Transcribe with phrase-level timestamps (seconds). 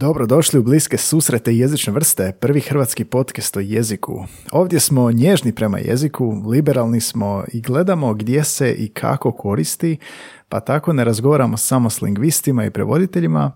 [0.00, 4.24] Dobrodošli u bliske susrete jezične vrste, prvi hrvatski podcast o jeziku.
[4.52, 9.96] Ovdje smo nježni prema jeziku, liberalni smo i gledamo gdje se i kako koristi,
[10.50, 13.52] pa tako ne razgovaramo samo s lingvistima i prevoditeljima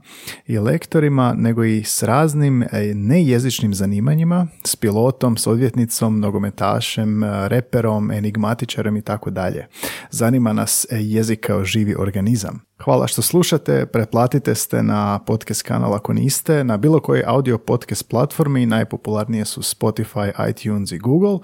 [0.46, 7.48] i lektorima, nego i s raznim e, nejezičnim zanimanjima, s pilotom, s odvjetnicom, nogometašem, e,
[7.48, 9.66] reperom, enigmatičarem i tako dalje.
[10.10, 12.60] Zanima nas e, jezik kao živi organizam.
[12.84, 18.08] Hvala što slušate, pretplatite ste na podcast kanal ako niste, na bilo kojoj audio podcast
[18.08, 21.38] platformi, najpopularnije su Spotify, iTunes i Google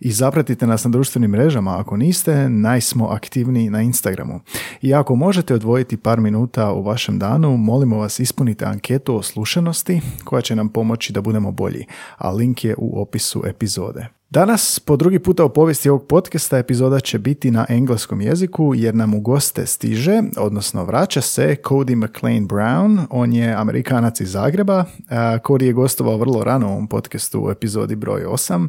[0.00, 4.40] i zapratite nas na društvenim mrežama ako niste, naj smo aktivniji na Instagramu.
[4.82, 10.00] I ako možete odvojiti par minuta u vašem danu, molimo vas ispunite anketu o slušanosti
[10.24, 11.86] koja će nam pomoći da budemo bolji,
[12.18, 14.06] a link je u opisu epizode.
[14.30, 18.94] Danas, po drugi puta u povijesti ovog podcasta, epizoda će biti na engleskom jeziku jer
[18.94, 23.06] nam u goste stiže, odnosno vraća se Cody McLean Brown.
[23.10, 24.84] On je Amerikanac iz Zagreba.
[25.10, 28.68] Cody je gostovao vrlo rano u ovom podcastu u epizodi broj 8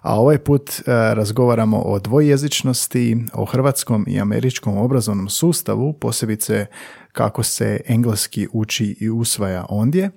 [0.00, 0.82] a ovaj put e,
[1.14, 6.66] razgovaramo o dvojezičnosti, o hrvatskom i američkom obrazovnom sustavu, posebice
[7.12, 10.04] kako se engleski uči i usvaja ondje.
[10.04, 10.10] E,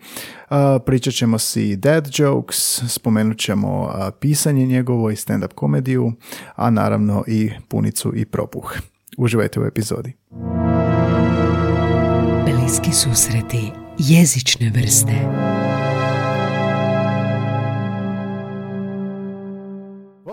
[0.85, 6.11] pričat ćemo si dad jokes, spomenut ćemo e, pisanje njegovo i stand-up komediju,
[6.55, 8.73] a naravno i punicu i propuh.
[9.17, 10.13] Uživajte u epizodi.
[12.45, 15.62] Bliski susreti jezične vrste.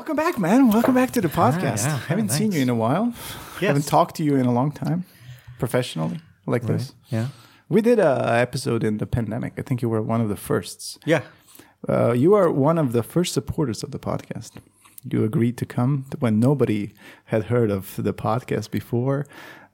[0.01, 0.71] Welcome back, man.
[0.71, 1.85] Welcome back to the podcast.
[1.85, 1.99] yeah.
[2.09, 3.13] Haven't Oh, seen you in a while.
[3.61, 3.69] Yes.
[3.69, 5.05] Haven't talked to you in a long time,
[5.59, 6.95] professionally, like this.
[7.11, 7.27] Yeah.
[7.69, 9.53] We did a episode in the pandemic.
[9.59, 10.99] I think you were one of the firsts.
[11.05, 11.21] Yeah.
[11.87, 14.53] Uh, you are one of the first supporters of the podcast.
[15.05, 16.95] You agreed to come when nobody
[17.27, 19.27] had heard of the podcast before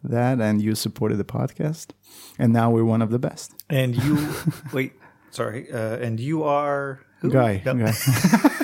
[0.03, 1.91] that, and you supported the podcast.
[2.37, 3.53] And now we're one of the best.
[3.71, 4.35] And you
[4.73, 4.93] wait,
[5.31, 5.71] sorry.
[5.71, 7.31] Uh, and you are who?
[7.31, 7.75] Guy, No.
[7.75, 8.51] guy.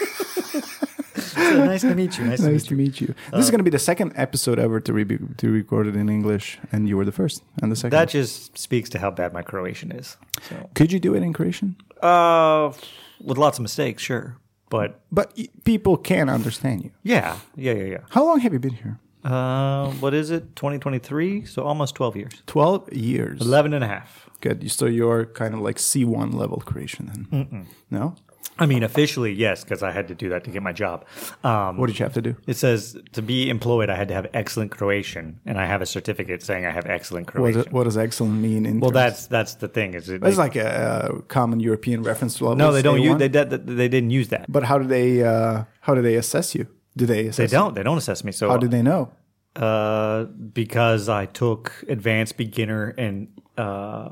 [1.53, 2.25] So nice to meet you.
[2.25, 3.07] Nice, nice to to meet meet you.
[3.09, 3.15] you.
[3.37, 6.09] This is going to be the second episode ever to, re- to record it in
[6.09, 7.91] English, and you were the first and the second.
[7.99, 10.17] That just speaks to how bad my Croatian is.
[10.49, 11.77] So, Could you do it in Croatian?
[12.03, 12.73] uh,
[13.21, 14.37] with lots of mistakes, sure,
[14.71, 16.91] but But y- people can understand you.
[17.05, 17.99] yeah, yeah, yeah, yeah.
[18.11, 18.99] How long have you been here?
[19.25, 20.57] Uh, what is it?
[20.57, 22.43] 2023, so almost 12 years.
[22.47, 23.41] 12 years.
[23.41, 24.29] 11 and a half.
[24.41, 24.69] Good.
[24.73, 27.67] So you're kind of like C1 level Croatian then?
[27.91, 28.17] No?
[28.59, 31.07] I mean, officially, yes, because I had to do that to get my job.
[31.43, 32.37] Um, What did you have to do?
[32.47, 35.87] it says to be employed, I had to have excellent Croatian, and I have a
[35.87, 37.63] certificate saying I have excellent What, Croatian.
[37.63, 39.95] does- what does excellent mean in Well, that's that's the thing.
[39.95, 40.23] Is it?
[40.23, 42.57] It's they- like a, uh common European reference level.
[42.57, 43.15] no, they don't use.
[43.15, 43.19] A1?
[43.19, 44.45] They did- they didn't use that.
[44.53, 46.67] But how do they uh, how do they assess you?
[46.97, 47.75] Do they assess They don't.
[47.75, 48.33] They don't assess me.
[48.33, 49.13] So How do they know?
[49.57, 54.11] uh, because I took advanced beginner and uh,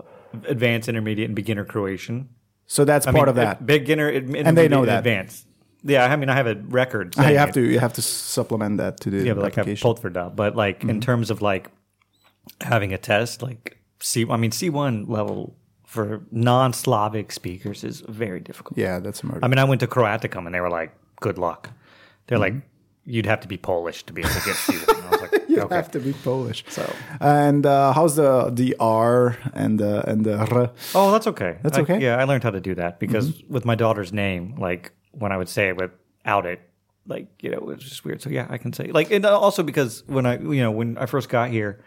[0.48, 2.28] advanced intermediate and beginner Croatian.
[2.74, 3.66] So that's I part mean, of that.
[3.66, 4.98] beginner, And they know that.
[4.98, 5.44] advanced.
[5.82, 7.16] Yeah, I mean, I have a record.
[7.16, 7.54] You have it.
[7.54, 9.82] to you have to supplement that to the Yeah, but like I application.
[9.82, 10.36] pulled for that.
[10.36, 10.90] But like Mm-hmm.
[10.90, 11.70] in terms of like
[12.60, 18.38] having a test, like C, I mean C one level for non-Slavic speakers is very
[18.40, 18.78] difficult.
[18.78, 19.40] yeah, that's a murder.
[19.44, 21.70] I mean, I went to Croaticum and they were like, "Good luck."
[22.28, 22.56] They're Mm-hmm.
[22.58, 22.69] like,
[23.10, 25.48] "You'd have to be Polish to be able to get C one." I was like,
[25.48, 26.64] you "Okay." have to be Polish.
[26.68, 26.84] So,
[27.20, 30.70] And uh, how's the the R and the and the R?
[30.94, 31.58] oh, that's okay.
[31.62, 31.94] That's I- okay?
[31.94, 32.02] Mm-hmm.
[32.02, 35.36] yeah, I learned how to do that because with my daughter's name, like when I
[35.36, 36.60] would say it without it,
[37.06, 38.22] like you know, it was just weird.
[38.22, 41.06] So yeah, I can say like, and also because when I, you know, when I
[41.06, 41.80] first got here,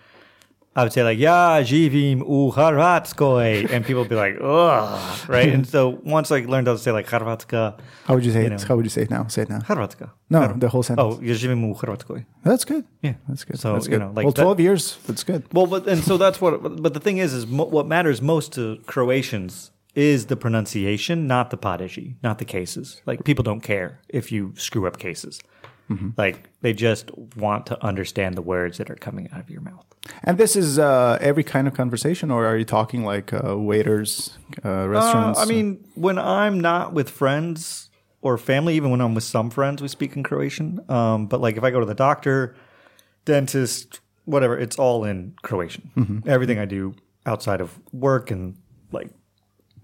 [0.75, 5.53] I would say like, "Ja, živim u Hrvatskoj," and people would be like, "Ugh," right?
[5.53, 7.73] and so once I learned how to say like Hrvatska,
[8.05, 8.49] How would you say You it?
[8.61, 8.67] know.
[8.67, 9.27] How would you say it now?
[9.27, 9.59] Say it now.
[9.59, 10.09] Hrvatska.
[10.29, 11.15] No, the whole sentence.
[11.19, 12.23] Oh, ja živim u Hrvatskoj.
[12.43, 12.83] That's good.
[13.01, 13.13] Yeah.
[13.27, 13.59] That's good.
[13.59, 14.01] So, that's you good.
[14.01, 14.97] know, like well, that- twelve years.
[15.07, 15.43] That's good.
[15.53, 16.53] Well, but and so that's what.
[16.83, 21.49] But the thing is, is mo- what matters most to Croatians is the pronunciation, not
[21.51, 23.01] the padeži, not the cases.
[23.05, 25.39] Like people don't care if you screw up cases.
[25.91, 26.09] Mm-hmm.
[26.17, 29.85] Like they just want to understand the words that are coming out of your mouth.
[30.23, 34.37] And this is uh, every kind of conversation, or are you talking like uh, waiters,
[34.63, 35.39] uh, restaurants?
[35.39, 37.89] Uh, I mean, when I'm not with friends
[38.21, 40.79] or family, even when I'm with some friends, we speak in Croatian.
[40.89, 42.55] Um, but like if I go to the doctor,
[43.25, 46.23] dentist, whatever, it's all in Croatian.
[46.27, 46.95] Everything I do
[47.25, 48.57] outside of work and
[48.91, 49.09] like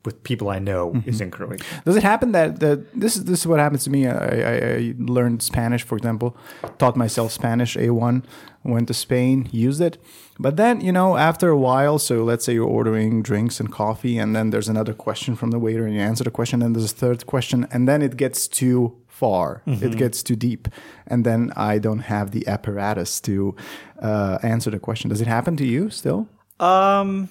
[0.05, 1.65] with people I know is in Croatian.
[1.85, 4.07] Does it happen that, that this is this is what happens to me?
[4.07, 6.37] I, I, I learned Spanish, for example,
[6.77, 8.23] taught myself Spanish A1,
[8.63, 9.97] went to Spain, used it,
[10.37, 14.17] but then you know after a while, so let's say you're ordering drinks and coffee,
[14.17, 16.91] and then there's another question from the waiter, and you answer the question, and there's
[16.91, 20.67] a third question, and then it gets too far, it gets too deep,
[21.07, 23.55] and then I don't have the apparatus to
[24.01, 25.09] uh, answer the question.
[25.09, 26.27] Does it happen to you still?
[26.59, 27.29] Um,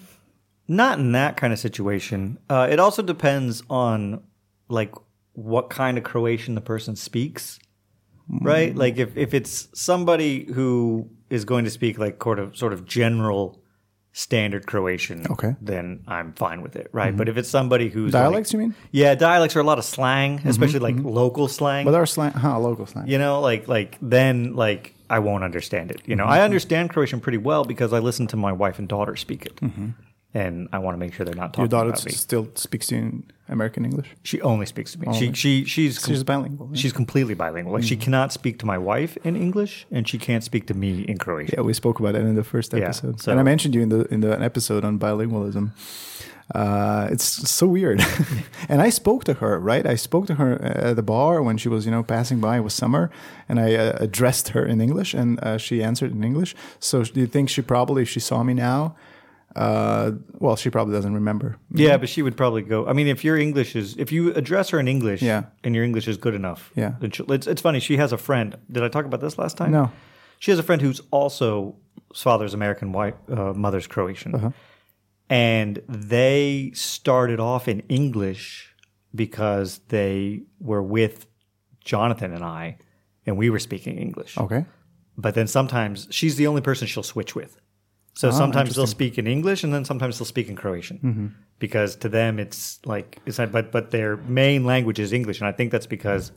[0.66, 2.38] Not in that kind of situation.
[2.50, 4.22] Uh, it also depends on
[4.68, 4.92] like
[5.32, 7.58] what kind of Croatian the person speaks,
[8.28, 8.76] right?
[8.76, 12.84] Like if, if it's somebody who is going to speak like sort of sort of
[12.86, 13.60] general
[14.12, 15.54] standard Croatian, Okay.
[15.60, 17.10] then I'm fine with it, right?
[17.10, 17.18] Mm-hmm.
[17.18, 18.74] But if it's somebody who's Dialects, like- you mean?
[18.90, 21.06] yeah, dialects are a lot of slang, mm-hmm, especially like mm-hmm.
[21.06, 21.84] local slang.
[21.84, 23.06] But our slang, huh, local slang.
[23.06, 26.02] You know, like like then like I won't understand it.
[26.04, 29.14] You know, I understand Croatian pretty well because I listen to my wife and daughter
[29.14, 29.60] speak it,
[30.34, 31.62] and I want to make sure they're not talking.
[31.62, 32.12] Your daughter about me.
[32.12, 34.08] still speaks to you in American English.
[34.22, 35.06] She only speaks to me.
[35.18, 36.68] She she she's She's bilingual.
[36.72, 36.80] yeah.
[36.80, 37.72] she's completely bilingual.
[37.74, 41.02] Like she cannot speak to my wife in English, and she can't speak to me
[41.08, 41.54] in Croatian.
[41.58, 43.82] Yeah, we spoke about it in the first Yeah, episode, so- and I mentioned you
[43.82, 45.70] in the in the an episode on bilingualism.
[46.54, 48.00] Uh, it's so weird,
[48.70, 49.58] and I spoke to her.
[49.60, 52.56] Right, I spoke to her at the bar when she was, you know, passing by.
[52.56, 53.10] It was summer,
[53.50, 56.54] and I uh, addressed her in English, and uh, she answered in English.
[56.80, 58.96] So, do you think she probably, if she saw me now,
[59.56, 61.56] uh, well, she probably doesn't remember.
[61.72, 62.86] Yeah, but she would probably go.
[62.86, 65.44] I mean, if your English is, if you address her in English, Yeah.
[65.64, 66.94] and your English is good enough, Yeah.
[67.00, 67.80] then she'll- it's it's funny.
[67.80, 68.56] She has a friend.
[68.70, 69.70] Did I talk about this last time?
[69.72, 69.90] No.
[70.38, 71.76] She has a friend who's also
[72.12, 74.50] his father's American, wife, uh, mother's Croatian, Uh-huh.
[75.28, 78.74] and they started off in English
[79.14, 81.26] because they were with
[81.84, 82.76] Jonathan and I,
[83.26, 84.36] and we were speaking English.
[84.38, 84.64] Okay.
[85.16, 87.58] But then sometimes she's the only person she'll switch with.
[88.18, 91.26] So ah, sometimes they'll speak in English, and then sometimes they'll speak in Croatian, mm-hmm.
[91.60, 95.46] because to them it's like it's not, but but their main language is English, and
[95.46, 96.32] I think that's because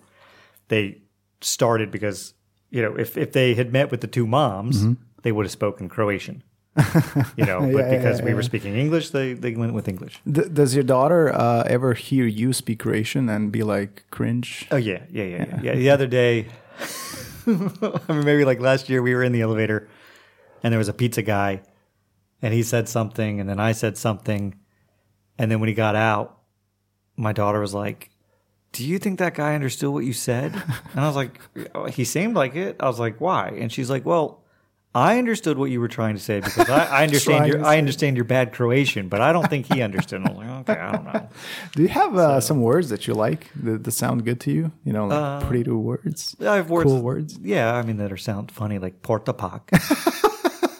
[0.68, 1.02] they
[1.42, 2.36] started because
[2.70, 4.94] you know if if they had met with the two moms, mm-hmm.
[5.24, 6.44] they would have spoken Croatian,
[7.36, 7.62] you know.
[7.62, 10.22] but Yeah, yeah, because yeah, we were speaking English, they they went with English.
[10.32, 14.68] D- does your daughter uh, ever hear you speak Croatian and be like cringe?
[14.70, 15.60] Oh yeah, yeah, yeah, yeah.
[15.64, 15.74] yeah.
[15.74, 16.46] The other day,
[17.48, 19.90] I mean, maybe like last year, we were in the elevator,
[20.62, 21.64] and there was a pizza guy,
[22.42, 24.56] and he said something, and then I said something,
[25.38, 26.40] and then when he got out,
[27.16, 28.10] my daughter was like,
[28.72, 30.54] "Do you think that guy understood what you said?"
[30.92, 31.40] And I was like,
[31.76, 34.40] "Oh, "He seemed like it." I was like, "Why?" And she's like, "Well."
[34.94, 38.18] I understood what you were trying to say because I, I understand your I understand
[38.18, 40.22] your bad Croatian, but I don't think he understood.
[40.22, 41.30] I was like, okay, I don't know.
[41.76, 44.74] Do you have uh, some words that you like that, that sound good to you?
[44.84, 46.90] You know, like pretty words, I have words.
[46.90, 47.40] cool words.
[47.42, 49.62] Yeah, I mean that are sound funny, like portapak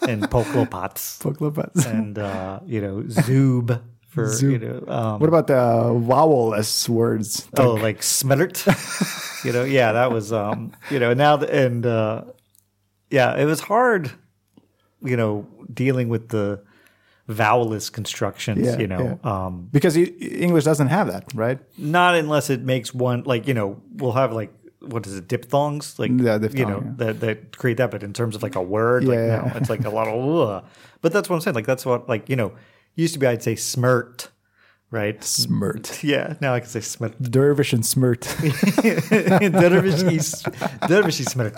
[0.08, 1.86] and poklopats Poklopats.
[1.86, 7.48] and uh, you know zoob for you know um, What about the vowel-less words?
[7.56, 8.60] oh like smellert.
[9.44, 12.24] you know, yeah, that was um, you know now the, and uh,
[13.10, 14.10] yeah, it was hard.
[15.04, 16.62] You know, dealing with the
[17.28, 18.64] vowelless constructions.
[18.66, 21.58] Yeah, you know, um, Because English doesn't have that, right?
[21.78, 24.52] not unless it makes one like you know we'll have like
[24.86, 26.92] what is it diphthongs like Yeah, you know yeah.
[26.96, 29.50] that that create that but in terms of like a word like Yeah.
[29.52, 30.64] no it's like a lot of Ugh.
[31.00, 32.52] but that's what I'm saying like that's what like you know
[32.94, 34.28] used to be I'd say smirt
[34.90, 36.02] right Smirt.
[36.12, 38.22] yeah now I can say smirt Dervish and smirt.
[38.42, 40.44] dervish is
[40.88, 41.54] dervish is smirt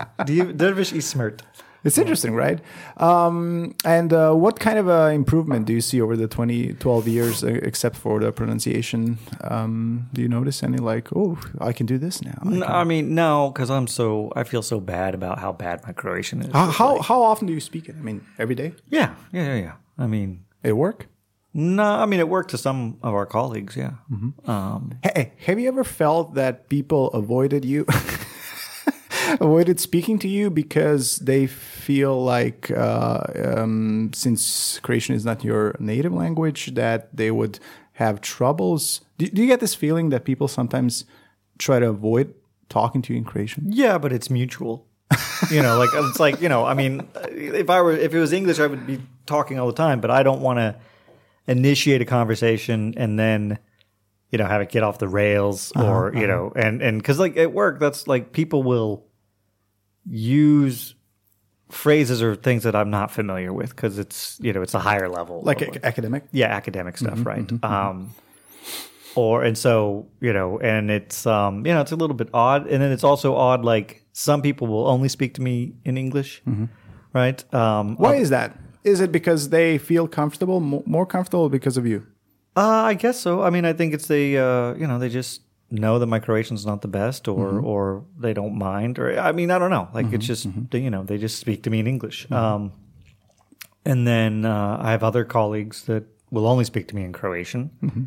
[0.57, 1.43] dervish is smirt
[1.85, 2.61] it's interesting, right?
[2.97, 7.09] Um, and uh, what kind of uh, improvement do you see over the 20, 12
[7.09, 9.19] years, uh, except for the pronunciation?
[9.43, 12.39] Um, do you notice any like, oh, I can do this now?
[12.43, 15.83] I no, I mean no because I'm so I feel so bad about how bad
[15.87, 17.97] my Croatian is How, how, how often do you speak it?
[17.99, 18.73] I mean, every day?
[18.89, 21.07] yeah yeah yeah yeah I mean At work?
[21.53, 23.93] no I mean it worked to some of our colleagues yeah
[24.47, 27.85] um, Hey, have you ever felt that people avoided you?
[29.41, 33.23] avoided speaking to you because they feel like uh,
[33.57, 37.59] um, since Croatian is not your native language that they would
[37.95, 41.05] have troubles do, do you get this feeling that people sometimes
[41.59, 42.35] try to avoid
[42.69, 44.87] talking to you in Croatian Yeah, but it's mutual.
[45.51, 46.65] you know, like it's like you know.
[46.65, 49.75] I mean, if I were if it was English, I would be talking all the
[49.75, 50.01] time.
[50.01, 50.75] But I don't want to
[51.47, 53.59] initiate a conversation and then
[54.31, 57.37] you know have it get off the rails or you know and and because like
[57.37, 59.05] at work that's like people will
[60.07, 60.95] use
[61.71, 65.09] phrases or things that I'm not familiar with because it's you know it's a higher
[65.09, 66.25] level like ac- academic?
[66.33, 67.65] Yeah academic stuff Mm-hmm, right.
[67.65, 68.15] um
[69.15, 72.67] or and so you know and it's um you know it's a little bit odd.
[72.67, 76.43] And then it's also odd like some people will only speak to me in english
[77.13, 77.55] right?
[77.55, 78.03] Um Mm-hmm.
[78.03, 78.59] why is that?
[78.85, 82.07] Is it because they feel comfortable more comfortable because of you?
[82.57, 83.43] Uh, i guess so.
[83.43, 85.41] I mean i think it's the uh you know they just
[85.75, 87.67] know that my croatian's not the best or Mm-hmm.
[87.67, 90.77] or they don't mind or i mean i don't know like it's just mm-hmm.
[90.77, 92.73] you know they just speak to me in english um
[93.85, 97.71] and then uh, i have other colleagues that will only speak to me in croatian
[97.83, 98.05] Mm-hmm.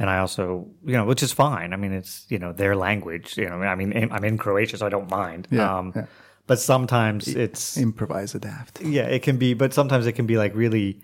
[0.00, 1.72] and I also, you know, which is fine.
[1.74, 3.36] I mean, it's you know their language.
[3.36, 5.46] You know, I mean, I'm in Croatia, so I don't mind.
[5.50, 6.06] Yeah, um, yeah.
[6.46, 9.54] But sometimes it's improvise adapt yeah, it can be.
[9.54, 11.00] But sometimes it can be like really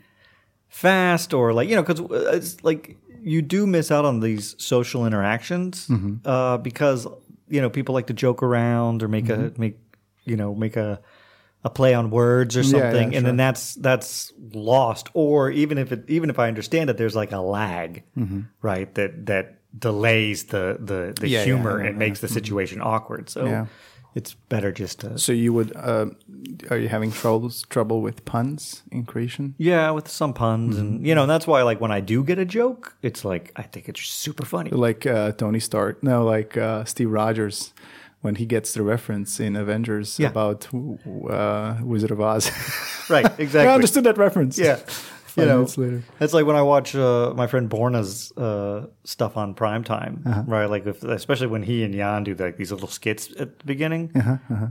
[0.68, 2.00] fast or like you know because
[2.34, 2.96] it's like
[3.26, 6.16] you do miss out on these social interactions mm-hmm.
[6.24, 7.08] uh, because
[7.48, 9.60] you know people like to joke around or make a mm-hmm.
[9.60, 9.78] make
[10.24, 11.00] you know make a
[11.64, 13.22] a play on words or Yeah, yeah, something, and sure.
[13.22, 15.08] then that's that's lost.
[15.12, 18.42] Or even if it even if I understand it, there's like a lag, mm-hmm.
[18.62, 18.94] right?
[18.94, 23.28] That that delays the the, the Yeah, yeah, humor yeah, and makes the situation awkward.
[23.28, 23.66] So Yeah.
[24.16, 26.06] It's better just to So you would, uh,
[26.70, 29.54] are you having troubles, trouble with puns in Croatian?
[29.58, 32.38] yeah with some puns and you know and that's why like when I do get
[32.38, 34.70] a joke, it's like I think it's super funny.
[34.70, 37.72] Like uh, Tony Stark, no, like uh, Steve Rogers
[38.22, 40.30] when he gets the reference in Avengers Yeah.
[40.30, 40.66] about
[41.30, 42.50] uh, Wizard of Oz.
[43.10, 43.68] Right, exactly.
[43.70, 44.58] I understood that reference.
[44.58, 44.78] Yeah.
[45.36, 46.02] Five You know, minutes later.
[46.18, 50.64] it's like when I watch uh, my friend Borna's uh, stuff on primetime, right?
[50.64, 54.10] Like, if, especially when he and Jan do like these little skits at the beginning.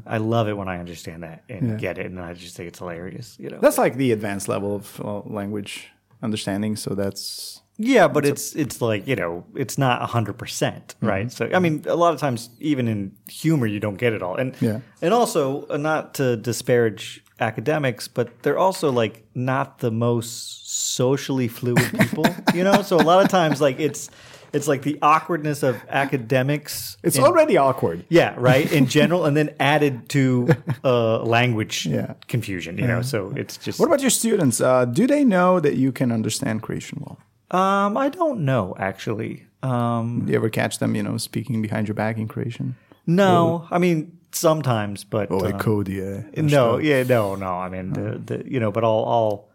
[0.07, 2.79] I love it when I understand that and get it, and I just think it's
[2.79, 3.37] hilarious.
[3.39, 5.89] You know, That's like the advanced level of uh, language
[6.23, 6.75] understanding.
[6.75, 11.29] So that's yeah, but it's it's like you know, it's not hundred percent, right?
[11.31, 14.35] So I mean, a lot of times, even in humor, you don't get it all,
[14.37, 14.79] and Yeah.
[15.01, 21.47] and also uh, not to disparage academics, but they're also like not the most socially
[21.47, 22.81] fluid people, you know.
[22.81, 24.09] So a lot of times, like it's
[24.53, 26.97] it's like the awkwardness of academics.
[27.03, 28.05] it's in- already awkward.
[28.09, 28.71] yeah, right.
[28.71, 30.47] In general, and then added to
[30.83, 32.13] uh, language Yeah.
[32.27, 33.01] confusion, you know.
[33.01, 33.79] So it's just.
[33.79, 34.61] What about your students?
[34.61, 37.17] Uh, do they know that you can understand Croatian well?
[37.51, 39.45] um, I don't know actually.
[39.61, 42.75] Um, Do you ever catch them, you know, speaking behind your back in Croatian?
[43.07, 46.21] No, I mean sometimes, but Oh, um, like code, yeah.
[46.37, 47.53] no, yeah, no, no.
[47.53, 49.49] I mean, the, the you know, but I'll I'll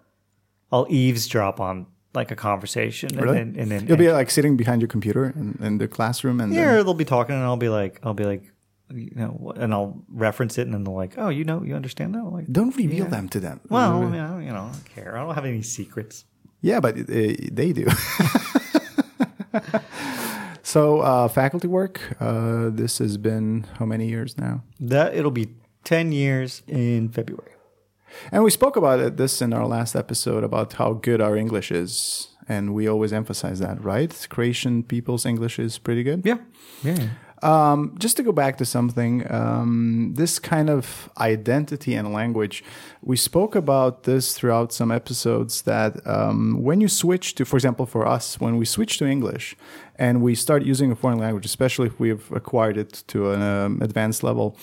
[0.73, 3.39] I'll eavesdrop on like a conversation, and Really?
[3.39, 6.53] then and then You'll be like sitting behind your computer in, in the classroom, and
[6.53, 8.43] yeah, then, they'll be talking, and I'll be like, I'll be like,
[8.93, 12.15] you know, and I'll reference it, and then they're like, oh, you know, you understand
[12.15, 12.19] that?
[12.21, 13.61] I'm like, don't reveal them to them.
[13.69, 15.17] well, I mean, I don't, you know, I don't care.
[15.17, 16.25] I don't have any secrets.
[16.63, 17.87] Yeah, but uh, they do.
[20.71, 21.97] so, uh, faculty work.
[22.21, 24.63] Uh, this has been how many years now?
[24.79, 25.49] That it'll be
[25.85, 27.53] ten years in February.
[28.33, 31.71] And we spoke about it, this in our last episode about how good our English
[31.71, 34.27] is, and we always emphasize that, right?
[34.29, 36.23] Croatian people's English is pretty good.
[36.25, 36.39] Yeah,
[36.83, 37.09] yeah.
[37.43, 42.63] Um, just to go back to something, um, this kind of identity and language,
[43.03, 47.87] we spoke about this throughout some episodes that um, when you switch to, for example,
[47.87, 49.57] for us, when we switch to English
[49.97, 53.81] and we start using a foreign language, especially if we've acquired it to an um,
[53.81, 54.57] advanced level,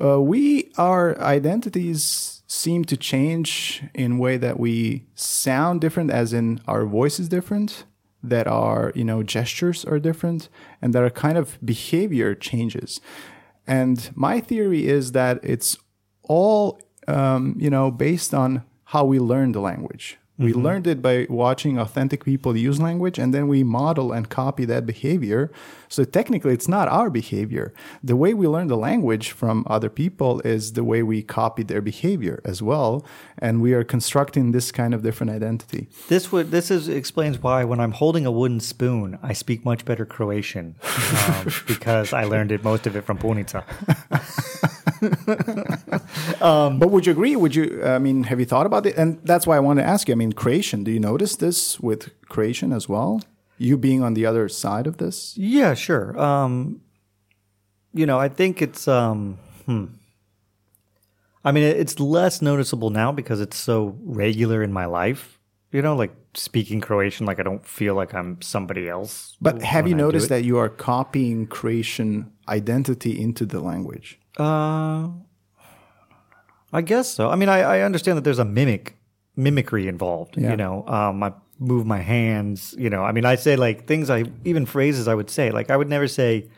[0.00, 6.60] uh, we our identities seem to change in way that we sound different as in
[6.66, 7.84] our voice is different
[8.22, 10.48] that are, you know gestures are different
[10.82, 13.00] and that are kind of behavior changes.
[13.66, 15.76] And my theory is that it's
[16.22, 21.26] all um, you know based on how we learn the language we learned it by
[21.28, 25.50] watching authentic people use language and then we model and copy that behavior.
[25.88, 27.74] So technically it's not our behavior.
[28.04, 31.80] The way we learn the language from other people is the way we copy their
[31.80, 33.04] behavior as well
[33.36, 35.88] and we are constructing this kind of different identity.
[36.08, 39.84] This would this is explains why when I'm holding a wooden spoon, I speak much
[39.84, 40.76] better Croatian
[41.28, 43.64] um, because I learned it most of it from Punica.
[46.40, 47.36] But would you agree?
[47.36, 47.82] Would you?
[47.84, 48.96] I mean, have you thought about it?
[48.96, 50.12] And that's why I want to ask you.
[50.12, 50.84] I mean, Croatian.
[50.84, 53.20] Do you notice this with Croatian as well?
[53.58, 55.36] You being on the other side of this.
[55.36, 56.18] Yeah, sure.
[56.18, 56.80] Um,
[57.92, 58.86] you know, I think it's.
[58.86, 59.86] Um, hmm.
[61.44, 65.38] I mean, it's less noticeable now because it's so regular in my life.
[65.72, 69.36] You know, like speaking Croatian, like I don't feel like I'm somebody else.
[69.40, 74.18] But have you I noticed that you are copying Croatian identity into the language?
[74.38, 75.08] Uh,
[76.72, 77.30] I guess so.
[77.30, 78.96] I mean, I, I understand that there's a mimic
[79.36, 80.36] mimicry involved.
[80.36, 80.50] Yeah.
[80.50, 82.74] You know, um, I move my hands.
[82.78, 84.10] You know, I mean, I say like things.
[84.10, 85.50] I even phrases I would say.
[85.50, 86.48] Like I would never say,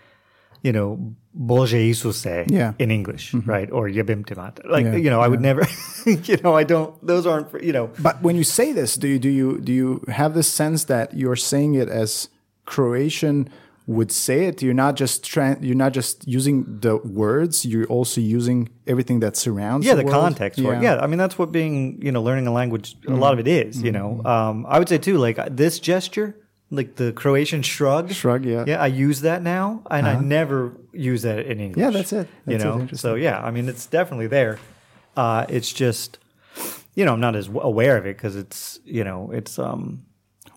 [0.62, 2.72] you know, Bože Isuse Yeah.
[2.78, 3.70] in English, right?
[3.70, 4.62] Or Jebim te mater.
[4.68, 5.62] Like Yeah, you know, I would never.
[6.06, 6.94] you know, I don't.
[7.06, 7.62] Those aren't.
[7.62, 7.90] You know.
[8.00, 11.14] But when you say this, do you do you do you have this sense that
[11.14, 12.28] you're saying it as
[12.66, 13.48] Croatian
[13.90, 14.62] would say it?
[14.62, 17.66] You're not just tran you're not just using the words.
[17.66, 19.84] You're also using everything that surrounds.
[19.84, 20.82] yeah, the, the, context it.
[20.82, 22.96] Yeah, I mean that's what being you know learning a language.
[23.08, 23.82] A lot of it is.
[23.82, 25.18] You know, um, I would say too.
[25.18, 26.36] Like this gesture,
[26.70, 28.12] like the Croatian shrug.
[28.12, 28.64] Shrug, yeah.
[28.64, 31.82] Yeah, I use that now, and I never use that in English.
[31.82, 32.28] Yeah, that's it.
[32.46, 32.66] you That's it.
[32.66, 32.98] know, Interesting.
[32.98, 34.60] so yeah, I mean it's definitely there.
[35.16, 36.18] Uh, it's just
[36.94, 40.06] you know I'm not as aware of it because it's you know it's um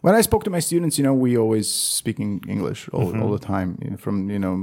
[0.04, 1.68] when I spoke to my students, you know, we always
[2.00, 3.22] speaking English all, Mm-hmm.
[3.24, 4.56] all the time, you know, from you know,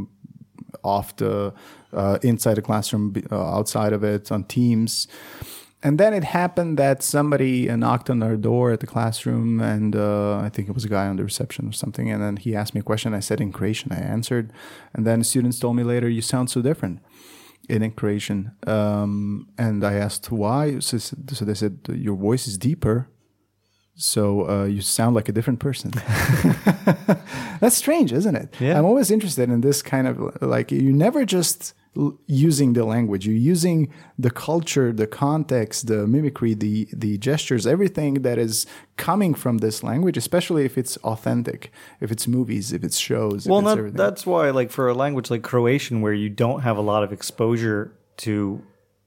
[0.82, 1.52] off the
[2.00, 5.08] uh, inside the classroom, uh, outside of it, on Teams.
[5.86, 9.92] and then it happened that somebody uh, knocked on our door at the classroom, and
[9.96, 12.06] uh, I think it was a guy on the reception or something.
[12.12, 13.14] And then he asked me a question.
[13.14, 13.90] I said in Croatian.
[13.92, 14.46] I answered,
[14.94, 16.96] and then students told me later, "You sound so different."
[17.68, 20.80] In Croatian, um, and I asked why.
[20.80, 21.74] So, so they said
[22.08, 22.96] your voice is deeper,
[24.00, 25.90] so uh, you sound like a different person.
[27.60, 28.54] That's strange, isn't it?
[28.58, 28.78] Yeah.
[28.78, 33.26] I'm always interested in this kind of like you never just l- using the language.
[33.26, 38.66] You're using the culture, the context, the mimicry, the the gestures, everything that is
[38.96, 43.46] coming from this language, especially if it's authentic, if it's movies, if it's shows.
[43.46, 43.96] Well, it's everything.
[43.96, 47.12] that's why, like for a language like Croatian, where you don't have a lot of
[47.12, 48.62] exposure to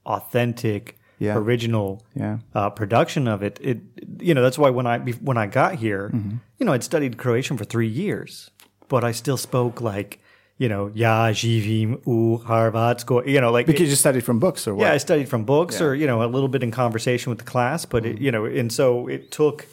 [0.06, 1.36] authentic, Yeah.
[1.38, 2.38] original Yeah.
[2.54, 3.78] uh, production of it, it
[4.20, 6.36] you know that's why when I when I got here, Mm-hmm.
[6.58, 8.50] you know, I'd studied Croatian for three years,
[8.88, 10.18] but I still spoke like
[10.58, 14.74] you know, ja živim u Hrvatskoj, you know, like because you studied from books or
[14.74, 14.84] what?
[14.86, 17.44] yeah, I studied from books or, you know, a little bit in conversation with the
[17.44, 18.16] class, but Mm-hmm.
[18.16, 19.66] it, you know, and so it took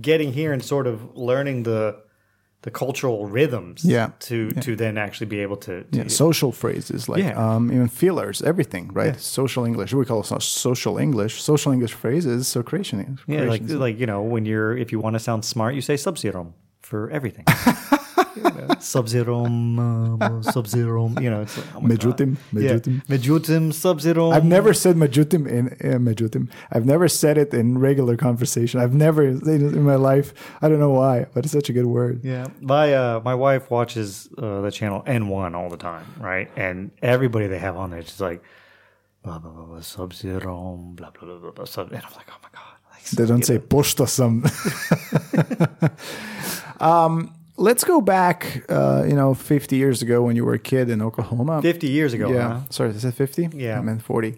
[0.00, 1.96] getting here and sort of learning the
[2.62, 4.10] the cultural rhythms Yeah.
[4.28, 7.36] to to then actually be able to, to Yeah, social phrases like Yeah.
[7.56, 9.20] um, even fillers, everything, right?
[9.20, 9.92] Social English.
[9.94, 11.40] We call it social English.
[11.42, 12.48] Social English phrases.
[12.48, 15.74] So creation yeah, like like you know, when you're if you want to sound smart,
[15.74, 16.52] you say s obzirom
[16.88, 17.44] for everything.
[18.80, 22.62] S obzirom, uh, s obzirom, you know, it's like, oh Međutim, God.
[22.62, 22.72] Yeah.
[22.72, 23.00] međutim.
[23.08, 24.32] Međutim, s obzirom.
[24.32, 26.48] I've never said međutim in uh, međutim.
[26.74, 28.82] I've never said it in regular conversation.
[28.84, 30.32] I've never said it in my life.
[30.62, 32.20] I don't know why, but it's such a good word.
[32.24, 36.48] Yeah, my uh, my wife watches uh, the channel N1 all the time, right?
[36.56, 38.40] And everybody they have on there, she's like,
[39.24, 41.92] blah blah blah, blah s obzirom, blah blah blah blah, blah sub.
[41.92, 44.42] And I'm like, oh my god, like, They don't say pošto sam.
[46.80, 50.88] um, let's go back, uh, you know, 50 years ago when you were a kid
[50.88, 51.60] in Oklahoma.
[51.60, 52.32] 50 years ago.
[52.32, 52.48] yeah.
[52.48, 52.60] huh?
[52.70, 53.50] Sorry, is it 50?
[53.54, 53.78] Yeah.
[53.78, 54.36] I meant 40.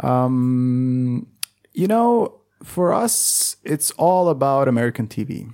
[0.00, 1.26] Um,
[1.72, 5.52] you know, for us, it's all about American TV.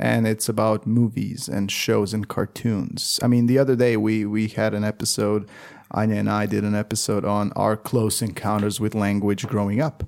[0.00, 3.18] And it's about movies and shows and cartoons.
[3.22, 5.48] I mean, the other day we we had an episode.
[5.90, 10.04] Anya and I did an episode on our close encounters with language growing up,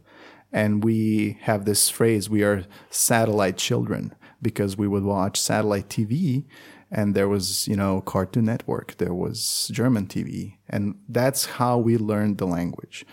[0.53, 6.45] and we have this phrase: "We are satellite children," because we would watch satellite TV,
[6.91, 11.97] and there was you know Cartoon Network, there was German TV, and that's how we
[11.97, 13.07] learned the language.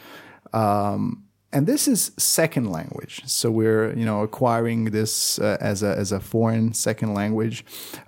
[0.54, 5.96] Um, and this is second language, so we're you know acquiring this uh, as a
[5.98, 7.64] as a foreign second language.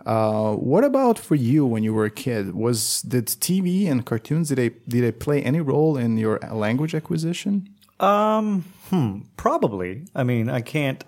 [0.06, 2.54] Uh, what about for you when you were a kid?
[2.54, 6.94] Was did TV and cartoons did they did they play any role in your language
[6.94, 7.70] acquisition?
[8.00, 10.06] Um, hmm, probably.
[10.16, 11.04] I mean, I can't.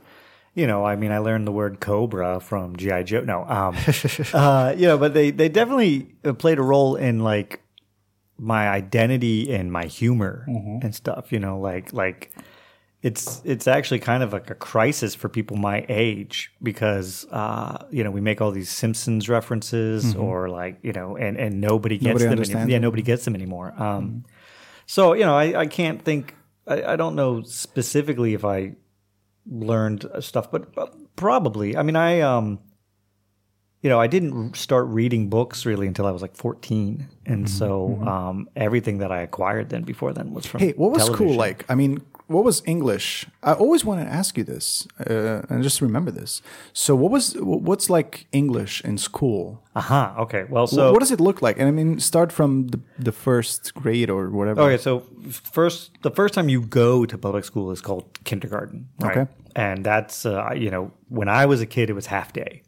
[0.54, 3.22] You know, I mean, I learned the word cobra from GI Joe.
[3.22, 3.78] No, um,
[4.34, 7.62] uh, you know, but they they definitely uh, played a role in like
[8.38, 11.32] my identity and my humor and stuff.
[11.32, 12.32] You know, like like
[13.02, 18.04] it's it's actually kind of like a crisis for people my age because uh, you
[18.04, 22.22] know we make all these Simpsons references or like you know and and nobody gets
[22.22, 22.58] Nobody them.
[22.64, 23.74] Any- yeah, nobody gets them anymore.
[23.82, 24.26] Um,
[24.86, 26.36] So you know, I, I can't think.
[26.68, 28.74] I, I don't know specifically if I
[29.46, 31.76] learned stuff, but, but probably.
[31.78, 32.60] I mean, I um,
[33.82, 37.58] you know, I didn't start reading books really until I was like fourteen, and Mm-hmm,
[37.58, 40.60] so um, everything that I acquired then before then was from.
[40.60, 41.66] Hey, what was cool like?
[41.68, 43.28] I mean, what was English?
[43.44, 46.42] I always want to ask you this, uh, and just remember this.
[46.74, 49.64] So, what was what's like English in school?
[49.76, 50.16] Aha.
[50.20, 50.46] Okay.
[50.50, 51.60] Well, so what does it look like?
[51.60, 54.62] And I mean, start from the, the first grade or whatever.
[54.62, 59.18] Okay, so first, the first time you go to public school is called kindergarten, right?
[59.18, 59.32] Okay.
[59.56, 62.64] And that's uh, you know when I was a kid, it was half day,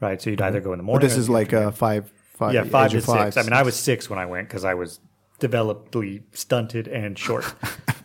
[0.00, 0.22] right?
[0.22, 1.08] So you'd either go in the But morning.
[1.08, 3.36] this is like uh, five, five, yeah, five to six.
[3.36, 5.00] I mean, I was six when I went because I was
[5.40, 7.54] developmentally stunted and short.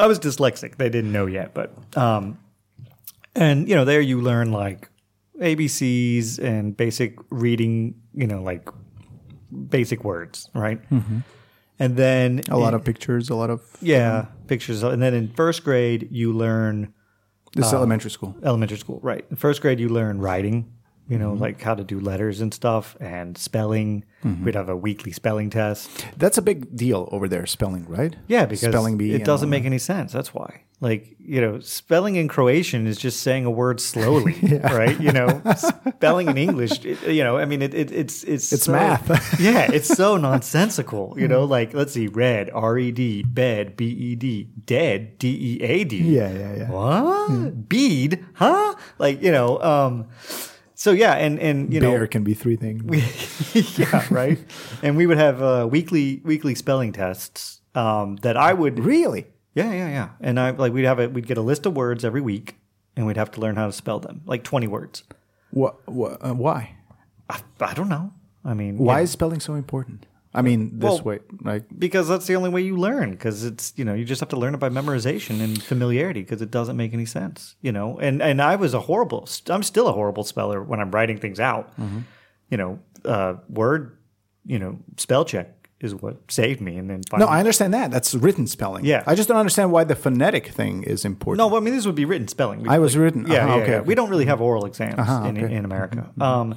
[0.00, 0.76] I was dyslexic.
[0.76, 2.38] They didn't know yet, but um,
[3.34, 4.88] and you know there you learn like
[5.40, 7.94] ABCs and basic reading.
[8.14, 8.68] You know, like
[9.68, 10.80] basic words, right?
[11.78, 12.52] And then Mm-hmm.
[12.52, 16.32] a lot of pictures, a lot of yeah pictures, and then in first grade you
[16.32, 16.92] learn
[17.54, 18.34] this is elementary school.
[18.44, 19.24] elementary school, right?
[19.30, 20.72] In first grade, you learn writing,
[21.10, 21.42] you know, Mm-hmm.
[21.42, 24.04] like how to do letters and stuff and spelling.
[24.22, 25.88] We'd have a weekly spelling test.
[26.18, 28.14] That's a big deal over there, spelling, right?
[28.28, 29.14] Yeah, because spelling bee.
[29.14, 30.12] it doesn't make any sense.
[30.12, 30.64] That's why.
[30.82, 34.98] Like, you know, spelling in Croatian is just saying a word slowly, right?
[35.00, 38.64] You know, spelling in English, it, you know, I mean, it, it, it's it's It's
[38.64, 39.40] so- math.
[39.40, 41.14] yeah, it's so nonsensical.
[41.18, 45.28] You know, like let's see, red, R E D, bed, B E D, dead, D
[45.28, 45.96] E A D.
[45.96, 46.70] Yeah, yeah, yeah.
[46.70, 47.68] What?
[47.70, 48.22] Bead?
[48.34, 48.74] Huh?
[48.98, 50.08] Like, you know, um
[50.80, 52.82] so yeah, and and you Bear know can be three things.
[52.82, 53.04] We,
[53.76, 54.38] Yeah, right.
[54.82, 59.26] and we would have uh, weekly weekly spelling tests um that I would really?
[59.54, 60.08] Yeah, yeah, yeah.
[60.22, 62.56] And I like we'd have a we'd get a list of words every week,
[62.96, 65.04] and we'd have to learn how to spell them, like twenty words.
[65.50, 65.86] What?
[65.86, 66.76] what uh, why?
[67.28, 68.14] I, I don't know.
[68.42, 69.02] I mean, Why yeah.
[69.02, 70.06] is spelling so important?
[70.32, 73.72] I mean, this Well- way, like because that's the only way you learn because it's
[73.76, 76.76] you know you just have to learn it by memorization and familiarity because it doesn't
[76.76, 80.22] make any sense you know and and i was a horrible i'm still a horrible
[80.22, 81.98] speller when i'm writing things out Mm-hmm.
[82.48, 83.96] you know uh, word
[84.46, 87.90] you know spell check is what saved me and then no, I understand that.
[87.90, 88.84] That's written spelling.
[88.84, 89.02] Yeah.
[89.06, 91.38] I just don't understand why the phonetic thing is important.
[91.50, 93.26] no i mean this would be written spelling I was written.
[93.26, 93.76] yeah, Uh-huh, yeah, okay, yeah.
[93.78, 93.86] okay.
[93.88, 95.40] we don't really have oral exams in, okay.
[95.42, 95.54] Mm-hmm.
[95.58, 96.54] in america um,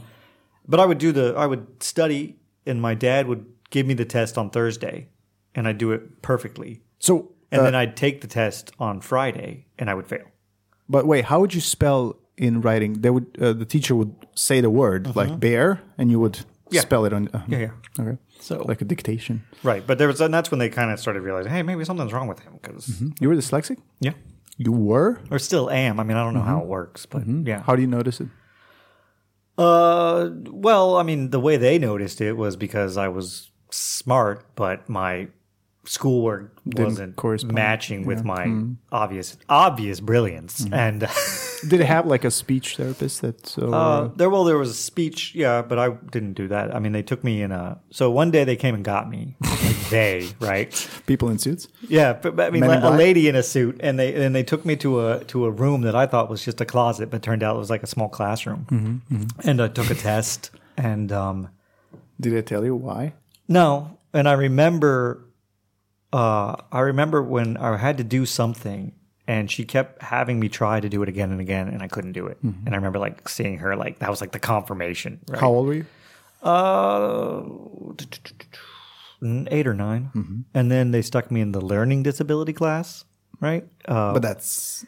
[0.68, 2.36] but i would do the i would study
[2.68, 4.98] and my dad would give me the test on thursday
[5.56, 7.14] and i'd do it perfectly So,
[7.52, 10.28] and uh, then I'd take the test on Friday, and I would fail.
[10.96, 12.02] but wait, how would you spell
[12.38, 12.92] in writing?
[13.04, 16.76] They would uh, the teacher would say the word like bear, and you would Mm-hmm.
[16.80, 16.82] Yeah.
[16.90, 17.24] spell it on.
[17.36, 17.74] Uh, Yeah, yeah.
[18.02, 18.18] Okay.
[18.40, 19.36] So Like a dictation.
[19.64, 22.14] right, but there was, and that's when they kind of started realizing, hey, maybe something's
[22.16, 22.88] wrong with him because
[23.22, 23.78] You were dyslexic.
[24.08, 24.14] yeah,
[24.58, 25.20] You were.
[25.30, 26.00] or still am.
[26.00, 27.62] I mean, I don't know how it works, but yeah.
[27.68, 28.30] How do you notice it?
[29.58, 34.88] Uh, well, I mean, the way they noticed it was because I was smart, but
[34.90, 35.28] my
[35.86, 37.54] schoolwork wasn't correspond.
[37.54, 38.48] matching with my
[38.92, 41.08] obvious obvious brilliance, and.
[41.66, 43.58] Did it have like a speech therapist that?
[43.58, 46.76] Uh, Uh, there, well, there was a speech, yeah, but I didn't do that.
[46.76, 47.80] I mean, they took me in a.
[47.90, 49.38] So one day they came and got me.
[49.42, 50.90] Like they, right?
[51.06, 51.70] people in suits.
[51.88, 54.44] Yeah, but, but I mean, like, a lady in a suit, and they and they
[54.44, 57.22] took me to a to a room that I thought was just a closet, but
[57.24, 58.68] turned out it was like a small classroom.
[58.70, 61.48] Mm-hmm, And I took a test, and um,
[62.20, 63.14] Did they tell you why?
[63.48, 65.26] No, and I remember,
[66.12, 68.94] uh, I remember when I had to do something,
[69.28, 72.12] and she kept having me try to do it again and again, and I couldn't
[72.14, 72.38] do it.
[72.44, 75.20] And I remember like seeing her like that was like the confirmation.
[75.28, 75.36] Right?
[75.38, 75.40] Mm-hmm.
[75.40, 75.86] How old were you?
[76.44, 77.44] Uh,
[79.50, 80.40] eight or 9 Mm-hmm.
[80.54, 83.06] and then they stuck me in the learning disability class.
[83.40, 83.66] Right?
[83.86, 84.86] Uh, But that's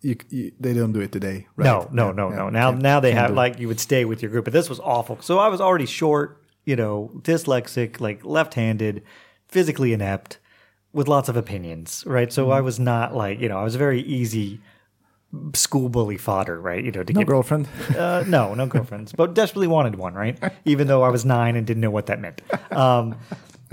[0.00, 1.64] you, you, they don't do it today, right?
[1.64, 2.48] no, no, Yeah, no, yeah, no.
[2.50, 5.18] Now, now they have like you would stay with your group, but this was awful.
[5.20, 9.02] So I was already short, you know, dyslexic, like left-handed,
[9.48, 10.38] physically inept,
[10.92, 12.04] with lots of opinions.
[12.06, 12.32] Right?
[12.32, 12.64] So I Mm-hmm.
[12.64, 14.60] was not like you know I was a very easy
[15.54, 16.60] school bully fodder.
[16.60, 16.84] Right?
[16.84, 17.68] You know, to no get girlfriend.
[17.96, 20.38] Uh, no, no girlfriends, but desperately wanted one, right?
[20.64, 22.40] Even though I was nine and didn't know what that meant.
[22.72, 23.16] Um,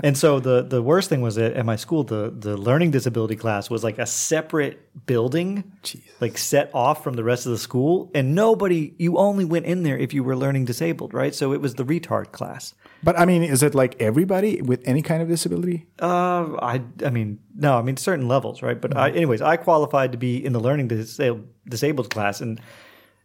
[0.02, 3.36] and so the the worst thing was that at my school, the the learning disability
[3.36, 5.72] class was like a separate building,
[6.20, 8.94] like set off from the rest of the school, and nobody.
[8.98, 11.34] You only went in there if you were learning disabled, right?
[11.34, 12.74] So it was the retard class.
[13.02, 15.86] but I mean, is it like everybody with any kind of disability?
[16.00, 18.80] Uh, I I mean no, I mean certain levels, right?
[18.80, 22.60] But I, anyways, I qualified to be in the learning disabled disabled class, and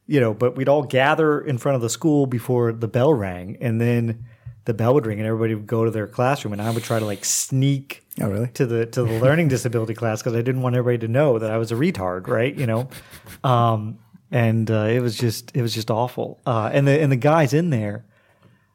[0.07, 3.57] you know, but we'd all gather in front of the school before the bell rang,
[3.59, 4.25] and then
[4.65, 6.99] the bell would ring, and everybody would go to their classroom, and I would try
[6.99, 8.47] to like sneak Oh, really?
[8.49, 11.51] to the to the learning disability class because I didn't want everybody to know that
[11.51, 12.53] I was a retard, right?
[12.55, 12.89] You know,
[13.43, 13.99] um,
[14.31, 16.41] and uh, it was just it was just awful.
[16.45, 18.05] Uh, and the and the guys in there,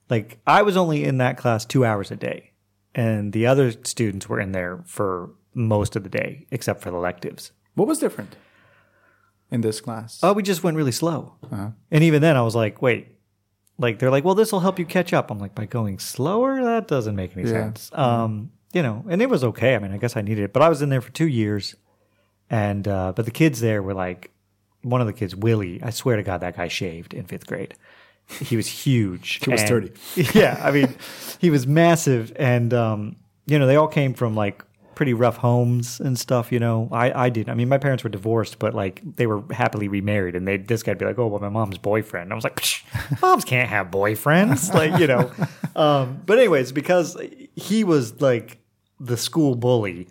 [0.09, 2.53] like I was only in that class two hours a day,
[2.95, 6.97] and the other students were in there for most of the day except for the
[6.97, 7.51] electives.
[7.75, 8.37] What was different
[9.51, 10.21] in this class?
[10.23, 11.71] Oh, we just went really slow, Uh-huh.
[11.91, 13.17] and even then I was like, wait.
[13.81, 15.31] Like they're like, well, this will help you catch up.
[15.31, 17.65] I'm like, by going slower, that doesn't make any Yeah.
[17.73, 17.91] sense.
[17.95, 19.75] Um, you know, and it was okay.
[19.75, 21.75] I mean, I guess I needed it, but I was in there for two years,
[22.49, 24.31] and uh, but the kids there were like,
[24.83, 25.83] one of the kids, Willie.
[25.83, 27.75] I swear to God, that guy shaved in fifth grade.
[28.41, 29.45] He was huge.
[29.45, 29.93] He was 30.
[30.39, 30.95] Yeah, I mean,
[31.41, 33.17] he was massive, and um,
[33.47, 34.65] you know, they all came from like
[35.01, 36.53] pretty rough homes and stuff.
[36.53, 37.49] You know, I I did.
[37.49, 40.83] I mean, my parents were divorced, but like they were happily remarried, and they this
[40.83, 42.31] guy'd be like, oh, well, my mom's boyfriend.
[42.31, 42.83] I was like, Psh,
[43.23, 45.33] moms can't have boyfriends, like you know.
[45.77, 47.17] Um, but anyways, because
[47.55, 48.59] he was like
[48.99, 50.09] the school bully,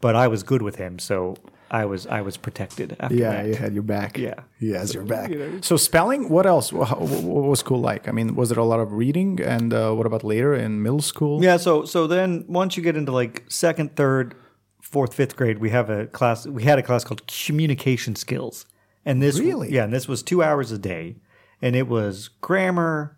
[0.00, 1.36] but I was good with him, so
[1.80, 2.96] I was I was protected.
[3.00, 3.46] After yeah, that.
[3.48, 4.16] you had your back.
[4.16, 4.40] Yeah.
[4.60, 5.30] he has your back.
[5.62, 6.28] So spelling.
[6.28, 6.72] What else?
[6.72, 8.06] What, what was school like?
[8.08, 9.40] I mean, was it a lot of reading?
[9.42, 11.42] And uh, what about later in middle school?
[11.42, 14.34] Yeah, so so then once you get into like second, third,
[14.82, 16.46] fourth, fifth grade, we have a class.
[16.46, 18.66] We had a class called communication skills,
[19.04, 19.72] and this Really?
[19.72, 21.16] yeah, and this was two hours a day,
[21.60, 23.16] and it was grammar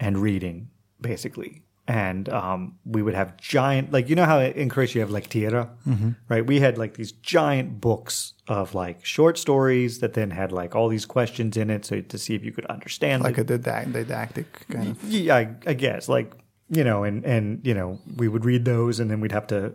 [0.00, 0.68] and reading
[1.00, 1.62] basically.
[1.88, 5.68] And um, we would have giant, like you know how in Croatia you have lektira,
[6.28, 6.46] right?
[6.46, 10.88] We had like these giant books of like short stories that then had like all
[10.88, 13.92] these questions in it, so to see if you could understand like the a didac-
[13.92, 15.02] didactic kind of.
[15.04, 16.32] yeah, I, I guess like
[16.70, 19.74] you know, and and you know, we would read those, and then we'd have to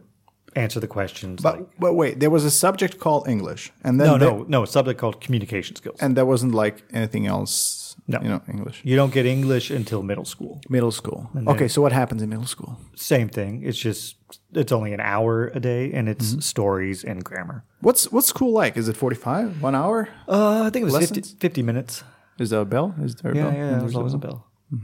[0.55, 1.41] answer the questions.
[1.43, 4.63] But like, but wait, there was a subject called English, and then no, no, no,
[4.63, 5.97] a subject called communication skills.
[5.99, 7.86] and there wasn't like anything else.
[8.09, 8.19] No.
[8.21, 8.81] you know, English.
[8.85, 10.61] You don't get English until middle school.
[10.69, 11.29] Middle school.
[11.47, 12.77] Okay, so what happens in middle school?
[12.95, 13.63] Same thing.
[13.63, 14.15] It's just
[14.53, 16.39] it's only an hour a day, and it's Mm-hmm.
[16.39, 17.63] stories and grammar.
[17.81, 18.77] What's what's school like?
[18.77, 19.61] Is it forty five?
[19.61, 20.07] One hour?
[20.27, 21.35] Uh, I think it was 50, Lessons?
[21.39, 22.03] 50 minutes.
[22.39, 22.93] Is there a bell?
[23.03, 23.53] Is there a Yeah, bell?
[23.53, 24.31] yeah, There's there's a always a bell.
[24.31, 24.43] bell.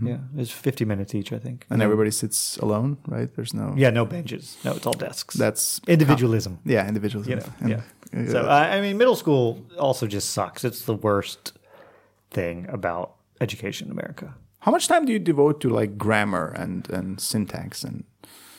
[0.10, 1.66] Yeah, it's 50 minutes each, I think.
[1.70, 3.30] And everybody sits alone, right?
[3.36, 3.74] There's no.
[3.78, 4.58] Yeah, no benches.
[4.64, 5.36] No, it's all desks.
[5.36, 6.60] That's individualism.
[6.66, 7.28] yeah, individuals.
[7.28, 7.82] You know, yeah.
[8.16, 10.64] uh, So I, I mean, middle school also just sucks.
[10.64, 11.54] It's the worst
[12.34, 14.36] thing about education in America.
[14.60, 18.04] how much time do you devote to like grammar and and syntax and?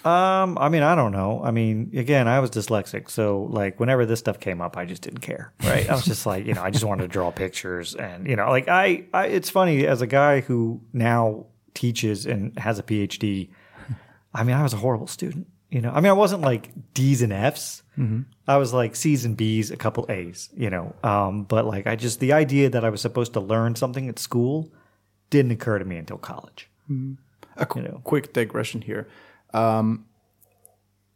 [0.05, 1.41] Um, I mean, I don't know.
[1.43, 5.01] I mean, again, I was dyslexic, so like whenever this stuff came up, I just
[5.01, 5.55] didn't care.
[5.63, 5.89] Right?
[5.89, 8.51] I was just like, you know, I just wanted to draw pictures, and you know,
[8.51, 13.49] like I, I, it's funny as a guy who now teaches and has a PhD.
[14.35, 15.47] I mean, I was a horrible student.
[15.75, 17.83] You know, I mean, I wasn't like D's and F's.
[18.47, 20.49] I was like C's and B's, a couple A's.
[20.57, 23.75] You know, um, but like I just the idea that I was supposed to learn
[23.75, 24.71] something at school
[25.31, 26.69] didn't occur to me until college.
[27.57, 28.01] A qu- You know.
[28.05, 29.09] quick digression here.
[29.53, 30.07] Um,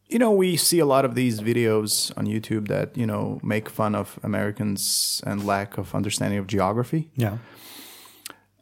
[0.08, 3.68] you know, we see a lot of these videos on YouTube that you know make
[3.68, 7.10] fun of Americans and lack of understanding of geography.
[7.14, 7.38] Yeah.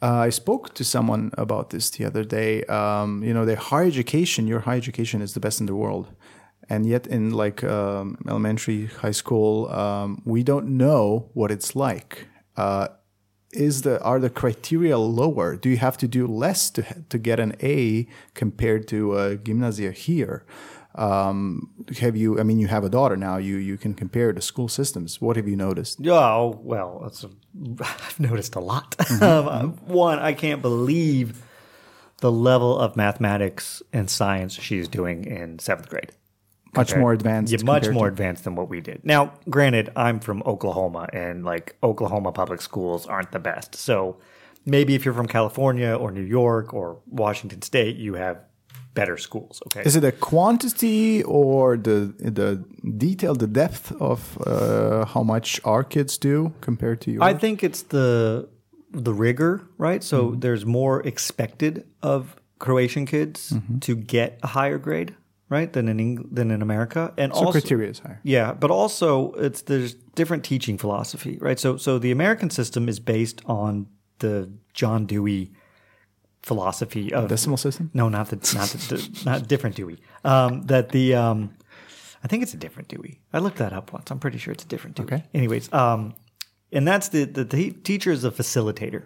[0.06, 2.62] Uh, I spoke to someone about this the other day.
[2.66, 6.06] Um, you know, their higher education, your higher education is the best in the world.
[6.68, 12.28] And yet, in like um, elementary, high school, um, we don't know what it's like.
[12.56, 12.86] Uh,
[13.52, 15.56] is the are the criteria lower?
[15.56, 19.90] Do you have to do less to to get an A compared to a gymnasia
[19.90, 20.44] here?
[20.96, 22.40] Um, have you?
[22.40, 23.36] I mean, you have a daughter now.
[23.36, 25.20] You you can compare the school systems.
[25.20, 26.04] What have you noticed?
[26.06, 27.30] Oh well, that's a,
[27.84, 28.94] I've noticed a lot.
[29.20, 31.42] Um, one, I can't believe
[32.20, 36.12] the level of mathematics and science she's doing in seventh grade.
[36.74, 37.52] Much compared- more advanced.
[37.52, 39.00] Yeah, much more to- advanced than what we did.
[39.04, 43.74] Now, granted, I'm from Oklahoma, and like Oklahoma public schools aren't the best.
[43.74, 44.18] So
[44.64, 48.38] maybe if you're from California or New York or Washington State, you have
[48.96, 49.60] better schools.
[49.66, 51.98] Okay, Is it a quantity or the
[52.36, 52.48] the
[52.98, 57.22] detail, the depth of uh, how much our kids do compared to you?
[57.30, 58.48] I think it's the
[59.04, 60.04] the rigor, right?
[60.04, 60.40] So Mm-hmm.
[60.40, 62.22] there's more expected of
[62.58, 63.78] Croatian kids Mm-hmm.
[63.80, 65.10] to get a higher grade,
[65.50, 68.20] right, than in Eng- than in America, and so also criteria is higher.
[68.24, 71.60] yeah, but also it's there's different teaching philosophy, right?
[71.60, 73.86] So so the American system is based on
[74.18, 74.48] the
[74.80, 75.50] John Dewey
[76.46, 77.90] philosophy of Decimal system.
[77.92, 79.98] no, not the not the, not different Dewey.
[80.24, 81.56] Um, that the um,
[82.22, 83.20] I think it's a different Dewey.
[83.32, 84.12] I looked that up once.
[84.12, 85.06] I'm pretty sure it's a different Dewey.
[85.06, 85.24] Okay.
[85.34, 86.14] Anyways, um,
[86.70, 89.02] and that's the the, the teacher is a facilitator,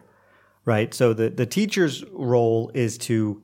[0.67, 0.93] right?
[0.93, 3.43] So the the teacher's role is to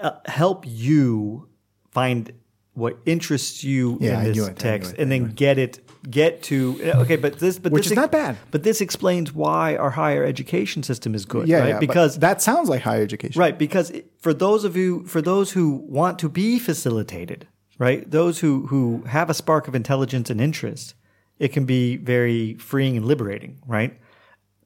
[0.00, 1.48] uh, help you
[1.92, 2.32] find
[2.74, 7.16] what interests you Yeah, in this it, text, and then get it get to okay.
[7.16, 8.36] But this but Which this is not bad.
[8.50, 11.68] But this explains why our higher education system is good, Yeah, right?
[11.70, 13.38] yeah, because that sounds like higher education.
[13.40, 17.46] Right, because it- for those of you, for those who want to be facilitated,
[17.78, 20.94] right, those who who have a spark of intelligence and interest,
[21.38, 23.98] it can be very freeing and liberating, right?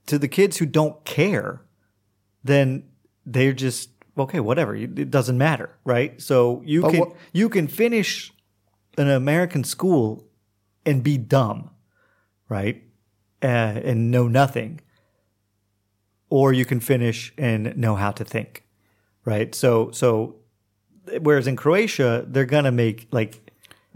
[0.07, 1.63] To the kids who don't care,
[2.45, 2.85] then
[3.25, 4.75] they're just okay, whatever.
[4.75, 6.19] It doesn't matter, right?
[6.23, 8.33] So you But can what- you can finish
[8.97, 10.26] an American school
[10.87, 11.71] and be dumb,
[12.49, 12.83] right,
[13.43, 13.47] uh,
[13.85, 14.81] and know nothing,
[16.31, 18.65] or you can finish and know how to think,
[19.25, 19.55] right?
[19.55, 20.37] So so
[21.21, 23.41] whereas in Croatia they're gonna make like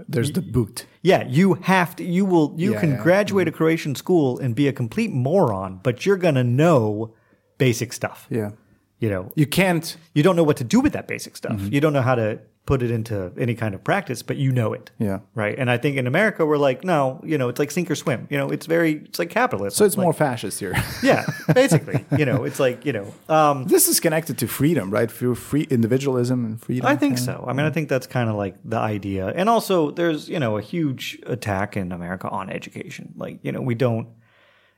[0.09, 0.87] There's the boot.
[1.03, 2.05] yeah, you have to.
[2.05, 2.55] You will.
[2.57, 2.95] You Yeah, can yeah.
[2.97, 3.03] Mm-hmm.
[3.03, 7.15] graduate a Croatian school and be a complete moron, but you're gonna know
[7.59, 8.27] basic stuff.
[8.31, 8.51] Yeah.
[8.99, 9.97] You know, You can't.
[10.15, 11.57] you don't know what to do with that basic stuff.
[11.57, 11.73] Mm-hmm.
[11.75, 14.73] You don't know how to put it into any kind of practice, but you know
[14.73, 14.93] it.
[14.99, 15.21] Yeah.
[15.35, 15.59] Right.
[15.59, 18.29] And I think in America we're like, no, you know, it's like sink or swim.
[18.31, 19.77] You know, it's very, it's like capitalism.
[19.77, 20.75] So it's Like- more fascist here.
[21.03, 22.05] yeah, basically.
[22.17, 23.13] you know, it's like you know.
[23.29, 25.11] Um, this is connected to freedom, right?
[25.11, 26.87] Through free individualism and freedom.
[26.87, 27.45] I think so.
[27.49, 29.29] I mean, I think that's kind of like the idea.
[29.29, 33.15] And also, there's, you know, a huge attack in America on education.
[33.17, 34.07] Like, you know, we don't,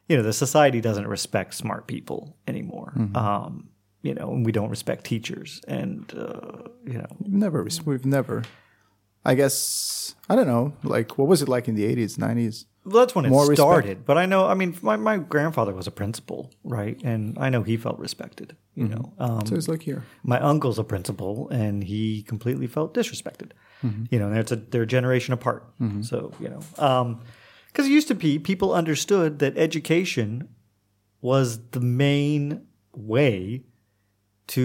[0.09, 2.92] you know, the society doesn't respect smart people anymore.
[3.14, 3.68] Um,
[4.03, 5.61] you know, and we don't respect teachers.
[5.69, 7.67] And, uh, you know, We've never.
[7.85, 8.43] We've never.
[9.25, 10.75] I guess I don't know.
[10.83, 12.67] Like, what was it like in the eighties, nineties?
[12.85, 13.59] well, that's when it More respect.
[13.59, 14.05] started.
[14.05, 17.01] But I know, I mean, my, my grandfather was a principal, right?
[17.05, 19.12] And I know he felt respected, you know.
[19.21, 20.03] Um, So it's like here.
[20.25, 23.53] my uncle's a principal and he completely felt disrespected
[23.85, 24.05] Mm-hmm.
[24.12, 25.62] you know and it's a they're a generation apart
[26.03, 27.19] so you know um
[27.67, 30.49] because it used to be people understood that education
[31.21, 33.65] was the main way
[34.55, 34.65] to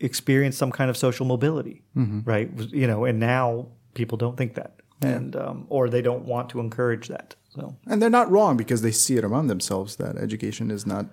[0.00, 2.20] experience some kind of social mobility Mm-hmm.
[2.32, 2.48] right
[2.80, 4.70] you know and now people don't think that
[5.02, 8.80] and um, or they don't want to encourage that so And they're not wrong because
[8.82, 11.04] they see it around themselves that education is not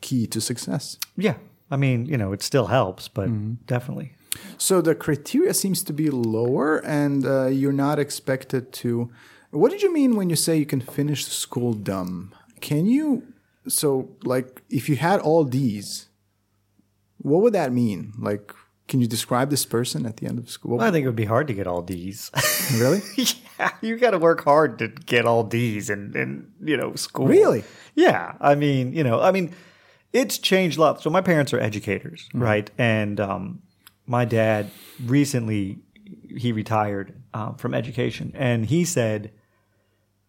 [0.00, 0.98] key to success.
[1.16, 1.36] Yeah.
[1.70, 3.28] I mean, you know, it still helps, but
[3.66, 4.12] definitely.
[4.58, 9.10] So the criteria seems to be lower, and uh, you're not expected to.
[9.50, 12.32] What did you mean when you say you can finish school dumb?
[12.60, 13.22] Can you?
[13.66, 16.07] So, like, if you had all D's,
[17.18, 18.12] what would that mean?
[18.18, 18.52] Like,
[18.88, 20.80] can you describe this person at the end of school?
[20.80, 22.30] I think it would be hard to get all D's.
[22.74, 23.02] really?
[23.58, 27.26] yeah, you got to work hard to get all D's in, in you know school.
[27.26, 27.64] Really?
[27.94, 28.34] Yeah.
[28.40, 29.54] I mean, you know, I mean,
[30.12, 31.02] it's changed a lot.
[31.02, 32.70] So my parents are educators, right?
[32.78, 33.62] And um,
[34.06, 34.70] my dad
[35.04, 35.78] recently
[36.36, 39.32] he retired um, from education, and he said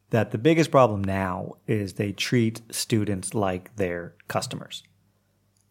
[0.09, 4.83] that the biggest problem now is they treat students like they're customers.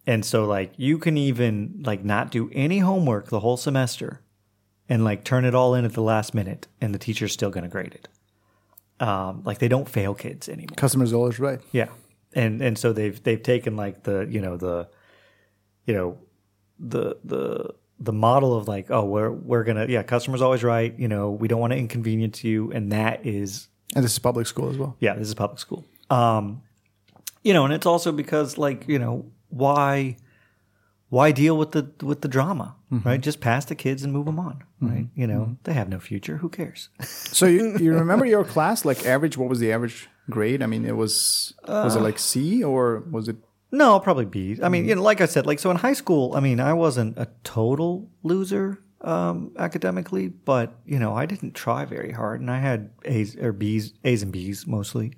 [0.09, 4.23] And so like you can even like not do any homework the whole semester
[4.89, 7.65] and like turn it all in at the last minute and the teacher's still going
[7.65, 8.09] to grade it.
[9.07, 10.77] Um, like they don't fail kids anymore.
[10.77, 11.61] Customer's always right.
[11.73, 11.89] Yeah.
[12.33, 14.89] And and so they've they've taken like the, you know, the
[15.85, 16.19] you know,
[16.79, 20.99] the the the model of like, oh, we're we're going to yeah, customer's always right,
[20.99, 24.47] you know, we don't want to inconvenience you and that is And this is public
[24.47, 24.97] school as well.
[25.01, 25.85] yeah, this is public school.
[26.09, 26.63] Um,
[27.43, 30.17] you know, and it's also because like you know why
[31.11, 33.09] why deal with the with the drama, mm-hmm.
[33.09, 33.21] right?
[33.21, 34.89] Just pass the kids and move them on, mm-hmm.
[34.89, 35.07] right?
[35.15, 35.53] You know, mm-hmm.
[35.65, 36.39] they have no future.
[36.39, 36.91] Who cares?
[37.03, 39.37] So you, you remember your class, like average?
[39.37, 40.63] What was the average grade?
[40.63, 43.37] I mean, it was was it like C or was it?
[43.71, 44.59] no, probably B.
[44.63, 46.73] I mean, you know, like I said, like so in high school, I mean, I
[46.73, 52.51] wasn't a total loser um, academically, but you know, I didn't try very hard, and
[52.51, 55.13] I had A's or B's, A's and B's mostly.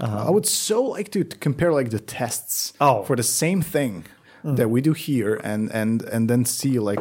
[0.00, 3.02] I would so like to, to compare like the tests Oh.
[3.04, 4.04] for the same thing
[4.44, 7.00] that we do here, and and and then see like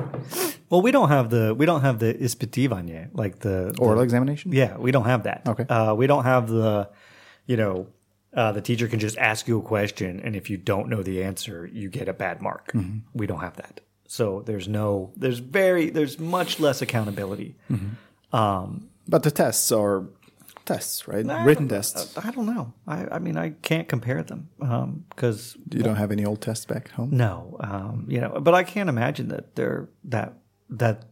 [0.69, 4.51] Well, we don't have the we don't have the ispitivanje like the oral examination.
[4.53, 5.41] Yeah, we don't have that.
[5.47, 5.65] Okay.
[5.69, 6.87] Uh, we don't have the,
[7.45, 7.87] you know,
[8.33, 11.23] uh, the teacher can just ask you a question, and if you don't know the
[11.23, 12.71] answer, you get a bad mark.
[12.73, 12.99] Mm-hmm.
[13.13, 13.81] We don't have that.
[14.07, 17.55] So there's no, there's very, there's much less accountability.
[18.31, 20.03] um But the tests are
[20.65, 21.25] tests, right?
[21.45, 22.17] Written tests.
[22.17, 22.73] I don't know.
[22.87, 24.49] I, I mean, I can't compare them
[25.09, 27.09] because You don't have any old tests back home.
[27.11, 30.33] no, um, you know, but I can't imagine that they're that
[30.69, 31.05] that.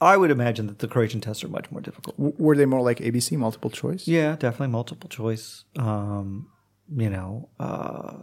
[0.00, 2.16] I would imagine that the Croatian tests are much more difficult.
[2.18, 4.06] W- Were they more like ABC, multiple choice?
[4.06, 5.64] Yeah, definitely multiple choice.
[5.78, 6.48] Um,
[6.94, 8.16] you know, uh,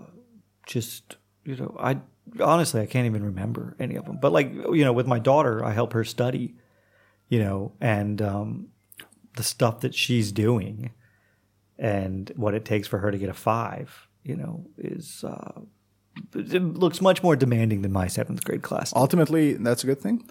[0.67, 2.01] just you know, I
[2.39, 4.19] honestly I can't even remember any of them.
[4.21, 6.55] But like you know, with my daughter, I help her study.
[7.29, 8.67] You know, and um,
[9.35, 10.91] the stuff that she's doing,
[11.77, 14.07] and what it takes for her to get a five.
[14.23, 15.61] You know, is uh,
[16.35, 18.93] it looks much more demanding than my seventh grade class.
[18.95, 20.29] Ultimately, that's a good thing.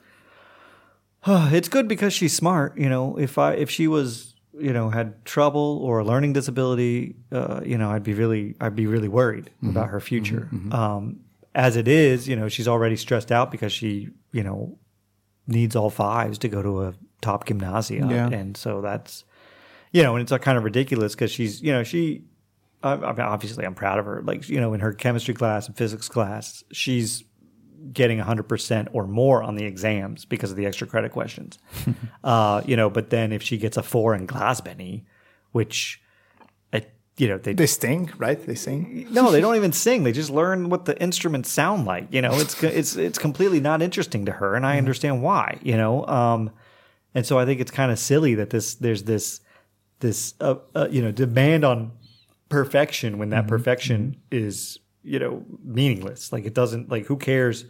[1.27, 2.77] it's good because she's smart.
[2.79, 7.17] You know, if I if she was you know had trouble or a learning disability,
[7.33, 10.49] uh, you know, I'd be really I'd be really worried about her future.
[10.73, 11.21] Um,
[11.55, 14.79] as it is, you know, she's already stressed out because she you know
[15.47, 18.29] needs all fives to go to a top gymnasia, Yeah.
[18.29, 19.25] and so that's
[19.93, 22.25] you know, and it's uh, kind of ridiculous because she's you know she.
[22.83, 24.23] I I mean, obviously, I'm proud of her.
[24.23, 27.25] Like you know, in her chemistry class and physics class, she's
[27.95, 31.59] getting 100% or more on the exams because of the extra credit questions.
[32.25, 35.05] uh, you know, but then if she gets a four in Glazbeni,
[35.53, 36.01] which,
[37.17, 38.39] you know, they, They sting, right?
[38.47, 39.07] They sing.
[39.11, 40.05] no, they don't even sing.
[40.05, 42.07] They just learn what the instruments sound like.
[42.11, 45.59] You know, it's it's it's completely not interesting to her, and I understand why.
[45.63, 46.51] You know, um,
[47.15, 49.41] and so I think it's kind of silly that this there's this
[50.01, 51.93] this uh, uh, you know demand on
[52.49, 56.33] perfection when that perfection is you know meaningless.
[56.33, 57.65] Like it doesn't like who cares,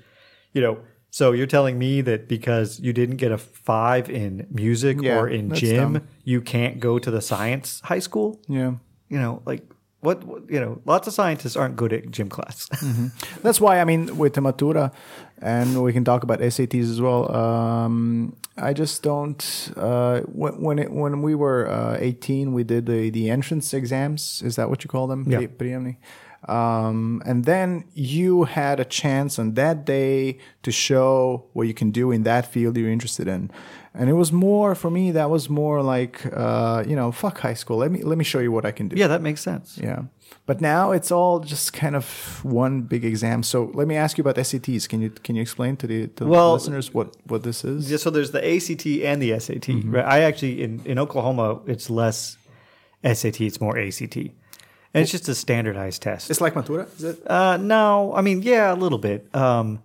[0.52, 0.78] you know.
[1.12, 5.28] So you're telling me that because you didn't get a five in music Yeah, or
[5.28, 6.08] in gym, dumb.
[6.22, 8.40] you can't go to the science high school?
[8.46, 8.74] Yeah.
[9.08, 9.64] you know, like
[10.00, 12.68] what, you know, lots of scientists aren't good at gym class.
[13.42, 14.92] That's why I mean with the Matura,
[15.42, 17.34] and we can talk about SATs as well.
[17.34, 19.72] Um, I just don't.
[19.76, 24.42] Uh, when when, it, when we were uh, eighteen, we did the the entrance exams.
[24.42, 25.24] Is that what you call them?
[25.28, 25.38] Yeah.
[26.48, 31.90] Um, and then you had a chance on that day to show what you can
[31.90, 33.50] do in that field you're interested in.
[33.92, 35.10] And it was more for me.
[35.10, 37.78] That was more like, uh, you know, fuck high school.
[37.78, 38.96] Let me let me show you what I can do.
[38.96, 39.78] yeah, that makes sense.
[39.82, 40.02] Yeah.
[40.46, 43.42] But now it's all just kind of one big exam.
[43.42, 44.88] So let me ask you about SATs.
[44.88, 47.90] Can you can you explain to the, to the Well- listeners what, what this is?
[47.90, 49.62] Yeah, so there's the ACT and the SAT.
[49.62, 49.90] Mm-hmm.
[49.90, 50.04] Right?
[50.04, 52.36] I actually in, in Oklahoma it's less
[53.02, 54.16] SAT, it's more ACT.
[54.92, 56.30] And it's just a standardized test.
[56.30, 57.30] It's like Matura, is it?
[57.30, 59.32] Uh, no, I mean, yeah, a little bit.
[59.34, 59.82] Um,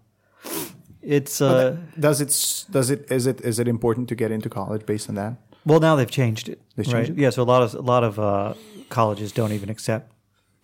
[1.06, 4.86] it's uh, Does it does it is it is it important to get into college
[4.86, 5.36] based on that?
[5.66, 6.62] well now they've changed it.
[6.76, 7.10] They changed right?
[7.10, 7.18] it?
[7.18, 8.54] Yeah, so a lot of a lot of uh,
[8.90, 10.12] colleges don't even accept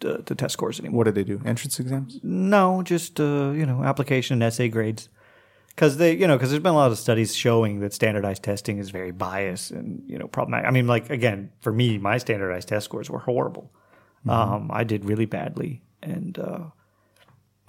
[0.06, 1.00] uh, the test scores anymore.
[1.00, 1.42] What do they do?
[1.46, 2.20] Entrance exams?
[2.24, 5.10] No, just uh, you know, application and essay grades.
[5.70, 8.78] Because they, you know, because there's been a lot of studies showing that standardized testing
[8.78, 10.68] is very biased and you know problematic.
[10.68, 13.72] I mean, like again, for me, my standardized test scores were horrible.
[14.28, 16.66] Um, I did really badly, and uh,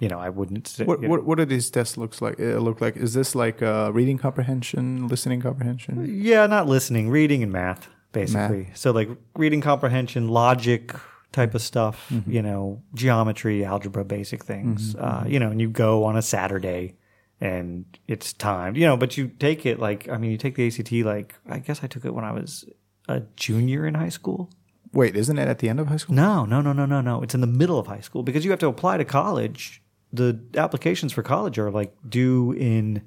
[0.03, 0.65] you know, I wouldn't.
[0.85, 2.35] What, you know- what what do these tests looks like?
[2.39, 2.95] Uh, look like?
[3.05, 5.93] Is this like uh, reading comprehension, listening comprehension?
[6.29, 8.63] Yeah, not listening, reading and math, basically.
[8.73, 9.09] So like
[9.43, 10.93] reading comprehension, logic
[11.31, 14.95] type of stuff, you know, geometry, algebra, basic things.
[14.95, 16.95] Uh, you know, and you go on a Saturday
[17.41, 20.67] and it's timed, you know, but you take it like, I mean, you take the
[20.67, 22.65] ACT like, I guess I took it when I was
[23.07, 24.49] a junior in high school.
[24.93, 26.15] Wait, isn't it at the end of high school?
[26.15, 27.23] No, no, no, no, no, no.
[27.23, 29.81] It's in the middle of high school because you have to apply to college.
[30.13, 33.01] The applications for college are like due in,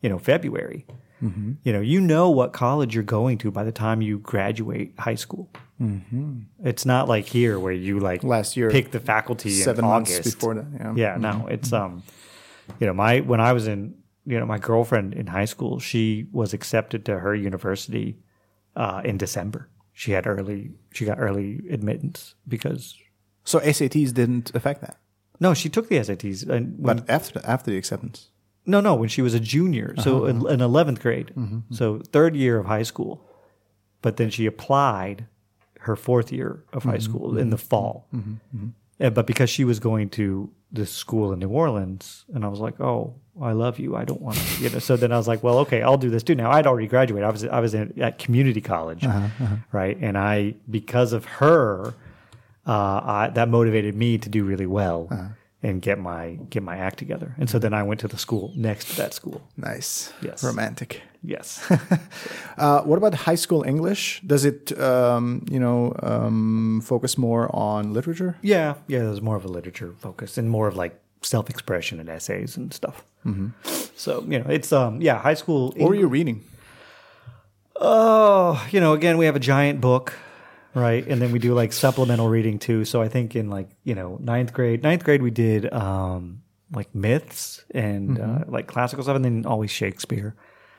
[0.00, 0.86] you know, February.
[1.64, 5.14] You know, you know what college you're going to by the time you graduate high
[5.14, 5.48] school.
[5.80, 6.40] Mm-hmm.
[6.64, 10.12] It's not like here where you like Last year, pick the faculty Seven in months
[10.18, 10.34] August.
[10.40, 10.66] before that.
[10.80, 10.94] Yeah.
[10.96, 12.02] Yeah, no, it's um,
[12.80, 13.94] you know, my when I was in,
[14.26, 18.18] you know, my girlfriend in high school, she was accepted to her university
[18.74, 19.68] uh, in December.
[19.92, 22.96] She had early, she got early admittance because
[23.44, 24.96] So SATs didn't affect that,
[25.42, 26.48] no, she took the SATs.
[26.48, 28.28] And when, but after the, after the acceptance.
[28.64, 30.46] no, no, when she was a junior, so uh-huh, in, uh-huh.
[30.46, 31.74] in eleventh grade, mm-hmm, mm-hmm.
[31.74, 33.28] so third year of high school.
[34.02, 35.26] But then she applied
[35.80, 38.08] her fourth year of high mm-hmm, school in the fall.
[39.00, 42.60] Uh, but because she was going to this school in New Orleans, and I was
[42.60, 43.96] like, "Oh, I love you.
[43.96, 44.78] I don't want to," you know.
[44.78, 47.26] So then I was like, "Well, okay, I'll do this too." Now I'd already graduated.
[47.26, 49.96] I was I was in, at community college, uh-huh, right?
[50.00, 51.94] And I because of her,
[52.66, 55.08] uh, I, that motivated me to do really well
[55.62, 57.34] and get my get my act together.
[57.38, 59.40] And so then I went to the school next to that school.
[59.56, 60.12] Nice.
[60.22, 60.42] Yes.
[60.42, 61.02] Romantic.
[61.22, 61.60] Yes.
[62.58, 64.20] Uh, what about high school English?
[64.26, 68.36] Does it, um, you know, um, focus more on literature?
[68.42, 68.98] yeah, yeah.
[68.98, 72.72] There's more of a literature focus and more of like self expression and essays and
[72.72, 73.04] stuff.
[73.26, 73.48] Mm-hmm.
[73.96, 75.72] So you know, it's um yeah, high school.
[75.76, 76.44] What were you reading?
[77.76, 80.12] Oh, you know, again, we have a giant book,
[80.74, 81.06] right?
[81.06, 82.84] And then we do like supplemental reading too.
[82.84, 86.42] So I think in like, you know, ninth grade, ninth grade, we did um,
[86.72, 90.34] like myths and uh, like classical stuff and then always Shakespeare.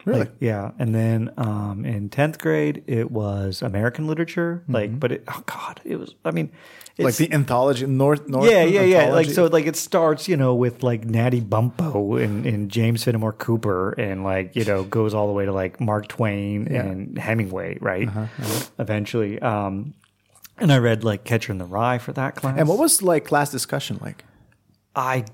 [0.05, 0.19] Really?
[0.21, 0.71] Like, yeah.
[0.79, 4.63] And then um, in 10th grade, it was American literature.
[4.67, 6.51] Like, but it, oh God, it was, I mean,
[6.95, 8.49] it's, like the anthology, North, North.
[8.49, 9.11] yeah, yeah, yeah.
[9.11, 13.33] Like so, like it starts, you know, with like Natty Bumppo and, and James Fenimore
[13.33, 17.79] Cooper, and like you know goes all the way to like Mark Twain and Hemingway,
[17.81, 18.07] right?
[18.07, 18.27] Uh-huh,
[18.77, 19.95] Eventually, um,
[20.59, 22.59] and I read like Catcher in the Rye for that class.
[22.59, 24.23] And what was like class discussion like?
[24.95, 25.25] I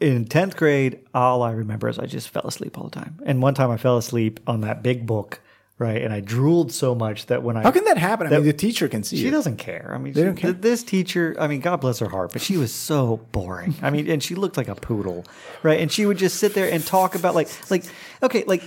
[0.00, 1.00] in tenth grade?
[1.14, 3.20] All I remember is I just fell asleep all the time.
[3.24, 5.40] And one time I fell asleep on that big book,
[5.78, 6.02] right?
[6.02, 8.26] And I drooled so much that when I How can that happen?
[8.26, 9.30] I mean, the teacher can see She it.
[9.30, 9.92] doesn't care.
[9.94, 10.52] I mean, They she- don't care?
[10.52, 13.76] this teacher, I mean, God bless her heart, but she was so boring.
[13.80, 15.24] I mean, and she looked like a poodle,
[15.62, 15.78] right?
[15.78, 17.84] And she would just sit there and talk about like, like,
[18.24, 18.62] okay, like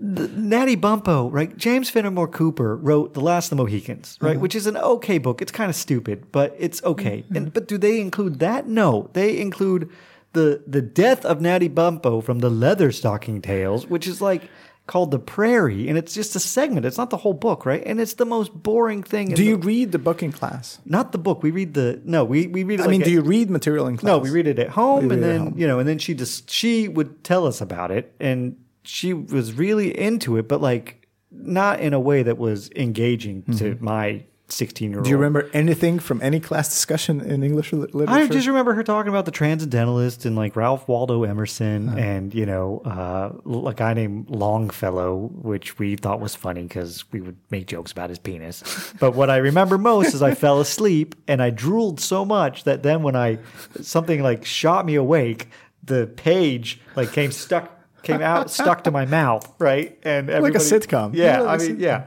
[0.00, 1.56] Natty Bumppo, right?
[1.56, 4.32] James Fenimore Cooper wrote The Last of the Mohicans, right?
[4.32, 4.40] Mm-hmm.
[4.40, 5.40] Which is an okay book.
[5.42, 7.18] It's kind of stupid, but it's okay.
[7.22, 7.36] Mm-hmm.
[7.36, 8.66] And but do they include that?
[8.68, 9.90] No, they include
[10.32, 14.42] the the death of Natty Bumppo from the Leather Stocking Tales, which is like.
[14.86, 16.84] Called the Prairie, and it's just a segment.
[16.84, 17.82] It's not the whole book, right?
[17.86, 19.30] And it's the most boring thing.
[19.30, 20.78] in Do the- you read the book in class?
[20.84, 21.42] not the book.
[21.42, 22.22] We read the no.
[22.26, 22.80] We we read.
[22.80, 24.06] It I like mean, a- do you read material in class?
[24.08, 25.88] No, we read it at home, We and read it at then you know, and
[25.88, 30.46] then she just she would tell us about it, and she was really into it,
[30.48, 35.04] but like not in a way that was engaging to my sixteen year old.
[35.04, 35.04] Mm-hmm.
[35.04, 38.08] Do you remember anything from any class discussion in English literature?
[38.12, 41.98] I just remember her talking about the Transcendentalist and like Ralph Waldo Emerson Uh-huh.
[41.98, 43.32] and you know uh,
[43.68, 48.10] a guy named Longfellow, which we thought was funny because we would make jokes about
[48.10, 48.62] his penis.
[49.00, 52.82] but what I remember most is I fell asleep and I drooled so much that
[52.82, 53.38] then when I
[53.80, 55.48] something like shot me awake,
[55.82, 57.70] the page like came stuck
[58.04, 59.98] came out stuck to my mouth, right?
[60.02, 61.14] And like a sitcom.
[61.14, 62.06] Yeah, Yeah, like I mean, yeah.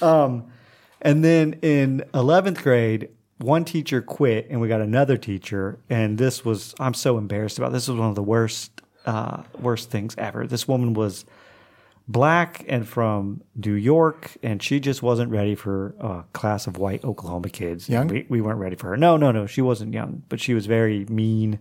[0.00, 0.52] Um,
[1.00, 5.78] and then in 11th grade, one teacher quit and we got another teacher.
[5.88, 7.88] And this was, I'm so embarrassed about this.
[7.88, 10.46] was one of the worst, uh, worst things ever.
[10.46, 11.24] This woman was
[12.08, 17.04] black and from New York, and she just wasn't ready for a class of white
[17.04, 17.88] Oklahoma kids.
[17.88, 18.08] Young?
[18.08, 18.96] We, we weren't ready for her.
[18.96, 19.46] No, no, no.
[19.46, 21.60] She wasn't young, but she was very mean.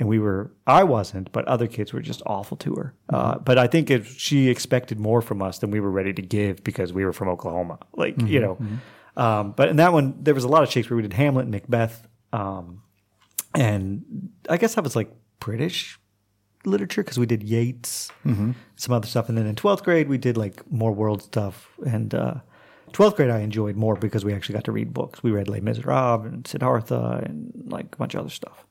[0.00, 2.94] And we were, I wasn't, but other kids were just awful to her.
[3.10, 6.22] Uh, but I think if she expected more from us than we were ready to
[6.22, 7.78] give because we were from Oklahoma.
[7.94, 8.58] Like, you know.
[9.16, 10.96] Um, but in that one, there was a lot of Shakespeare.
[10.96, 12.08] We did Hamlet and Macbeth.
[12.32, 12.82] Um,
[13.54, 15.98] and I guess that was like British
[16.64, 18.10] literature because we did Yeats,
[18.76, 19.28] some other stuff.
[19.28, 21.68] And then in 12th grade, we did like more world stuff.
[21.86, 22.34] And uh,
[22.92, 25.22] 12th grade I enjoyed more because we actually got to read books.
[25.22, 28.64] We read Les Miserables and Siddhartha and like a bunch of other stuff.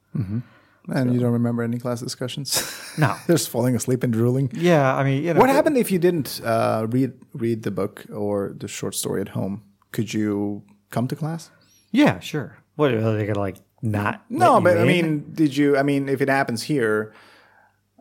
[0.92, 2.64] And you don't remember any class discussions?
[2.98, 3.16] No.
[3.28, 4.50] Just falling asleep and drooling.
[4.54, 8.06] Yeah, I mean, you know, What happened if you didn't uh, read read the book
[8.14, 9.64] or the short story at home?
[9.92, 11.52] Could you come to class?
[11.92, 12.58] Yeah, sure.
[12.76, 14.24] What are they gonna like not?
[14.30, 15.78] No, but I mean, did you?
[15.78, 17.14] I mean, if it happens here,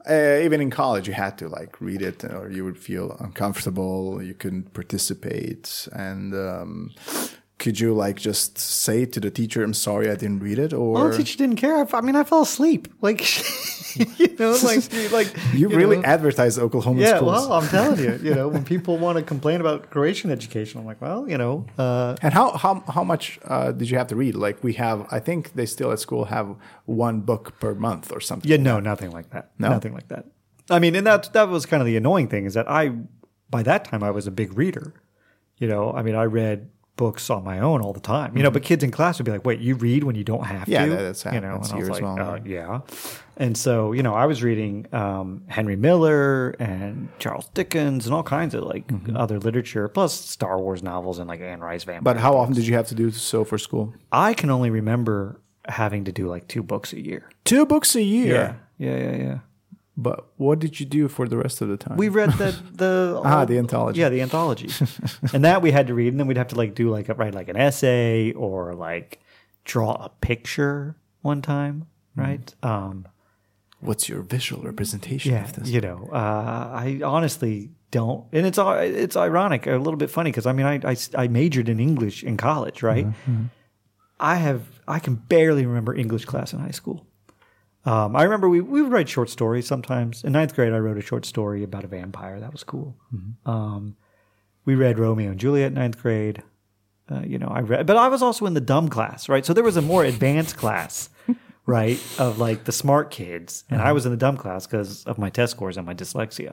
[0.09, 4.23] uh, even in college, you had to like read it, or you would feel uncomfortable.
[4.23, 6.91] You couldn't participate, and um,
[7.59, 10.93] could you like just say to the teacher, "I'm sorry, I didn't read it," or
[10.95, 11.77] Well, the teacher didn't care.
[11.77, 12.87] I, I mean, I fell asleep.
[13.01, 13.21] Like,
[14.19, 16.05] you know, like, you- like you, really know.
[16.05, 17.33] advertise Oklahoma Yeah, schools?
[17.33, 20.87] well, I'm telling you, you know, when people want to complain about Croatian education, I'm
[20.87, 24.17] like, well, you know, uh, and how how how much uh, did you have to
[24.17, 24.35] read?
[24.37, 26.55] Like we have, I think they still at school have
[26.87, 28.49] one book per month or something.
[28.51, 29.51] yeah, no, nothing like that.
[29.59, 29.71] No?
[29.71, 30.27] Nothing like that.
[30.71, 32.93] I mean, and that that was kind of the annoying thing is that I,
[33.51, 34.93] by that time, I was a big reader.
[35.57, 38.37] You know, I mean, I read books on my own all the time.
[38.37, 40.45] You know, but kids in class would be like, "Wait, you read when you don't
[40.45, 40.71] have Mm-hmm.
[40.73, 42.81] Yeah, to?" that- that's- you know, that's and I was like, well, uh, yeah.
[43.39, 48.23] And so, you know, I was reading um, Henry Miller and Charles Dickens and all
[48.25, 49.17] kinds of like Mm-hmm.
[49.17, 52.03] other literature, plus Star Wars novels and like Anne Rice Vampire.
[52.03, 53.95] But how often did you have to do so for school?
[54.13, 57.31] I can only remember having to do like two books a year.
[57.45, 58.59] Two books a year.
[58.79, 59.39] Yeah, yeah, yeah, yeah.
[60.01, 61.97] But what did you do for the rest of the time?
[61.97, 64.01] We read the the Ah, the anthology.
[64.01, 64.71] Yeah, the anthology,
[65.33, 67.35] and that we had to read, and then we'd have to like do like write
[67.35, 69.19] like an essay or like
[69.65, 72.55] draw a picture one time, right?
[72.63, 73.09] Um,
[73.81, 75.69] What's your visual representation yeah, of this?
[75.69, 80.31] you know, uh, I honestly don't, and it's uh, it's ironic, a little bit funny
[80.31, 83.09] because I mean, I, I I majored in English in college, right?
[84.21, 87.05] I have I can barely remember English class in high school.
[87.89, 90.23] Um, I remember we, we would write short stories sometimes.
[90.23, 92.39] In ninth grade, I wrote a short story about a vampire.
[92.39, 92.97] That was cool.
[93.47, 93.97] Um,
[94.67, 96.43] we read Romeo and Juliet in ninth grade.
[97.11, 99.47] Uh, you know, I read, but I was also in the dumb class, right?
[99.47, 101.09] So there was a more advanced class,
[101.65, 105.17] right, of like the smart kids, and I was in the dumb class because of
[105.17, 106.53] my test scores and my dyslexia.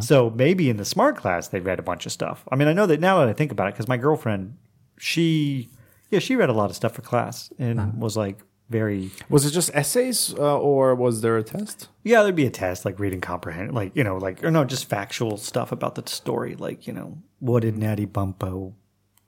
[0.00, 2.44] So maybe in the smart class they read a bunch of stuff.
[2.50, 4.56] I mean, I know that now that I think about it, because my girlfriend,
[4.98, 5.68] she,
[6.10, 8.38] yeah, she read a lot of stuff for class and was like
[8.70, 11.88] very Was it just essays uh, or was there a test?
[12.02, 14.86] yeah, there'd be a test like reading comprehend, like you know, like or no, just
[14.88, 18.72] factual stuff about the story, like you know, what did Natty Bumppo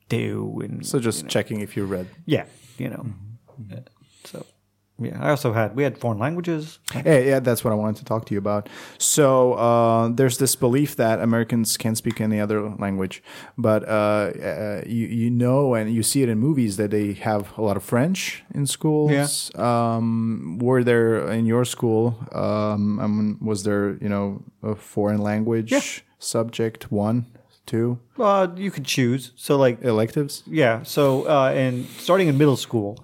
[0.09, 2.07] do, and So just checking if you read.
[2.25, 2.45] yeah,
[2.79, 3.07] you know,
[3.73, 3.81] Uh,
[4.25, 4.56] so yeah.
[4.99, 6.79] I also had we had foreign languages.
[6.95, 8.69] Yeah, yeah, that's what I wanted to talk to you about.
[8.99, 13.23] So uh, there's this belief that Americans can't speak any other language,
[13.59, 17.53] but uh, uh, you you know and you see it in movies that they have
[17.59, 19.55] a lot of French in schools.
[19.55, 22.19] Um, were there in your school?
[22.33, 27.27] Um, I mean, was there you know a foreign language subject one,
[27.67, 29.33] two Uh, you could choose.
[29.37, 30.43] So like electives?
[30.47, 30.83] Yeah.
[30.85, 32.99] So, uh, and starting in middle school,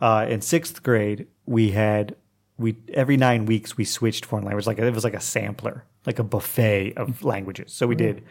[0.00, 2.16] uh, in sixth grade, we had
[2.58, 4.66] we every nine weeks we switched foreign language.
[4.66, 7.72] Like it was like a sampler, like a buffet of languages.
[7.72, 8.22] So we did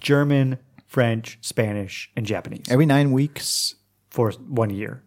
[0.00, 3.74] German, French, Spanish, and Japanese Every nine weeks.
[4.10, 5.02] for one year.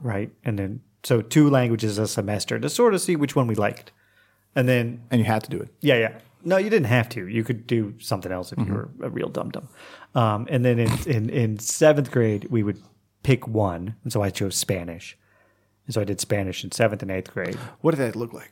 [0.00, 3.54] Right, and then so two languages a semester to sort of see which one we
[3.54, 3.92] liked,
[4.56, 5.68] and then And you had to do it.
[5.80, 6.18] yeah, yeah.
[6.42, 7.28] No, you didn't have to.
[7.28, 9.68] You could do something else if you were a real dum dum.
[10.14, 12.82] Um, and then in, in in seventh grade, we would
[13.22, 15.16] pick one, and so I chose Spanish,
[15.86, 17.56] and so I did Spanish in seventh and eighth grade.
[17.80, 18.50] What did that look like?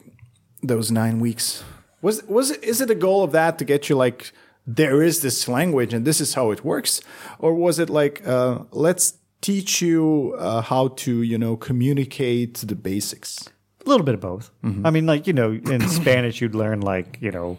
[0.62, 1.62] Those nine weeks.
[2.03, 2.62] Was was it?
[2.62, 4.33] Is it a goal of that to get you like
[4.66, 7.01] there is this language and this is how it works,
[7.39, 12.74] or was it like uh, let's teach you uh, how to you know communicate the
[12.76, 13.49] basics?
[13.85, 14.51] A little bit of both.
[14.85, 17.57] I mean, like you know, in Spanish, you'd learn like you know,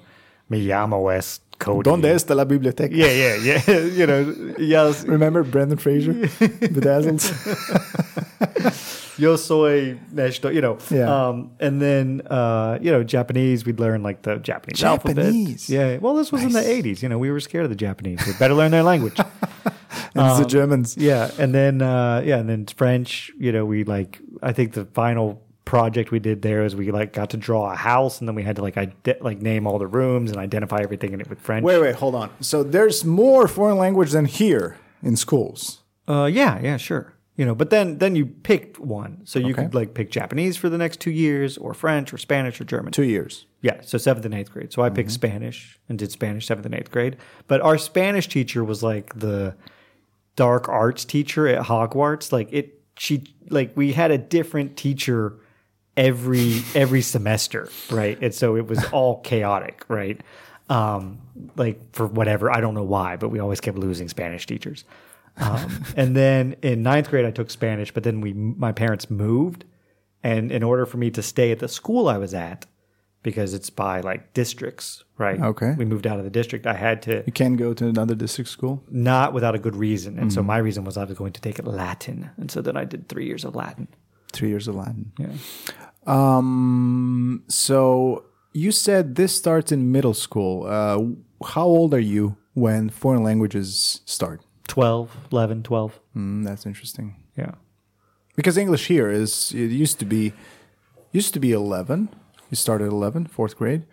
[0.50, 1.90] me llamo es Cody.
[1.90, 2.96] Donde está la biblioteca?
[2.96, 3.80] Yeah, yeah, yeah.
[3.98, 6.14] you know, yes, Remember Brendan Fraser,
[6.72, 7.22] Bedazzled?
[9.20, 10.78] yo soy Neshito, you know.
[10.90, 11.28] Yeah.
[11.28, 15.18] Um, and then, uh, you know, Japanese, we'd learn like the Japanese, Japanese.
[15.18, 15.70] alphabet.
[15.70, 15.98] Yeah.
[15.98, 17.02] Well, this was in the 80s.
[17.02, 18.26] You know, we were scared of the Japanese.
[18.26, 19.20] We better learn their language.
[19.20, 19.30] and
[20.16, 20.98] it's the Germans.
[20.98, 21.30] yeah.
[21.38, 22.38] And then, uh, yeah.
[22.38, 26.64] And then French, you know, we like, I think the final project we did there
[26.64, 29.18] is we like got to draw a house and then we had to like, ide-
[29.22, 31.64] like name all the rooms and identify everything in it with French.
[31.64, 32.32] Wait, wait, hold on.
[32.42, 35.82] So there's more foreign language than here in schools.
[36.08, 37.14] Uh, yeah, yeah, sure.
[37.40, 39.64] You know, but then then you picked one, so you Okay.
[39.64, 42.92] could like pick Japanese for the next two years, or French, or Spanish, or German.
[42.92, 43.46] Two years.
[43.62, 44.74] Yeah, so seventh and eighth grade.
[44.74, 47.16] So I picked Spanish and did Spanish seventh and eighth grade.
[47.48, 49.56] But our Spanish teacher was like the
[50.36, 52.34] dark arts teacher at Hogwarts.
[52.34, 55.40] Like it, she like we had a different teacher
[55.96, 58.18] every every semester, right?
[58.22, 60.20] And so it was all chaotic, right?
[60.70, 61.20] Um,
[61.56, 64.84] like for whatever I don't know why, but we always kept losing Spanish teachers.
[65.38, 69.66] Um, and then in ninth grade, I took Spanish, but then we, my parents moved.
[70.24, 72.66] And in order for me to stay at the school I was at,
[73.24, 75.40] because it's by like districts, right?
[75.42, 75.74] Okay.
[75.78, 76.66] We moved out of the district.
[76.68, 78.84] I had to You can go to another district school.
[78.90, 80.18] not without a good reason.
[80.18, 80.36] And Mm-hmm.
[80.36, 82.30] so my reason was I was going to take Latin.
[82.38, 83.88] And so then I did three years of Latin.
[84.32, 85.12] Three years of Latin.
[85.18, 85.34] Yeah.
[86.06, 87.44] Um.
[87.48, 90.66] So you said this starts in middle school.
[90.66, 94.42] Uh, how old are you when foreign languages start?
[94.70, 96.00] 12, 11, 12.
[96.16, 97.16] Mm, that's interesting.
[97.36, 97.56] Yeah.
[98.36, 100.32] Because English here is it used to be
[101.12, 102.08] used to be eleven.
[102.50, 103.84] You start at 11, fourth grade,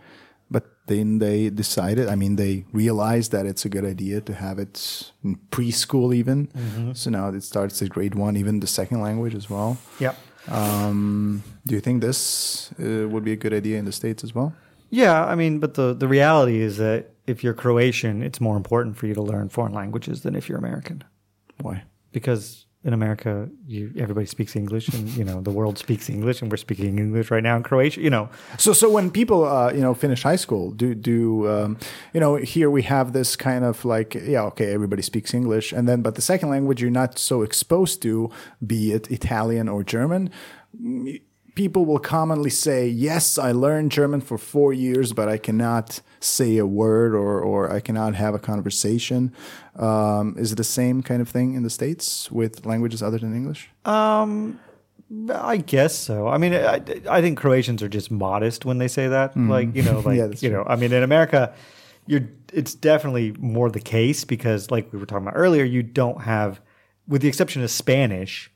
[0.51, 2.09] but then they decided.
[2.09, 6.95] I mean, they realized that it's a good idea to have it in preschool even.
[6.95, 9.77] So now it starts at grade one, even the second language as well.
[9.99, 10.15] Yeah.
[10.49, 14.33] Um, do you think this uh, would be a good idea in the states as
[14.35, 14.55] well?
[14.91, 18.97] Yeah, I mean, but the, the reality is that if you're Croatian, it's more important
[18.97, 21.05] for you to learn foreign languages than if you're American.
[21.61, 21.85] Why?
[22.13, 26.51] Because in America, you everybody speaks English, and you know the world speaks English, and
[26.51, 28.01] we're speaking English right now in Croatia.
[28.01, 31.79] You know, So, so when people, uh, you know, finish high school, do do um,
[32.15, 32.37] you know?
[32.37, 36.15] Here we have this kind of like, yeah, okay, everybody speaks English, and then, but
[36.15, 38.31] the second language you're not so exposed to,
[38.65, 40.31] be it Italian or German.
[41.57, 46.01] Mm, People will commonly say, "Yes, I learned German for four years, but I cannot
[46.21, 49.33] say a word or or I cannot have a conversation."
[49.77, 53.35] Um, is it the same kind of thing in the states with languages other than
[53.35, 53.71] English?
[55.33, 56.27] I guess so.
[56.27, 59.37] I mean, I, I think Croatians are just modest when they say that.
[59.37, 60.19] Like, you know, like.
[60.19, 61.55] Yeah, you know, I mean, in America,
[62.07, 66.23] you're it's definitely more the case because, like we were talking about earlier, you don't
[66.23, 66.61] have,
[67.07, 68.51] with the exception of Spanish,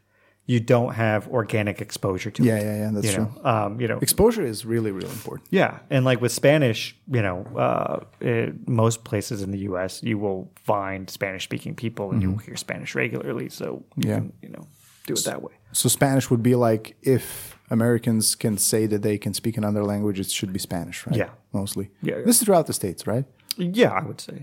[0.52, 2.64] you don't have organic exposure to Yeah, it.
[2.64, 3.28] yeah, yeah, that's you true.
[3.44, 3.50] Know?
[3.52, 5.46] Um, you know, Exposure is really, really important.
[5.60, 6.80] yeah, and like with Spanish,
[7.16, 10.40] you know, uh, in most places in the U.S., you will
[10.72, 13.48] find Spanish-speaking people, and you'll hear Spanish regularly.
[13.48, 14.08] So you Mm-hmm.
[14.08, 14.16] Yeah.
[14.18, 14.64] can, you know,
[15.06, 15.52] do it that way.
[15.72, 16.84] So Spanish would be like
[17.16, 21.16] if Americans can say that they can speak another language, it should be Spanish, right?
[21.20, 21.30] Yeah.
[21.52, 21.84] mostly.
[22.02, 22.24] Yeah, yeah.
[22.26, 23.24] this is throughout the states, right?
[23.56, 24.36] Yeah, I would say.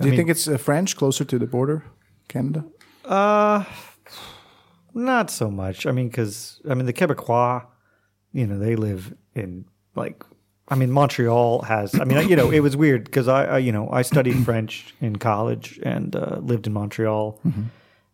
[0.00, 1.78] Do you think it's uh, French closer to the border,
[2.28, 2.60] Canada?
[3.04, 3.64] Uh,
[4.94, 5.86] not so much.
[5.86, 7.64] I mean, because I mean the Quebecois,
[8.32, 9.64] you know, they live in
[9.94, 10.24] like.
[10.68, 11.98] I mean, Montreal has.
[12.00, 14.94] I mean, you know, it was weird because I, I, you know, I studied French
[15.00, 17.38] in college and uh, lived in Montreal,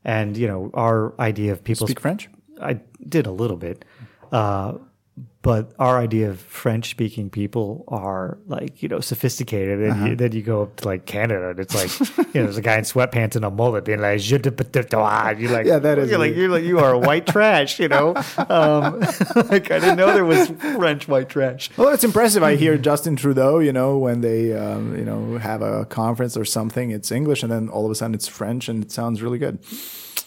[0.05, 2.29] and you know, our idea of people Speak French?
[2.61, 3.85] I did a little bit,
[4.33, 4.75] uh,
[5.41, 10.07] but our idea of French-speaking people are like you know sophisticated, and Uh-huh.
[10.09, 11.91] you, then you go up to like Canada, and it's like
[12.35, 14.65] you know there's a guy in sweatpants and a mullet being like, "Je te peux
[14.71, 14.81] te
[15.41, 18.15] you're like, Yeah, that is you're like you're like you are white trash, you know.
[18.49, 19.01] Um,
[19.51, 21.71] like I didn't know there was French white trash.
[21.77, 22.43] Well, it's impressive.
[22.43, 26.45] I hear Justin Trudeau, you know, when they, um, you know, have a conference or
[26.45, 29.39] something, it's English, and then all of a sudden it's French, and it sounds really
[29.39, 29.59] good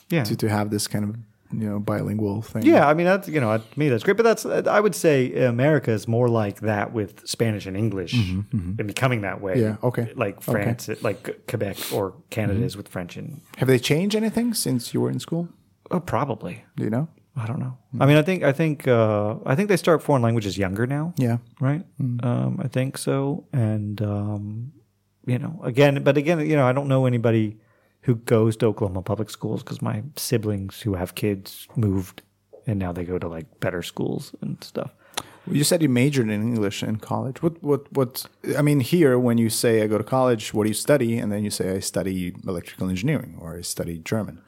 [0.10, 1.16] Yeah, to, to have this kind of,
[1.54, 2.64] you know, bilingual thing.
[2.64, 5.46] Yeah, I mean that's you know to me that's great, but that's I would say
[5.46, 9.54] America is more like that with Spanish and English and becoming that way.
[9.56, 10.14] Mm-hmm, Yeah, okay.
[10.16, 12.66] Like France, like Quebec or Canada Mm-hmm.
[12.66, 15.48] is with French and Have they changed anything since you were in school?
[15.92, 17.08] oh, probably Do you know?
[17.36, 17.78] I don't know.
[18.00, 21.14] I mean I think I think uh, I think they start foreign languages younger now.
[21.18, 21.38] Yeah.
[21.62, 21.84] Right.
[22.02, 22.26] Mm.
[22.26, 24.74] Um, I think so, and um,
[25.26, 27.58] you know again, but again, you know I don't know anybody
[28.02, 32.22] who goes to Oklahoma public schools because my siblings who have kids moved
[32.68, 34.92] and now they go to like better schools and stuff.
[35.50, 37.42] You said you majored in English in college.
[37.42, 38.28] What, what, what?
[38.56, 41.18] I mean, here when you say I go to college, what do you study?
[41.18, 44.42] And then you say I study electrical engineering or I study German.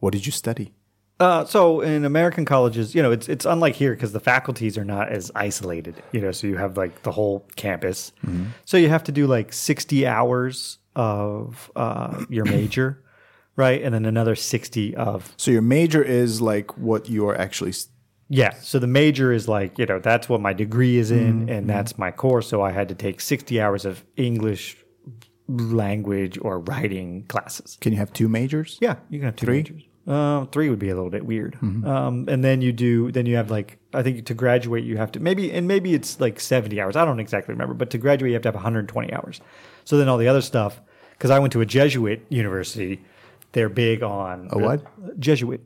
[0.00, 0.72] What did you study?
[1.20, 4.84] Uh, so in American colleges, you know, it's it's unlike here because the faculties are
[4.84, 6.02] not as isolated.
[6.10, 8.12] You know, so you have like the whole campus.
[8.64, 13.02] So you have to do like sixty hours of uh, your major,
[13.56, 17.70] right, and then another sixty of So your major is like what you are actually.
[17.70, 17.88] s-
[18.28, 18.54] yeah.
[18.60, 21.98] So the major is like you know that's what my degree is in, and that's
[21.98, 22.48] my course.
[22.48, 24.76] So I had to take sixty hours of English
[25.48, 27.76] language or writing classes.
[27.80, 28.78] Can you have two majors?
[28.80, 29.56] Yeah, you can have two Three?
[29.58, 29.82] majors.
[30.06, 31.56] Uh, three would be a little bit weird.
[31.62, 35.12] Um, and then you do, then you have like, I think to graduate you have
[35.12, 36.96] to maybe, and maybe it's like seventy hours.
[36.96, 39.40] I don't exactly remember, but to graduate you have to have one hundred twenty hours.
[39.84, 40.80] So then all the other stuff,
[41.12, 43.00] because I went to a Jesuit university,
[43.52, 45.20] they're big on A what?
[45.20, 45.60] Jesuit,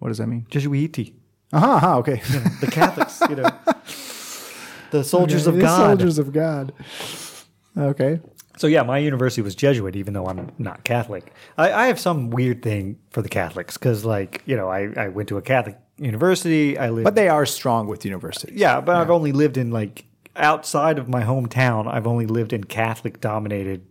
[0.00, 0.46] What does that mean?
[0.50, 1.14] Jesuiti,
[1.54, 2.20] Aha, aha okay.
[2.60, 3.48] the Catholics, you know,
[4.90, 5.88] the soldiers of The God.
[5.88, 6.72] Soldiers of God.
[7.76, 8.20] Okay.
[8.58, 11.32] So yeah, my university was Jesuit, even though I'm not Catholic.
[11.56, 15.08] I, I have some weird thing for the Catholics because, like, you know, I, I
[15.08, 16.76] went to a Catholic university.
[16.76, 18.56] I lived, But they are strong with universities.
[18.58, 20.04] yeah, but I've only lived in like
[20.36, 21.86] outside of my hometown.
[21.92, 23.86] I've only lived in Catholic dominated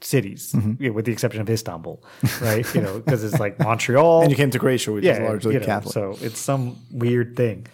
[0.00, 2.02] cities, yeah, with the exception of Istanbul,
[2.40, 2.74] right?
[2.74, 4.22] you know, because it's like Montreal.
[4.22, 5.92] And you came to Croatia, which is largely you know, Catholic.
[5.92, 7.66] so it's some weird thing.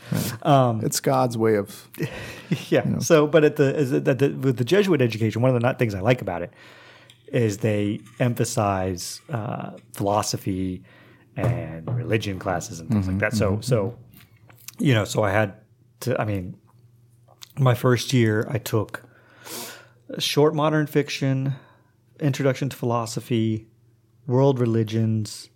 [0.43, 1.89] Um, it's God's way of.
[2.69, 2.99] yeah.
[2.99, 5.79] So, but at the, as at the with the Jesuit education, one of the not
[5.79, 6.53] things I like about it
[7.29, 10.85] is they emphasize uh, philosophy
[11.37, 13.33] and religion classes and things like that.
[13.35, 13.97] So, so
[14.79, 15.55] you know, so I had
[16.01, 16.21] to.
[16.21, 16.57] I mean,
[17.59, 19.03] my first year, I took
[20.19, 21.55] short modern fiction,
[22.21, 23.67] introduction to philosophy,
[24.27, 25.51] world religions,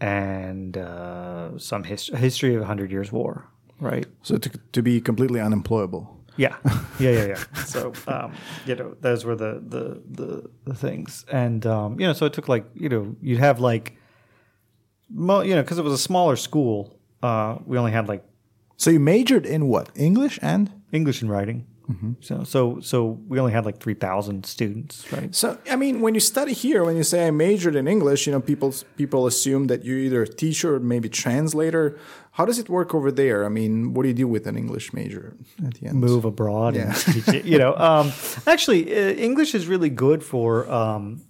[0.00, 3.48] and uh, some his- history of a Hundred Years' War.
[3.80, 4.06] Right.
[4.22, 6.18] So to, to be completely unemployable.
[6.36, 6.56] Yeah,
[6.98, 7.44] yeah, yeah, yeah.
[7.66, 8.32] so um,
[8.66, 12.32] you know, those were the the the, the things, and um, you know, so it
[12.32, 13.96] took like you know, you'd have like,
[15.10, 16.98] mo- you know, because it was a smaller school.
[17.22, 18.24] Uh, we only had like
[18.76, 19.90] So you majored in what?
[19.94, 20.70] English and?
[20.90, 21.66] English and writing.
[22.20, 25.34] So so so we only had like three thousand students, right?
[25.34, 28.32] So I mean, when you study here, when you say I majored in English, you
[28.32, 31.98] know, people people assume that you're either a teacher or maybe translator.
[32.36, 33.44] How does it work over there?
[33.44, 36.00] I mean, what do you do with an English major at the end?
[36.00, 37.76] Move abroad, and teach it, you know.
[37.76, 38.10] Um,
[38.46, 41.20] actually, uh, English is really good for um,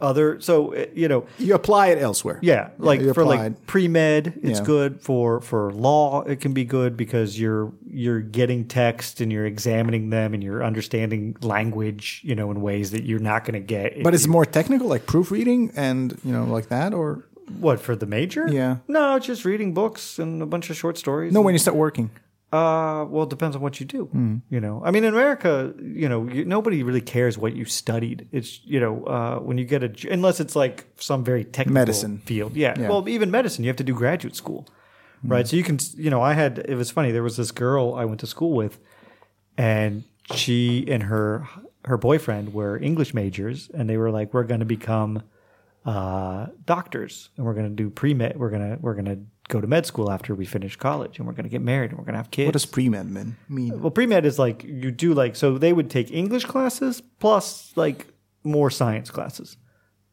[0.00, 0.40] other.
[0.40, 2.38] So uh, you know, You apply it elsewhere.
[2.42, 3.38] Yeah, like you for applied.
[3.38, 4.64] like pre med, it's Yeah.
[4.66, 5.00] good.
[5.00, 10.10] For for law, it can be good because you're you're getting text and you're examining
[10.10, 14.02] them and you're understanding language, you know, in ways that you're not going to get.
[14.02, 17.24] But it's you- more technical, like proofreading and you know, like that, or
[17.60, 18.46] what for the major?
[18.50, 18.78] Yeah.
[18.88, 21.32] no, it's just reading books and a bunch of short stories.
[21.32, 22.10] no, when you start working.
[22.52, 24.04] Uh, well, it depends on what you do.
[24.04, 24.36] Hmm.
[24.50, 28.28] You know, I mean, in America, you know, you, nobody really cares what you studied.
[28.30, 32.18] It's you know, uh, when you get a unless it's like some very technical Medicine.
[32.24, 32.54] field.
[32.56, 32.74] Yeah.
[32.78, 32.88] Yeah.
[32.88, 34.68] Well, even medicine, you have to do graduate school,
[35.24, 35.46] right?
[35.46, 36.58] So you can, you know, I had.
[36.58, 37.10] It was funny.
[37.10, 38.78] There was this girl I went to school with,
[39.58, 41.48] and she and her
[41.84, 45.24] her boyfriend were English majors, and they were like, "We're going to become
[45.84, 48.36] uh, doctors, and we're going to do pre med.
[48.38, 49.18] We're gonna we're gonna
[49.48, 51.98] go to med school after we finish college, and we're going to get married, and
[51.98, 53.36] we're going to have kids." What does pre-med mean?
[53.48, 53.80] mean?
[53.80, 57.72] well, pre med is like you do like so they would take English classes plus
[57.76, 58.06] like
[58.44, 59.56] more science classes,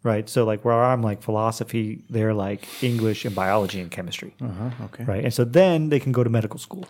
[0.04, 0.28] right?
[0.30, 5.04] So like where I'm like philosophy, they're like English and biology and chemistry, Uh-huh, okay.
[5.06, 5.24] right?
[5.24, 6.86] And so then they can go to medical school.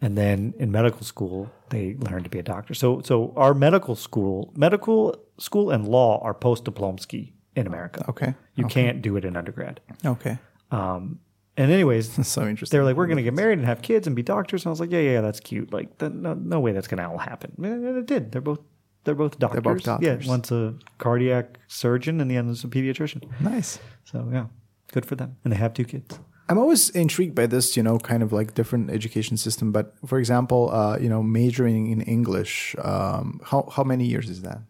[0.00, 2.74] And then in medical school, they learn to be a doctor.
[2.74, 8.04] So, so our medical school, medical school and law are post diplomski in America.
[8.08, 8.34] Okay.
[8.54, 9.80] You can't do it in undergrad.
[10.04, 10.38] Okay.
[10.70, 11.20] Um,
[11.56, 12.76] and anyways, So interesting.
[12.76, 14.68] they were like, "We're going to get married and have kids and be doctors." And
[14.68, 15.72] I was like, "Yeah, yeah, that's cute.
[15.72, 18.32] Like, that, no, no way that's going to all happen." And it did.
[18.32, 18.60] They're both
[19.04, 19.62] they're both doctors.
[19.62, 20.24] both doctors.
[20.24, 23.22] Yeah, one's a cardiac surgeon and the other is a pediatrician.
[23.40, 23.78] nice.
[24.04, 24.46] So yeah,
[24.92, 25.36] good for them.
[25.44, 26.18] And they have two kids.
[26.48, 29.72] I'm always intrigued by this, you know, kind of like different education system.
[29.72, 34.42] But for example, uh, you know, majoring in English, um, how how many years is
[34.42, 34.60] that?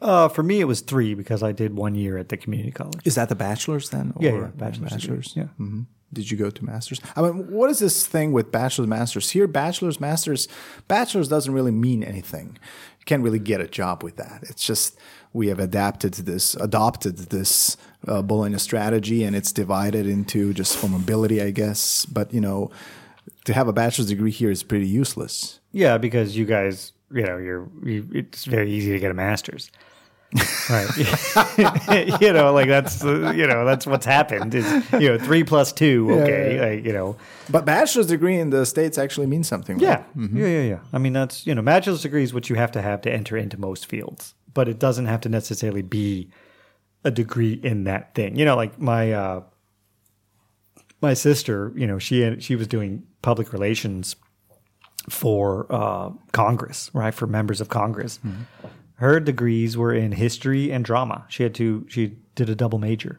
[0.00, 3.00] Uh, for me, it was three because I did one year at the community college.
[3.04, 4.12] Is that the bachelor's then?
[4.18, 5.44] Yeah, or yeah, bachelor's degree, yeah.
[5.56, 5.82] hmm
[6.12, 7.00] Did you go to masters?
[7.16, 9.30] I mean, what is this thing with bachelor's, masters?
[9.30, 10.46] Here, bachelor's, masters,
[10.86, 12.58] bachelor's doesn't really mean anything.
[12.98, 14.44] You can't really get a job with that.
[14.44, 14.98] It's just
[15.32, 20.88] we have adapted this, adopted this uh, Bologna strategy, and it's divided into just for
[20.88, 22.04] mobility, I guess.
[22.04, 22.70] But you know,
[23.44, 25.60] to have a bachelor's degree here is pretty useless.
[25.72, 29.70] Yeah, because you guys, you know, you're you, it's very easy to get a master's.
[30.70, 32.20] Right.
[32.20, 34.54] you know, like that's you know that's what's happened.
[34.54, 36.08] Is you know three plus two.
[36.12, 37.16] Okay, like you know,
[37.50, 39.78] But bachelor's degree in the states actually means something.
[39.78, 40.04] right?
[40.16, 40.78] yeah, yeah, yeah, yeah.
[40.92, 43.36] I mean, that's you know, bachelor's degree is what you have to have to enter
[43.36, 46.30] into most fields, but it doesn't have to necessarily be
[47.04, 48.36] a degree in that thing.
[48.36, 49.42] You know, like my uh,
[51.00, 54.16] my sister, you know, she she was doing public relations
[55.08, 57.12] for uh, Congress, right?
[57.12, 58.20] For members of Congress.
[59.02, 61.24] Her degrees were in history and drama.
[61.28, 62.02] She had to she
[62.38, 63.14] did a double major,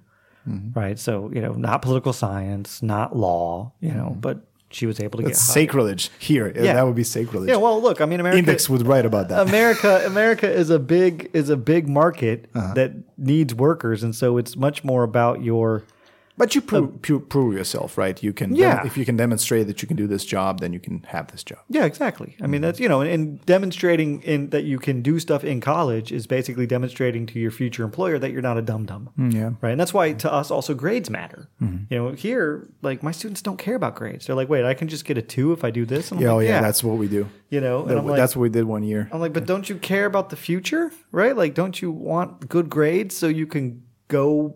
[0.47, 0.77] mm-hmm.
[0.79, 0.97] right?
[0.97, 4.19] So you know, not political science, not law, you know, mm-hmm.
[4.19, 4.37] but
[4.69, 5.67] she was able to That's get hired.
[5.69, 6.47] sacrilege here.
[6.47, 6.73] Uh, yeah.
[6.73, 7.49] That would be sacrilege.
[7.49, 8.39] Yeah, well, look, I mean, America.
[8.39, 9.47] Index would write about that.
[9.47, 12.73] America, America is a big is a big market Uh-huh.
[12.73, 15.83] that needs workers, and so it's much more about your
[16.35, 18.21] But you prove, uh, prove, prove yourself, right?
[18.23, 18.83] You can, Yeah.
[18.85, 21.43] if you can demonstrate that you can do this job, then you can have this
[21.43, 21.59] job.
[21.69, 22.35] Yeah, exactly.
[22.41, 22.61] I mean, mm-hmm.
[22.63, 26.65] that's you know, and demonstrating in that you can do stuff in college is basically
[26.65, 29.09] demonstrating to your future employer that you're not a dum dum.
[29.17, 29.49] Mm, yeah.
[29.61, 31.49] Right, and that's why to us also grades matter.
[31.61, 31.83] Mm-hmm.
[31.93, 34.25] You know, here like my students don't care about grades.
[34.25, 36.11] They're like, wait, I can just get a two if I do this.
[36.11, 37.29] And Yeah, oh like, yeah, that's what we do.
[37.49, 39.07] you know, and That- I'm like, that's what we did one year.
[39.11, 41.37] I'm like, but don't you care about the future, right?
[41.37, 44.55] Like, don't you want good grades so you can go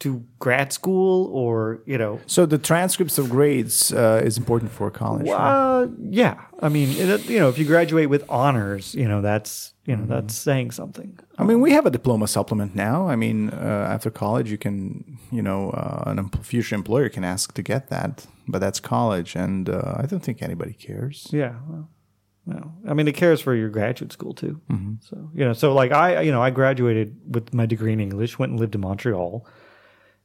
[0.00, 4.90] to grad school or you know So the transcripts of grades uh, is important for
[4.90, 5.28] college.
[5.28, 5.82] right?
[5.82, 9.74] uh, yeah i mean it, you know if you graduate with honors you know that's
[9.86, 13.08] you know that's saying something I mean, we have a diploma supplement now.
[13.08, 17.24] I mean, uh, after college, you can, you know, uh, an em- future employer can
[17.24, 21.26] ask to get that, but that's college, and uh, I don't think anybody cares.
[21.32, 21.54] Yeah.
[21.68, 21.88] Well,
[22.46, 22.72] no.
[22.86, 24.60] I mean, it cares for your graduate school too.
[25.00, 28.38] So, you know, so like I, you know, I graduated with my degree in English,
[28.38, 29.44] went and lived in Montreal,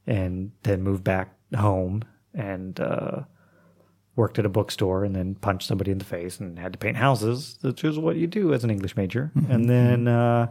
[0.08, 2.04] and then moved back home
[2.34, 3.22] and uh,
[4.16, 6.98] worked at a bookstore and then punched somebody in the face and had to paint
[6.98, 9.32] houses, which is what you do as an English major.
[9.50, 10.48] And then uh,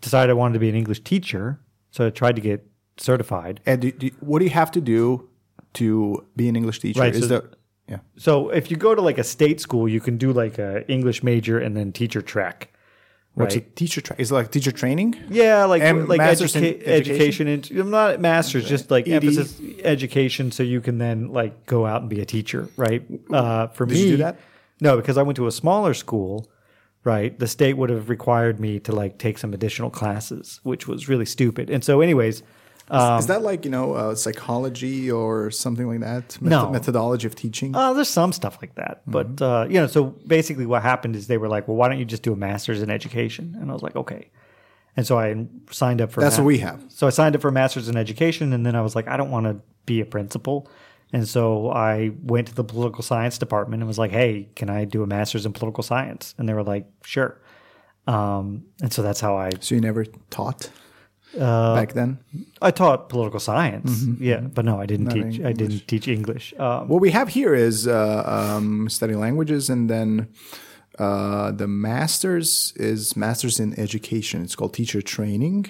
[0.00, 1.60] decided I wanted to be an English teacher.
[1.90, 3.60] So I tried to get certified.
[3.66, 5.28] And do, do, what do you have to do
[5.74, 7.00] to be an English teacher?
[7.00, 7.44] Right, Is so- that
[7.88, 7.98] yeah?
[8.16, 11.22] So if you go to like a state school, you can do like a English
[11.22, 12.70] major and then teacher track.
[13.34, 13.66] What's right?
[13.66, 14.00] a teacher?
[14.00, 15.16] Tra- is it like teacher training?
[15.28, 17.48] Yeah, like And like educa- education?
[17.48, 17.78] education.
[17.78, 19.14] in- not masters, just like ED?
[19.24, 23.02] emphasis education, so you can then like go out and be a teacher, right?
[23.32, 24.38] Uh, for Did me, you do that?
[24.80, 26.48] No, because I went to a smaller school.
[27.02, 31.06] Right, the state would have required me to like take some additional classes, which was
[31.06, 31.68] really stupid.
[31.68, 32.42] And so, anyways,
[32.94, 36.38] um, is that like you know uh, psychology or something like that?
[36.40, 36.70] No.
[36.70, 37.74] methodology of teaching.
[37.74, 39.44] Uh, there's some stuff like that, but Mm-hmm.
[39.44, 39.86] uh, you know.
[39.86, 42.36] So basically, what happened is they were like, "Well, why don't you just do a
[42.36, 44.30] master's in education?" And I was like, "Okay."
[44.96, 46.20] And so I signed up for.
[46.20, 46.80] That's what we have.
[46.88, 49.16] So I signed up for a master's in education, and then I was like, "I
[49.16, 50.68] don't want to be a principal."
[51.12, 54.84] And so I went to the political science department and was like, "Hey, can I
[54.84, 57.40] do a master's in political science?" And they were like, "Sure."
[58.06, 60.70] Um, and so that's how I so you never taught
[61.38, 62.18] Uh, back then.
[62.62, 63.90] I taught political science.
[64.04, 64.22] Mm-hmm.
[64.24, 65.40] Yeah, but no, I didn't Not teach.
[65.40, 66.54] I didn't teach English.
[66.58, 70.28] Um, What we have here is uh, um, study languages, and then
[70.98, 74.42] uh, the master's is master's in education.
[74.44, 75.66] It's called teacher training,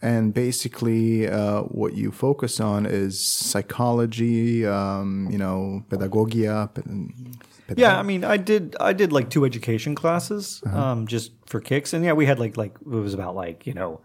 [0.00, 6.68] and basically uh, what you focus on is psychology, um, you know, pedagogia.
[6.74, 8.74] Ped- Yeah, I mean, I did.
[8.80, 10.78] I did like two education classes, Uh-huh.
[10.92, 13.74] um, just for kicks, and yeah, we had like like it was about like you
[13.74, 14.00] know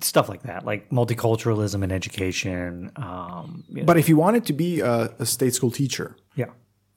[0.00, 2.90] stuff like that, like multiculturalism and education.
[2.96, 3.84] Um, you know.
[3.84, 6.46] But if you wanted to be a, a state school teacher, yeah.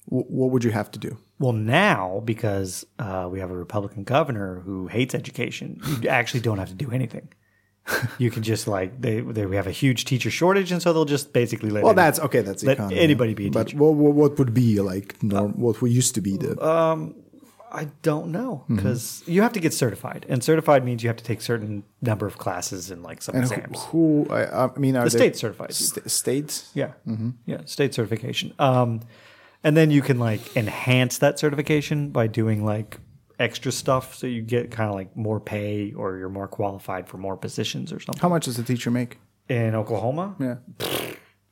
[0.09, 1.17] w- what would you have to do?
[1.39, 6.57] Well, now because uh, we have a Republican governor who hates education, you actually don't
[6.57, 7.29] have to do anything.
[8.17, 11.05] you can just like they, they we have a huge teacher shortage, and so they'll
[11.05, 12.41] just basically let Well, that's okay.
[12.41, 12.99] That's let economy.
[12.99, 13.77] anybody be a But teacher.
[13.77, 16.57] what, what, what would be like norm, what would used to be the
[17.72, 18.76] I don't know Mm-hmm.
[18.78, 22.26] because you have to get certified, and certified means you have to take certain number
[22.26, 23.84] of classes and like some and exams.
[23.86, 25.88] who, who I, I mean are The state certifies you.
[25.88, 27.30] sta- state Yeah, Mm-hmm.
[27.45, 28.53] yeah, state certification.
[28.59, 29.01] Um,
[29.63, 32.99] and then you can like enhance that certification by doing like
[33.39, 37.18] extra stuff, so you get kind of like more pay, or you're more qualified for
[37.18, 38.22] more positions or something.
[38.22, 39.18] How much does a teacher make?
[39.49, 40.55] In Oklahoma, Yeah.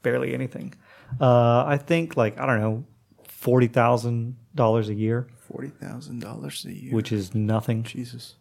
[0.01, 0.73] barely anything.
[1.19, 2.85] Uh, I think like I don't know,
[3.27, 6.93] forty thousand dollars a year, Forty thousand dollars a year.
[6.93, 7.83] which is nothing.
[7.83, 8.35] Jesus.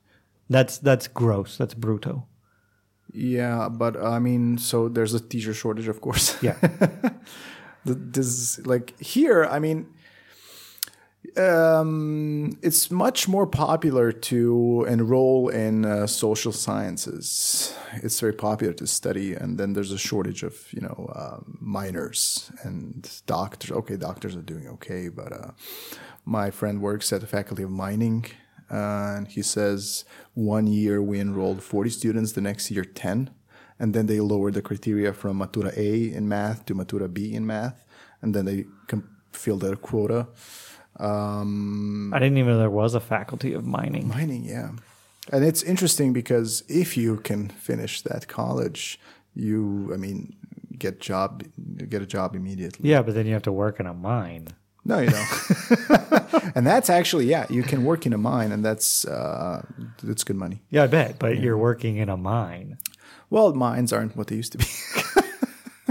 [0.50, 1.56] That's that's gross.
[1.56, 2.24] That's brutto.
[3.12, 6.36] Yeah, but I mean, so there's a teacher shortage, of course.
[6.42, 6.56] Yeah.
[7.86, 9.44] Th- this like here.
[9.44, 9.86] I mean,
[11.36, 17.74] um, it's much more popular to enroll in uh, social sciences.
[18.02, 22.50] It's very popular to study, and then there's a shortage of you know uh, miners
[22.62, 23.70] and doctors.
[23.70, 25.50] Okay, doctors are doing okay, but uh,
[26.24, 28.26] my friend works at the faculty of mining,
[28.70, 30.04] uh, and he says
[30.34, 33.30] one year we enrolled 40 students, the next year 10,
[33.78, 37.46] and then they lowered the criteria from Matura A in math to Matura B in
[37.46, 37.84] math,
[38.22, 38.64] and then they
[39.32, 40.28] filled their quota.
[40.98, 44.08] Um, I didn't even know there was a faculty of mining.
[44.08, 44.70] mining, yeah.
[45.32, 49.00] And it's interesting because if you can finish that college,
[49.34, 50.36] you, I mean,
[50.78, 51.42] get job,
[51.88, 52.90] get a job immediately.
[52.90, 54.48] Yeah, but then you have to work in a mine.
[54.84, 56.52] No, you don't.
[56.54, 59.64] and that's actually, yeah, you can work in a mine, and that's uh,
[60.02, 60.62] that's good money.
[60.70, 61.18] Yeah, I bet.
[61.18, 62.78] But you're working in a mine.
[63.30, 64.66] Well, mines aren't what they used to be.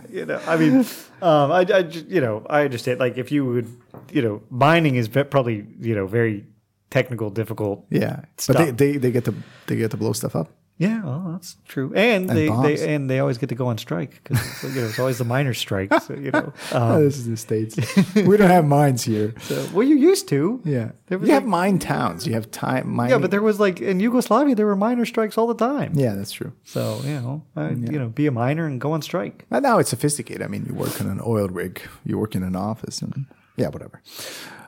[0.10, 0.86] You know, I mean,
[1.24, 3.00] um, I, I you know, I understand.
[3.00, 3.68] Like, if you would,
[4.12, 6.46] you know, mining is probably, you know, very
[6.92, 7.88] technical, difficult.
[7.90, 9.34] yeah, but they, they they get to
[9.66, 10.52] they get to blow stuff up.
[10.80, 11.94] Yeah, well, that's true.
[11.96, 12.64] And, they, bombs.
[12.82, 15.24] they and they always get to go on strike because you know it's always the
[15.24, 15.94] miners' strike.
[16.02, 17.78] So, you know, um, Oh, this is the states.
[18.16, 19.36] we don't have mines here.
[19.42, 20.62] so, well, you used to.
[20.66, 22.26] Yeah, There was you have like- mine towns.
[22.26, 22.90] You have time.
[22.90, 23.12] Mine.
[23.12, 25.92] Yeah, but there was like in Yugoslavia, there were miner strikes all the time.
[25.96, 26.52] yeah, that's true.
[26.64, 29.46] So you know, I, you know, be a miner and go on strike.
[29.50, 30.42] But now it's sophisticated.
[30.42, 33.26] I mean, you work in an oil rig, you work in an office, and
[33.58, 34.02] yeah, whatever.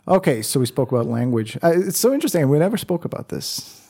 [0.08, 1.58] Okay, so we spoke about language.
[1.64, 2.48] Uh, it's so interesting.
[2.48, 3.82] We never spoke about this.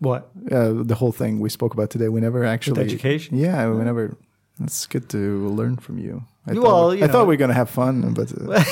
[0.00, 0.30] What?
[0.50, 2.08] Uh, the whole thing we spoke about today.
[2.08, 3.36] We never actually education?
[3.36, 4.16] Yeah, we never.
[4.62, 6.24] It's good to learn from you.
[6.46, 8.64] I Well, thought, you I know- thought we were gonna have fun, but uh,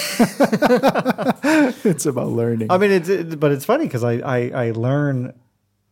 [1.84, 2.70] it's about learning.
[2.70, 5.32] I mean, it's it, but it's funny because I, I I learn,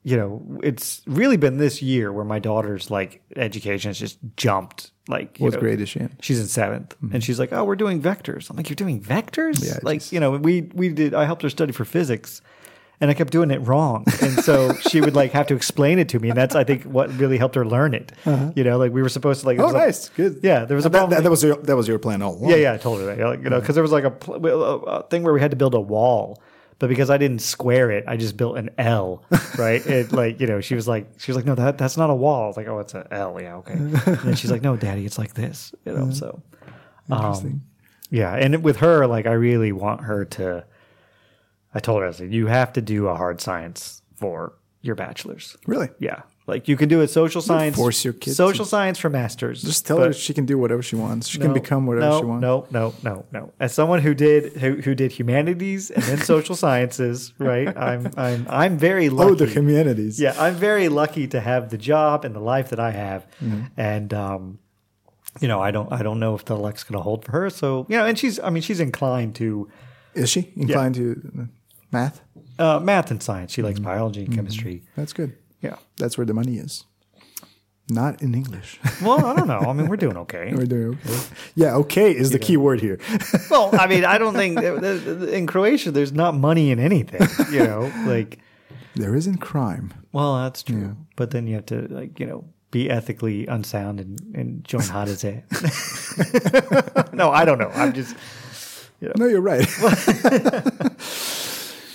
[0.03, 4.91] you know, it's really been this year where my daughter's like education has just jumped.
[5.07, 6.17] Like, what know, grade is she in?
[6.23, 9.63] She's in 7th and she's like, "Oh, we're doing vectors." I'm like, "You're doing vectors?"
[9.65, 11.13] Yeah, like, just- you know, we we did.
[11.13, 12.41] I helped her study for physics,
[13.01, 16.09] and I kept doing it wrong, and so she would like have to explain it
[16.11, 18.13] to me, and that's I think what really helped her learn it.
[18.25, 18.53] Uh-huh.
[18.55, 19.59] You know, like we were supposed to like.
[19.59, 20.41] Oh, nice, good.
[20.43, 22.51] Yeah, there was a that, that, that was your that was your plan all along.
[22.51, 23.19] yeah, yeah, I told her that.
[23.19, 23.61] Like, you know, uh-huh.
[23.61, 25.81] because there was like a, pl- uh, a thing where we had to build a
[25.81, 26.41] wall,
[26.79, 29.25] but because I didn't square it, I just built an L,
[29.59, 29.85] right?
[29.87, 32.15] it like you know, she was like, she was like, no, that that's not a
[32.15, 32.53] wall.
[32.57, 33.41] Like, oh, it's a L.
[33.41, 33.75] Yeah, okay.
[33.75, 35.75] And then she's like, no, daddy, it's like this.
[35.85, 36.13] You know, uh-huh.
[36.13, 36.43] so
[37.11, 37.63] um,
[38.11, 40.65] yeah, and with her, like, I really want her to.
[41.75, 45.57] I told her, I said, you have to do a hard science for your bachelor's.
[45.67, 45.89] Really?
[45.99, 47.75] Yeah, like you can do a social science.
[47.75, 49.63] force your kids social science for masters.
[49.63, 51.27] Just tell her she can do whatever she wants.
[51.27, 52.43] She can become whatever no, she wants.
[52.43, 53.53] No, no, no, no.
[53.59, 57.75] As someone who did who, who did humanities and then social sciences, right?
[57.77, 59.31] I'm I'm I'm very lucky.
[59.33, 60.21] Oh, the communities.
[60.21, 63.63] yeah, I'm very lucky to have the job and the life that I have, Mm-hmm.
[63.79, 64.59] and um,
[65.41, 67.49] you know, I don't I don't know if the luck's going to hold for her.
[67.51, 69.71] So you know, and she's I mean she's inclined to
[70.15, 71.45] Is she inclined to uh,
[71.95, 72.21] math?
[72.59, 73.53] uh, math and science.
[73.53, 73.67] She Mm-hmm.
[73.69, 74.83] likes biology and chemistry.
[74.97, 75.33] That's good.
[75.63, 75.77] Yeah.
[75.97, 76.85] That's where the money is.
[77.89, 78.79] Not in English.
[79.03, 79.59] Well, I don't know.
[79.71, 80.53] I mean, we're doing okay.
[80.55, 81.21] We're doing okay.
[81.55, 82.99] Yeah, okay is the key word here.
[83.51, 84.59] well, I mean, I don't think
[85.39, 87.27] in Croatia there's not money in anything.
[87.53, 88.39] You know, like.
[88.95, 89.93] there isn't crime.
[90.13, 90.97] Well, that's true.
[91.17, 95.43] But then you have to like, you know, be ethically unsound and, and join HDZ.
[97.13, 97.71] no, I don't know.
[97.75, 98.17] I'm just
[99.19, 99.67] No, you're right.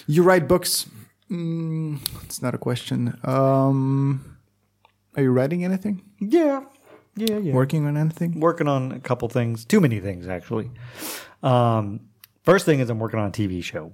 [0.10, 0.88] You write books.
[1.30, 3.16] Mm, it's not a question.
[3.24, 4.38] Um,
[5.16, 6.02] are you writing anything?
[6.20, 6.64] Yeah.
[7.16, 7.54] Yeah, yeah.
[7.54, 8.40] Working on anything?
[8.40, 9.66] Working on a couple things.
[9.66, 10.72] Too many things actually.
[11.44, 12.00] Um
[12.44, 13.92] first thing is I'm working on a TV show,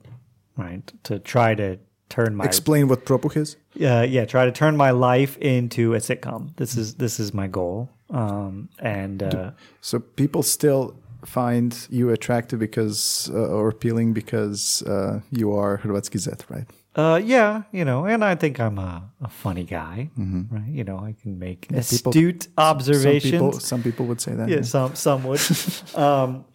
[0.57, 0.83] right?
[1.03, 3.57] To try to turn my Explain what Propuh is.
[3.81, 6.55] uh, yeah, try to turn my life into a sitcom.
[6.57, 7.89] This is this is my goal.
[8.09, 9.51] Um and uh
[9.81, 10.95] So people still
[11.25, 16.65] find you attractive because uh, or appealing because uh, you are Hrvatski Zet, right?
[16.95, 20.67] Uh, yeah, you know, and I think I'm a, a funny guy, right?
[20.69, 23.31] You know, I can make people- astute Some observations.
[23.31, 24.47] people, some people would say that.
[24.47, 25.41] yeah, some some would.
[25.95, 26.45] um,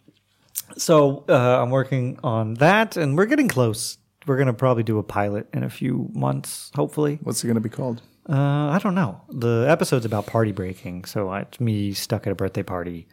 [0.77, 3.97] so uh, I'm working on that, and we're getting close.
[4.25, 7.19] We're gonna probably do a pilot in a few months, hopefully.
[7.23, 8.01] What's it going to be called?
[8.29, 9.21] Uh, I don't know.
[9.29, 13.07] The episode's about party breaking, so it's me stuck at a birthday party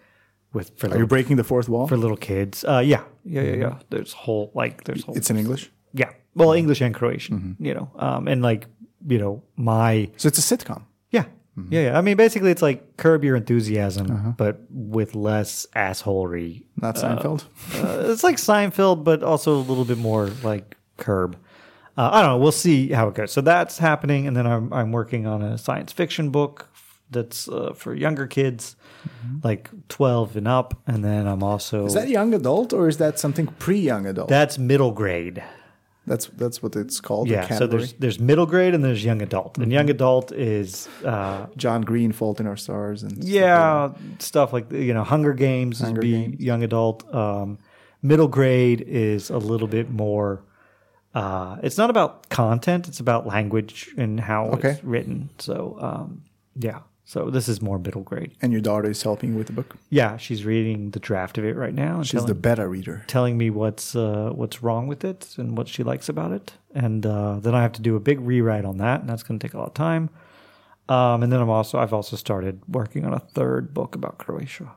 [0.52, 1.86] with for Are you breaking the fourth wall?
[1.88, 2.64] for little kids.
[2.64, 3.78] Uh, yeah, yeah, yeah, yeah.
[3.90, 5.70] There's whole like there's whole It's in English.
[5.92, 6.10] yeah.
[6.34, 8.66] Well, English and Croatian, you know, um, and like
[9.06, 10.82] you know my So it's a sitcom.
[11.10, 11.24] yeah.
[11.70, 11.98] Yeah, yeah.
[11.98, 16.62] I mean, basically, it's like Curb Your Enthusiasm, but with less assholery.
[16.80, 17.42] Not Seinfeld.
[17.74, 21.36] Uh, it's like Seinfeld, but also a little bit more like Curb.
[21.96, 22.38] Uh, I don't know.
[22.38, 23.32] We'll see how it goes.
[23.32, 26.68] So that's happening, and then I'm I'm working on a science fiction book
[27.10, 28.76] that's uh, for younger kids,
[29.42, 33.18] like 12 and up, and then I'm also is that young adult or is that
[33.18, 34.28] something pre-young adult?
[34.28, 35.42] that's middle grade.
[36.06, 37.28] that's that's what it's called.
[37.28, 37.46] Yeah.
[37.58, 41.82] So there's there's middle grade and there's young adult, and young adult is uh, John
[41.82, 45.80] Green, Fault in Our Stars, and stuff like yeah stuff like you know Hunger Games
[45.80, 46.40] Hunger is be Games.
[46.40, 47.04] young adult.
[47.14, 47.58] Um,
[48.02, 50.42] middle grade is a little bit more.
[51.14, 54.70] Uh, it's not about content; it's about language and how Okay.
[54.72, 55.30] it's written.
[55.38, 56.22] So um,
[56.54, 56.80] yeah.
[57.08, 58.32] So this is more middle grade.
[58.42, 59.76] And your daughter is helping you with the book.
[59.88, 61.96] Yeah, she's reading the draft of it right now.
[61.96, 63.02] And She's telling, the beta reader.
[63.06, 67.06] telling me what's uh, what's wrong with it and what she likes about it, and
[67.06, 69.46] uh, then I have to do a big rewrite on that, and that's going to
[69.46, 70.10] take a lot of time.
[70.90, 74.72] Um, and then I'm also I've also started working on a third book about Croatia,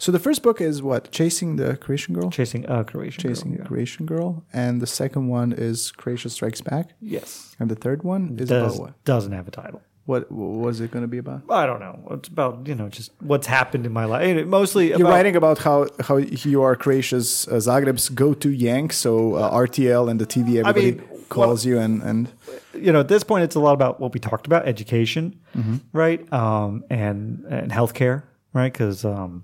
[0.00, 1.12] So the first book is what?
[1.12, 2.30] Chasing the Croatian Girl.
[2.30, 3.68] chasing a Croatian Chasing girl, the yeah.
[3.68, 8.36] Croatian Girl, and the second one is Croatia Strikes Back, Yes, and the third one
[8.40, 9.82] is Does, doesn't have a title.
[10.06, 11.42] What what was it going to be about?
[11.50, 11.98] I don't know.
[12.12, 14.46] It's about you know just what's happened in my life.
[14.46, 19.34] Mostly You're about, writing about how how you are Croatia's uh, Zagreb's go-to Yank, so
[19.34, 22.28] uh, RTL and the TV everybody mean, calls you, and and
[22.72, 25.76] you know, at this point, it's a lot about what we talked about, education, Mm-hmm.
[25.92, 28.72] right, um, and and healthcare, right?
[28.72, 29.42] Because um,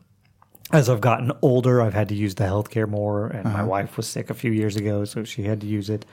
[0.70, 3.58] as I've gotten older, I've had to use the healthcare more, and Uh-huh.
[3.58, 6.04] my wife was sick a few years ago, so she had to use it.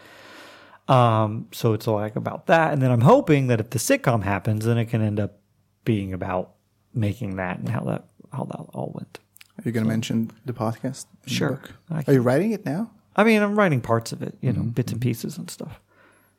[0.90, 4.66] Um, so it's like about that, and then I'm hoping that if the sitcom happens,
[4.66, 5.38] then it can end up
[5.86, 6.52] being about
[6.94, 9.20] making that and how that how that all went.
[9.58, 11.06] are you going to mention the podcast?
[11.24, 11.52] the Sure.
[11.90, 12.08] book?
[12.08, 12.92] Are you writing it now?
[13.16, 14.70] I mean, I'm writing parts of it, you know, Mm-hmm.
[14.70, 15.80] bits and pieces and stuff.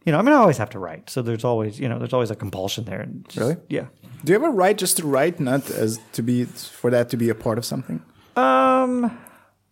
[0.07, 2.13] You know, I mean, I always have to write, so there's always, you know, there's
[2.15, 3.01] always a compulsion there.
[3.01, 3.57] And just- Really?
[3.69, 3.87] Yeah.
[4.25, 7.29] Do you ever write just to write, not as to be for that to be
[7.29, 8.03] a part of something?
[8.37, 9.17] Um,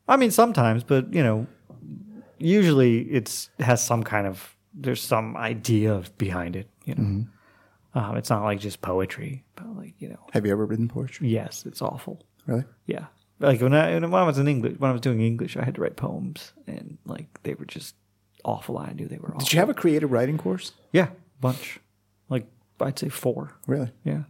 [0.09, 1.47] I mean, sometimes, but you know,
[2.39, 6.69] usually it's has some kind of there's some idea behind it.
[6.85, 7.27] You know,
[8.01, 11.29] um, it's not like just poetry, but like you know, Have you ever written poetry?
[11.29, 12.23] yes, it's awful.
[12.47, 12.65] Really?
[12.87, 13.07] Yeah,
[13.41, 15.75] like when I when I was in English, when I was doing English, I had
[15.75, 17.95] to write poems, and like they were just
[18.45, 18.79] awful.
[18.79, 19.41] I knew they were awful.
[19.41, 20.73] Did you have a creative writing course?
[20.93, 21.09] Yeah,
[21.41, 21.81] bunch,
[22.29, 22.47] like
[22.81, 23.55] I'd say four.
[23.67, 23.91] Really?
[24.05, 24.23] Yeah.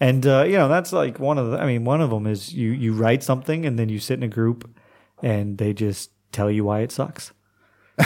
[0.00, 1.58] And uh, you know that's like one of the.
[1.58, 4.22] I mean, one of them is you you write something and then you sit in
[4.22, 4.70] a group,
[5.22, 7.32] and they just tell you why it sucks.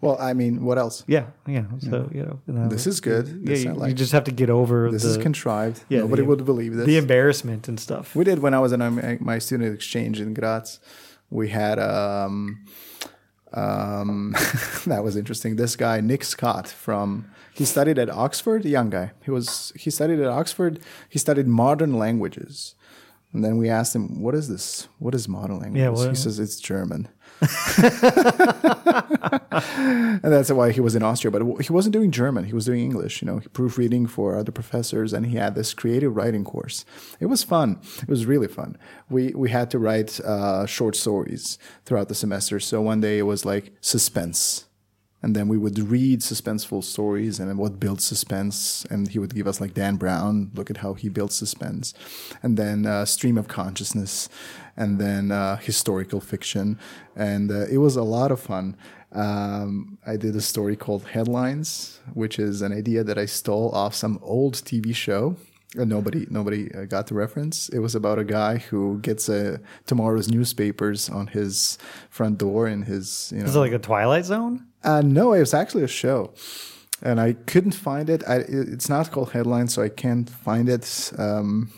[0.00, 1.02] Well, I mean, what else?
[1.06, 1.60] Yeah, yeah.
[1.62, 1.78] know.
[1.80, 3.46] So you know, and, uh, This is good.
[3.46, 3.88] This I you, like.
[3.88, 5.82] you just have to get over This the, is contrived.
[5.88, 6.84] yeah, Nobody the- would believe this.
[6.86, 8.14] the embarrassment and stuff.
[8.14, 10.78] we did when I was in my student exchange in Graz.
[11.30, 12.66] We had um,
[13.54, 14.32] um,
[14.86, 15.56] that was interesting.
[15.56, 18.64] This guy Nick Scott from he studied at Oxford.
[18.66, 19.12] A young guy.
[19.24, 20.80] He was he studied at Oxford.
[21.08, 22.74] He studied modern languages.
[23.32, 24.86] And then we asked him, "What is this?
[24.98, 27.08] What is modern languages?" what- he says, "It's German."
[30.22, 31.30] And that's why he was in Austria.
[31.30, 33.22] But he wasn't doing German; he was doing English.
[33.22, 36.84] You know, proofreading for other professors, and he had this creative writing course.
[37.20, 37.80] It was fun.
[38.02, 38.76] It was really fun.
[39.10, 42.60] We we had to write uh, short stories throughout the semester.
[42.60, 44.66] So one day it was like suspense.
[45.24, 48.84] And then we would read suspenseful stories and what builds suspense.
[48.90, 51.94] And he would give us like Dan Brown, look at how he builds suspense.
[52.42, 54.28] And then uh, stream of consciousness,
[54.76, 56.78] and then uh, historical fiction.
[57.16, 58.76] And uh, it was a lot of fun.
[59.12, 63.94] Um, I did a story called Headlines, which is an idea that I stole off
[63.94, 65.36] some old TV show.
[65.74, 67.70] Nobody, nobody uh, got the reference.
[67.70, 69.56] It was about a guy who gets uh,
[69.86, 71.78] tomorrow's newspapers on his
[72.10, 74.66] front door in his, you know, Is it like a Twilight Zone?
[74.84, 76.32] Uh, no, it was actually a show,
[77.02, 78.22] and I couldn't find it.
[78.26, 81.12] I, it's not called Headline, so I can't find it.
[81.18, 81.70] Um,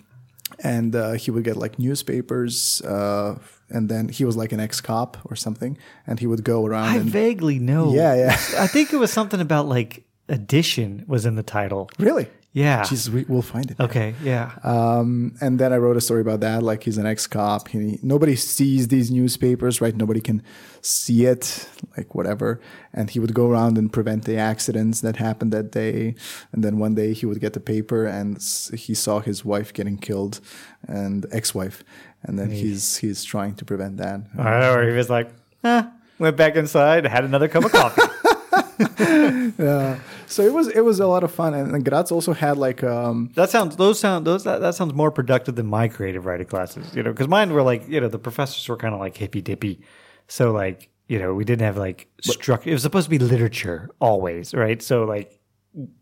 [0.61, 3.39] and uh, he would get like newspapers, uh,
[3.69, 5.77] and then he was like an ex-cop or something,
[6.07, 6.89] and he would go around.
[6.89, 7.93] I and, vaguely know.
[7.95, 8.33] Yeah, yeah.
[8.59, 11.91] I think it was something about like addition was in the title.
[11.99, 12.29] really?
[12.57, 12.85] Yeah.
[12.85, 13.79] Jesus, we, we'll find it.
[13.79, 14.15] Okay.
[14.23, 14.51] Yeah.
[14.65, 16.63] Um, and then I wrote a story about that.
[16.63, 17.69] Like he's an ex-cop.
[17.69, 19.95] He, nobody sees these newspapers, right?
[19.95, 20.43] Nobody can
[20.81, 22.59] see it, like whatever.
[22.95, 26.15] And he would go around and prevent the accidents that happened that day.
[26.51, 28.39] And then one day he would get the paper and
[28.73, 30.41] he saw his wife getting killed
[30.89, 31.85] and ex-wife.
[32.23, 34.23] And then he's, he's trying to prevent that.
[34.39, 35.29] or he was like,
[35.63, 35.83] eh,
[36.19, 38.01] went back inside, had another cup of coffee.
[39.59, 39.99] Yeah.
[40.27, 41.55] So it was, it was a lot of fun.
[41.55, 44.93] And, and Graz also had like, um, That sounds those sound those that, that sounds
[44.93, 48.09] more productive than my creative writing classes, you know, because mine were like you know
[48.09, 49.81] the professors were kind of like hippy dippy,
[50.29, 52.69] so like you know we didn't have like structure.
[52.69, 54.83] It was supposed to be literature always, right?
[54.83, 55.39] So like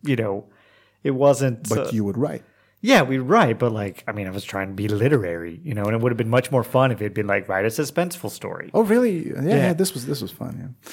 [0.03, 0.47] you know
[1.03, 1.69] it wasn't.
[1.69, 2.43] but uh, you would write.
[2.81, 5.85] yeah, we write, but like I mean I was trying to be literary, you know,
[5.85, 8.31] and it would have been much more fun if it'd been like write a suspenseful
[8.31, 8.71] story.
[8.73, 9.29] Oh, really?
[9.35, 9.73] Yeah, yeah.
[9.75, 10.57] This was this was fun.
[10.59, 10.93] Yeah.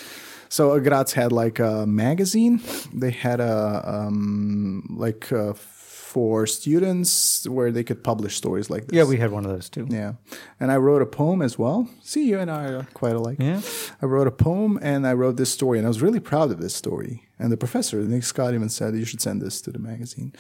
[0.52, 2.62] So Graz had like a magazine.
[2.94, 8.98] They had a um, like uh, for students where they could publish stories like this.
[8.98, 9.88] Yeah, we had one of those too.
[9.90, 10.16] Yeah,
[10.60, 11.88] and I wrote a poem as well.
[12.04, 13.38] See, you and I are quite alike.
[13.40, 13.62] Yeah.
[14.02, 16.60] I wrote a poem and I wrote this story, and I was really proud of
[16.60, 17.30] this story.
[17.40, 20.34] And the professor, Nick Scott, even said you should send this to the magazine.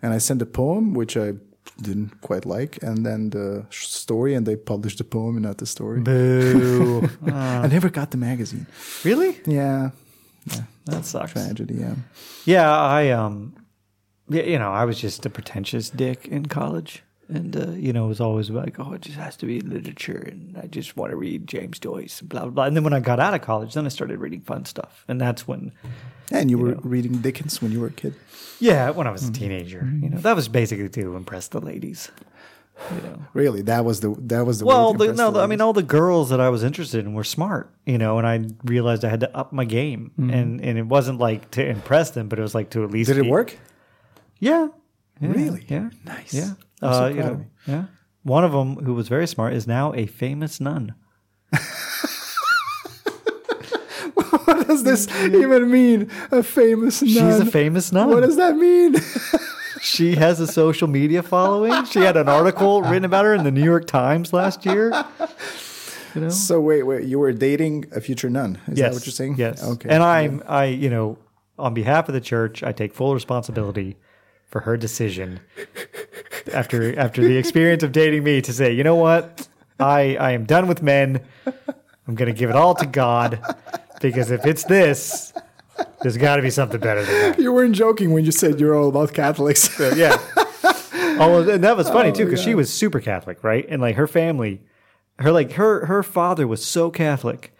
[0.00, 1.34] And I sent a poem, which I
[1.80, 5.66] didn't quite like, and then the story, and they published the poem and not the
[5.66, 6.00] story.
[6.00, 7.08] Boo!
[7.26, 8.66] I never got the magazine.
[9.04, 9.38] really?
[9.46, 9.90] Yeah,
[10.46, 10.62] yeah.
[10.86, 11.32] That sucks.
[11.32, 11.74] tragedy.
[11.74, 11.94] Yeah.
[12.44, 13.54] Yeah, I um,
[14.28, 18.06] yeah, you know, I was just a pretentious dick in college, and uh, you know,
[18.06, 21.10] it was always like, oh, it just has to be literature, and I just want
[21.10, 22.64] to read James Joyce, and blah blah blah.
[22.64, 25.20] And then when I got out of college, then I started reading fun stuff, and
[25.20, 25.72] that's when,
[26.32, 28.14] And you were reading Dickens when you were a kid.
[28.60, 29.34] yeah, when I was a mm-hmm.
[29.34, 30.04] teenager, mm-hmm.
[30.04, 32.10] you know, that was basically to impress the ladies.
[32.94, 33.22] You know.
[33.34, 35.82] Really, that was the that was the Well, the, no, the I mean, all the
[35.82, 39.20] girls that I was interested in were smart, you know, and I realized I had
[39.20, 40.30] to up my game, mm-hmm.
[40.30, 43.08] and and it wasn't like to impress them, but it was like to at least
[43.08, 43.58] Did it be- work?
[44.38, 44.68] Yeah.
[45.20, 45.32] Yeah.
[45.32, 45.64] Really?
[45.66, 45.90] Yeah.
[46.04, 46.32] Nice.
[46.32, 46.52] Yeah.
[46.82, 47.84] I'm so Uh, you proud of know, yeah.
[48.22, 50.94] One of them who was very smart is now a famous nun.
[54.48, 56.10] What does this even mean?
[56.30, 57.10] A famous nun.
[57.10, 58.08] She's a famous nun.
[58.08, 58.96] What does that mean?
[59.82, 61.84] she has a social media following.
[61.84, 64.92] She had an article written about her in the New York Times last year.
[66.14, 66.30] You know?
[66.30, 68.58] so wait, wait, you were dating a future nun?
[68.66, 68.88] Is yes.
[68.88, 69.36] that what you're saying?
[69.36, 69.62] Yes.
[69.62, 69.90] Okay.
[69.90, 71.18] And I'm, I, you know,
[71.58, 73.98] on behalf of the church, I take full responsibility
[74.48, 75.40] for her decision
[76.52, 79.46] after after the experience of dating me to say, you know what,
[79.78, 81.20] I I am done with men.
[81.46, 83.40] I'm going to give it all to God
[84.00, 85.34] because if it's this,
[86.02, 87.38] There's got to be something better than that.
[87.38, 89.78] You weren't joking when you said you're all about Catholics.
[89.96, 90.16] yeah.
[91.20, 93.66] Oh, and that was funny oh, too because she was super Catholic, right?
[93.68, 94.62] And like her family,
[95.18, 97.52] her like her her father was so Catholic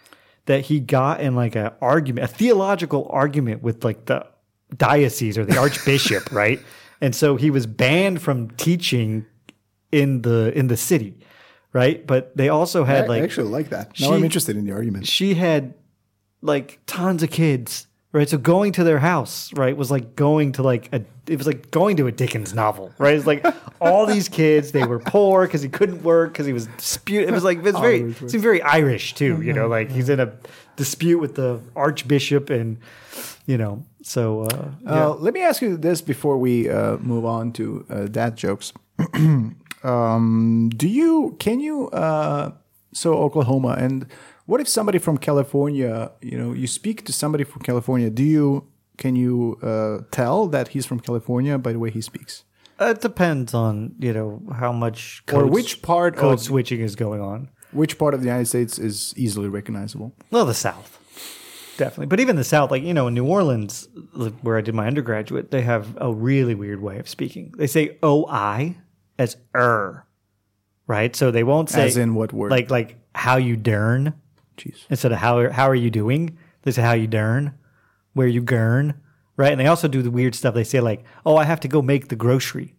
[0.46, 4.26] that he got in like a argument, a theological argument with like the
[4.76, 6.60] diocese or the archbishop, right?
[7.00, 9.26] And so he was banned from teaching
[9.92, 11.18] in the in the city,
[11.72, 12.06] right?
[12.06, 13.88] But they also had I like actually like that.
[14.00, 15.06] Now she- I'm interested in the argument.
[15.06, 15.74] she had
[16.42, 18.28] like tons of kids, right?
[18.28, 21.70] So going to their house, right, was like going to like a it was like
[21.70, 23.14] going to a Dickens novel, right?
[23.14, 23.46] It's like
[23.80, 27.28] all these kids, they were poor because he couldn't work because he was dispute.
[27.28, 29.70] It was like it was very it seemed very Irish too, you know, mm-hmm.
[29.70, 30.32] like he's in a
[30.76, 32.78] dispute with the archbishop and
[33.46, 35.06] you know, so uh, yeah.
[35.08, 38.72] Uh, let me ask you this before we uh, move on to uh, dad jokes.
[39.84, 42.52] um, do you can you uh,
[42.92, 44.06] so Oklahoma and
[44.46, 46.10] what if somebody from California?
[46.22, 48.08] You know, you speak to somebody from California.
[48.08, 48.66] Do you
[48.96, 52.44] can you uh, tell that he's from California by the way he speaks,
[52.80, 57.20] it depends on you know how much or which part code of switching is going
[57.20, 57.48] on.
[57.72, 60.12] which part of the United States is easily recognizable?
[60.30, 60.97] Well, the South,
[61.78, 62.06] definitely.
[62.06, 63.88] But even the South, like you know, in New Orleans,
[64.42, 67.54] where I did my undergraduate, they have a really weird way of speaking.
[67.56, 68.76] They say "oi"
[69.18, 70.06] as "er,"
[70.86, 71.16] right?
[71.16, 72.50] So they won't say As in what word?
[72.50, 74.12] like like how you dern
[74.58, 74.84] Jeez.
[74.90, 76.36] instead of how how are you doing.
[76.62, 77.54] They say how you dern,
[78.12, 78.94] where you gurn,
[79.36, 79.52] right?
[79.52, 80.54] And they also do the weird stuff.
[80.54, 82.74] They say like, "Oh, I have to go make the grocery."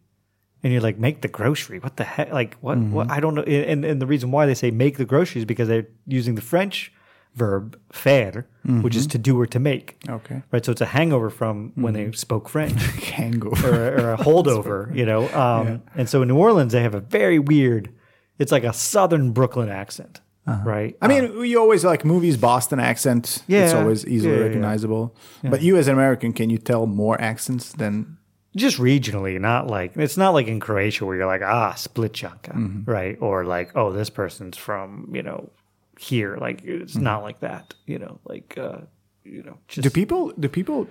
[0.62, 1.80] And you're like, make the grocery?
[1.80, 2.34] What the heck?
[2.34, 2.78] Like, what?
[2.78, 3.10] What?
[3.10, 3.44] I don't know.
[3.44, 6.42] And, and the reason why they say make the groceries is because they're using the
[6.42, 6.92] French
[7.36, 8.48] verb faire,
[8.82, 9.12] which is mm-hmm.
[9.12, 9.98] to do or to make.
[10.08, 10.44] Okay.
[10.52, 10.64] Right.
[10.64, 12.14] So it's a hangover from when they mm-hmm.
[12.14, 12.82] spoke French
[13.14, 13.96] Hangover.
[13.96, 15.30] or, or a holdover, you know.
[15.30, 17.92] Um, And so in New Orleans, they have a very weird,
[18.38, 20.70] it's like a Southern Brooklyn accent, uh-huh.
[20.70, 20.98] right?
[21.02, 23.44] I mean, uh, we always like movies Boston accent.
[23.48, 24.48] it's always easily Yeah, yeah, yeah.
[24.48, 25.16] recognizable.
[25.44, 28.18] But you, as an American, can you tell more accents than?
[28.56, 32.92] just regionally, not like it's not like in Croatia where you're like ah Splićanka, mm-hmm.
[32.92, 33.16] right?
[33.22, 35.52] Or like oh this person's from you know
[36.00, 36.38] here.
[36.38, 38.20] Like it's not like that, you know.
[38.24, 38.80] Like uh,
[39.24, 40.88] you know, just Do people do people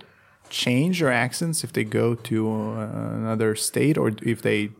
[0.50, 4.70] change their accents if they go to uh, another state or if they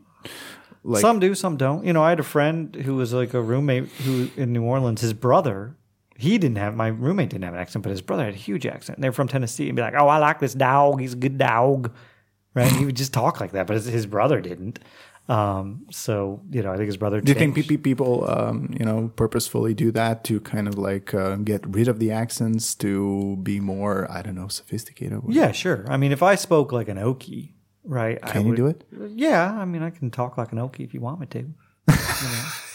[0.83, 1.01] like?
[1.01, 1.83] some do, some don't.
[1.83, 5.01] You know, I had a friend who was like a roommate who in New Orleans.
[5.01, 5.75] His brother,
[6.15, 8.67] he didn't have my roommate didn't have an accent, but his brother had a huge
[8.67, 8.97] accent.
[8.97, 11.01] And They're from Tennessee and be like, "Oh, I like this dog.
[11.01, 11.91] He's a good dog."
[12.55, 12.71] Right?
[12.71, 14.79] he would just talk like that, but his, his brother didn't.
[15.29, 17.21] Um, so you know, I think his brother.
[17.21, 17.83] do you think changed.
[17.83, 21.99] people, um, you know, purposefully do that to kind of like uh, get rid of
[21.99, 25.21] the accents to be more, I don't know, sophisticated?
[25.29, 25.85] Yeah, sure.
[25.87, 27.53] I mean, if I spoke like an Okie,
[27.83, 28.17] right?
[28.23, 28.85] I Can you would- do it?
[29.15, 31.53] Yeah, I mean, I can talk like an Okie if you want me to.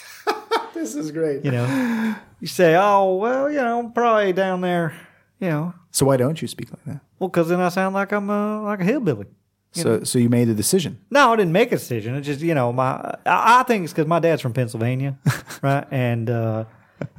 [0.75, 1.45] This is great.
[1.45, 4.93] You know, you say, "Oh, well, you know, probably down there."
[5.41, 7.01] You know, So why don't you speak like that?
[7.19, 9.27] well, because then I sound like I'm uh, like a hillbilly.
[9.75, 10.99] So, so you made a decision.
[11.11, 12.15] No, I didn't make a decision.
[12.15, 13.17] It's just you know my.
[13.27, 15.19] I, I think it's because my dad's from Pennsylvania,
[15.63, 15.87] right?
[15.91, 16.65] And uh,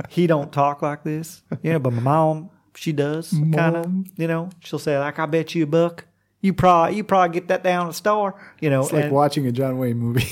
[0.10, 1.80] he don't talk like this, you know.
[1.80, 3.92] But my mom, she does kind of.
[4.18, 6.06] You know, she'll say like, "I bet you a buck."
[6.42, 8.82] You probably you probably get that down at the store, you know.
[8.82, 10.28] It's like and- watching a John Wayne movie.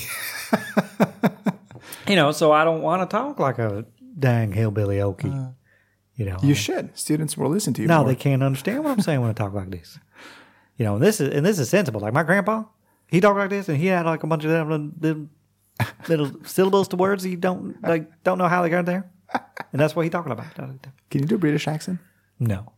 [2.08, 3.84] you know, so I don't want to talk like a
[4.18, 5.54] dang hillbilly okie.
[6.14, 6.96] you know, you should.
[6.96, 7.88] Students will listen to you.
[7.88, 8.08] no, more.
[8.08, 9.98] they can't understand what I'm saying when I talk like this.
[10.76, 12.00] You know, and this is and this is sensible.
[12.00, 12.64] Like my grandpa,
[13.08, 15.28] he talked like this, and he had like a bunch of little, little,
[16.08, 19.10] little syllables to words that you don't like don't know how they got there,
[19.72, 20.54] and that's what he talking about.
[21.10, 22.00] Can you do a British accent?
[22.40, 22.72] No,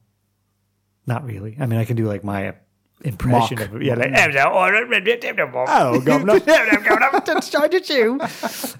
[1.06, 1.56] not really.
[1.58, 2.54] I mean, I can do like my
[3.02, 3.72] impression Mock.
[3.72, 4.12] of yeah, like
[5.68, 6.38] Oh, governor.
[7.40, 8.18] charge at you,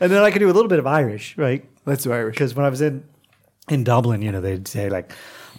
[0.01, 1.64] and then I can do a little bit of Irish, right?
[1.86, 2.34] Let's do Irish.
[2.34, 3.05] because when I was in
[3.70, 5.12] in Dublin, you know, they'd say like,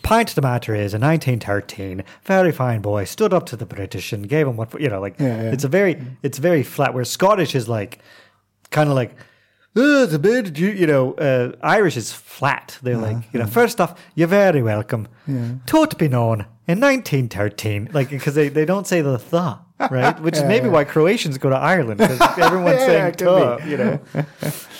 [0.07, 4.27] "Pint the matter is in 1913, very fine boy stood up to the British and
[4.29, 5.51] gave him what you know." Like, Yeah, yeah.
[5.53, 5.93] it's a very
[6.23, 6.93] it's very flat.
[6.93, 7.99] Where Scottish is like
[8.71, 9.11] kind of like.
[9.79, 12.79] Oh, the bit, you, you know, uh, Irish is flat.
[12.81, 15.07] They're like, you know, first off, you're very welcome.
[15.67, 20.19] Tot be known in 1913, like because they, they don't say the th, right?
[20.25, 20.71] Which is maybe yeah.
[20.73, 23.99] why Croatians go to Ireland because everyone's Yeah, saying tuh, you know.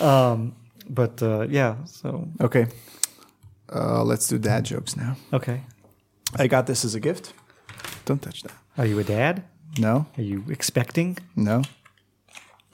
[0.04, 0.56] um,
[0.90, 2.66] but uh, yeah, so Okay.
[3.74, 5.16] Uh, let's do dad jokes now.
[5.32, 5.62] okay.
[6.36, 7.32] I got this as a gift.
[8.04, 8.52] Don't touch that.
[8.76, 9.44] Are you a dad?
[9.78, 11.18] No, Are you expecting?
[11.36, 11.62] no.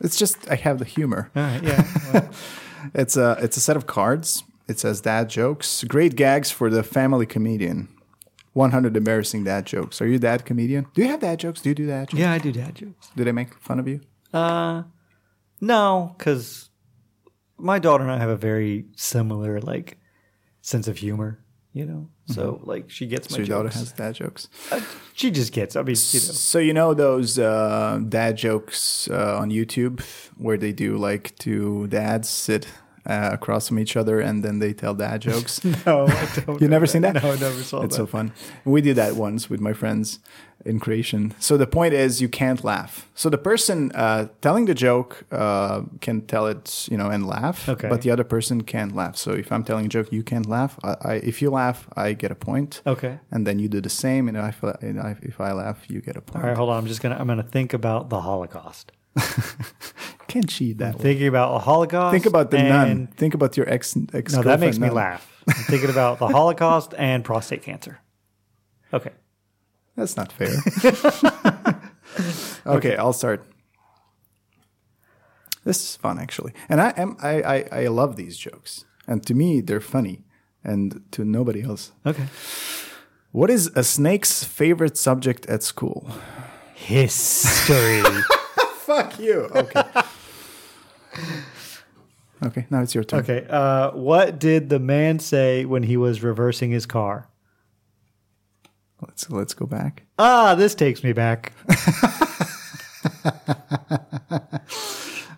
[0.00, 1.30] It's just I have the humor.
[1.36, 1.84] All right, yeah.
[2.12, 2.30] well,
[2.94, 4.42] It's a it's a set of cards.
[4.68, 7.88] It says dad jokes, great gags for the family comedian.
[8.54, 10.00] 100 embarrassing dad jokes.
[10.02, 10.86] Are you a dad comedian?
[10.94, 11.60] Do you have dad jokes?
[11.62, 12.20] Do you do dad jokes?
[12.20, 13.10] yeah, I do dad jokes.
[13.16, 14.00] Do they make fun of you?
[14.32, 14.82] Uh,
[15.60, 16.70] no, because
[17.56, 19.98] my daughter and I have a very similar like
[20.64, 21.38] sense of humor.
[21.76, 23.80] You know, so like she gets my So your daughter jokes.
[23.80, 24.48] has dad jokes.
[25.12, 25.74] she just gets.
[25.74, 26.32] I mean, you know.
[26.46, 30.00] So you know those uh, dad jokes uh, on YouTube
[30.38, 32.68] where they do like two dads sit
[33.06, 35.62] uh, across from each other and then they tell dad jokes.
[35.64, 36.60] No, I don't.
[36.60, 37.22] you never seen that?
[37.22, 37.86] No, I never saw that.
[37.86, 38.02] It's that.
[38.02, 38.32] so fun.
[38.64, 40.18] We did that once with my friends
[40.64, 41.34] in creation.
[41.38, 43.08] So the point is, you can't laugh.
[43.14, 47.68] So the person uh, telling the joke uh, can tell it, you know, and laugh.
[47.68, 47.88] Okay.
[47.88, 49.16] But the other person can't laugh.
[49.16, 50.78] So if I'm telling a joke, you can't laugh.
[50.82, 52.80] I, I, if you laugh, I get a point.
[52.86, 53.18] Okay.
[53.30, 54.28] And then you do the same.
[54.28, 54.74] And if I,
[55.22, 56.42] if I laugh, you get a point.
[56.42, 56.78] All right, hold on.
[56.78, 57.16] I'm just gonna.
[57.16, 58.92] I'm gonna think about the Holocaust.
[60.28, 61.02] Can't cheat that way.
[61.02, 62.12] Thinking about the Holocaust.
[62.12, 63.06] Think about the nun.
[63.16, 63.96] Think about your ex.
[64.12, 64.96] ex No, that makes me nun.
[64.96, 65.30] laugh.
[65.46, 68.00] I'm thinking about the Holocaust and prostate cancer.
[68.92, 69.12] Okay.
[69.96, 70.56] That's not fair.
[72.76, 73.44] okay, I'll start.
[75.64, 79.34] This is fun, actually, and I am I, I I love these jokes, and to
[79.34, 80.24] me they're funny,
[80.62, 81.92] and to nobody else.
[82.04, 82.26] Okay.
[83.32, 86.10] What is a snake's favorite subject at school?
[86.74, 88.02] History.
[88.84, 89.48] Fuck you.
[89.54, 89.82] Okay.
[92.42, 93.20] okay, now it's your turn.
[93.20, 93.46] okay.
[93.48, 97.28] Uh, what did the man say when he was reversing his car?
[99.00, 100.04] Let's let's go back.
[100.18, 101.52] Ah, this takes me back.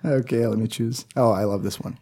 [0.06, 1.04] Okay, let me choose.
[1.16, 1.98] Oh, I love this one.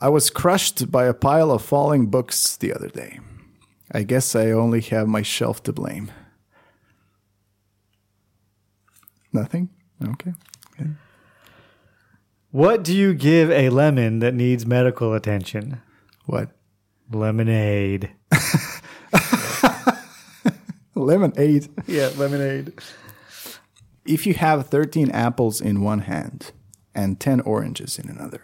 [0.00, 3.20] I was crushed by a pile of falling books the other day.
[3.92, 6.10] I guess I only have my shelf to blame.
[9.32, 9.70] Nothing?
[10.02, 10.32] Okay.
[10.72, 10.90] okay.
[12.50, 15.80] What do you give a lemon that needs medical attention?
[16.26, 16.50] What?
[17.10, 18.10] Lemonade.
[20.94, 21.68] Lemonade.
[21.86, 22.72] Yeah, lemonade.
[24.04, 26.52] If you have 13 apples in one hand
[26.94, 28.42] and 10 oranges in another,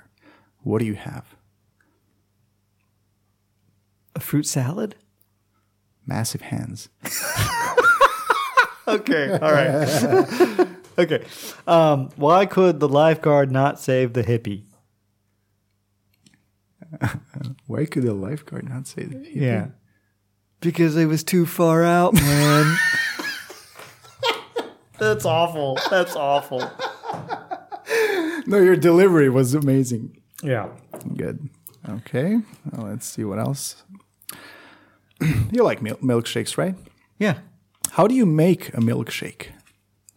[0.62, 1.34] what do you have?
[4.14, 4.96] A fruit salad?
[6.06, 6.88] Massive hands.
[8.88, 10.66] Okay, all right.
[10.98, 11.24] okay.
[11.66, 14.64] Um, why could the lifeguard not save the hippie?
[17.66, 19.34] Why could the lifeguard not say that?
[19.34, 19.68] Yeah.
[20.60, 22.76] Because it was too far out, man.
[24.98, 25.78] That's awful.
[25.90, 26.70] That's awful.
[28.46, 30.20] No, your delivery was amazing.
[30.42, 30.68] Yeah.
[31.16, 31.48] Good.
[31.88, 32.40] Okay.
[32.72, 33.82] Well, let's see what else.
[35.50, 36.74] you like mil- milkshakes, right?
[37.18, 37.38] Yeah.
[37.92, 39.48] How do you make a milkshake?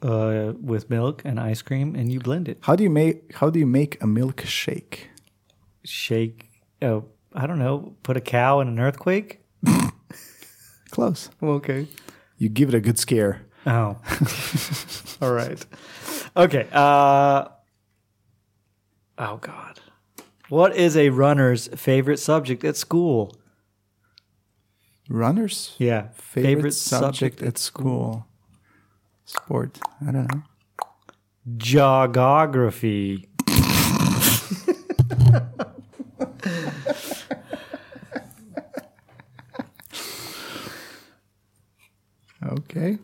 [0.02, 2.60] Uh, with milk and ice cream, and you blend it.
[2.62, 5.08] How do you make How do you make a milkshake?
[5.84, 6.52] Shake.
[6.82, 7.96] Oh, I don't know.
[8.04, 9.40] Put a cow in an earthquake.
[10.92, 11.30] Close.
[11.42, 11.88] Okay.
[12.38, 13.42] You give it a good scare.
[13.66, 13.98] Oh.
[15.22, 15.66] All right.
[16.36, 16.68] Okay.
[16.72, 17.48] Uh,
[19.18, 19.80] oh God.
[20.50, 23.36] What is a runner's favorite subject at school?
[25.10, 25.76] Runners.
[25.78, 26.10] Yeah.
[26.14, 28.28] Favorite, subject, at school.
[29.26, 29.80] Sport.
[30.02, 30.44] I don't know.
[31.58, 33.28] Geography.
[42.46, 43.00] Okay.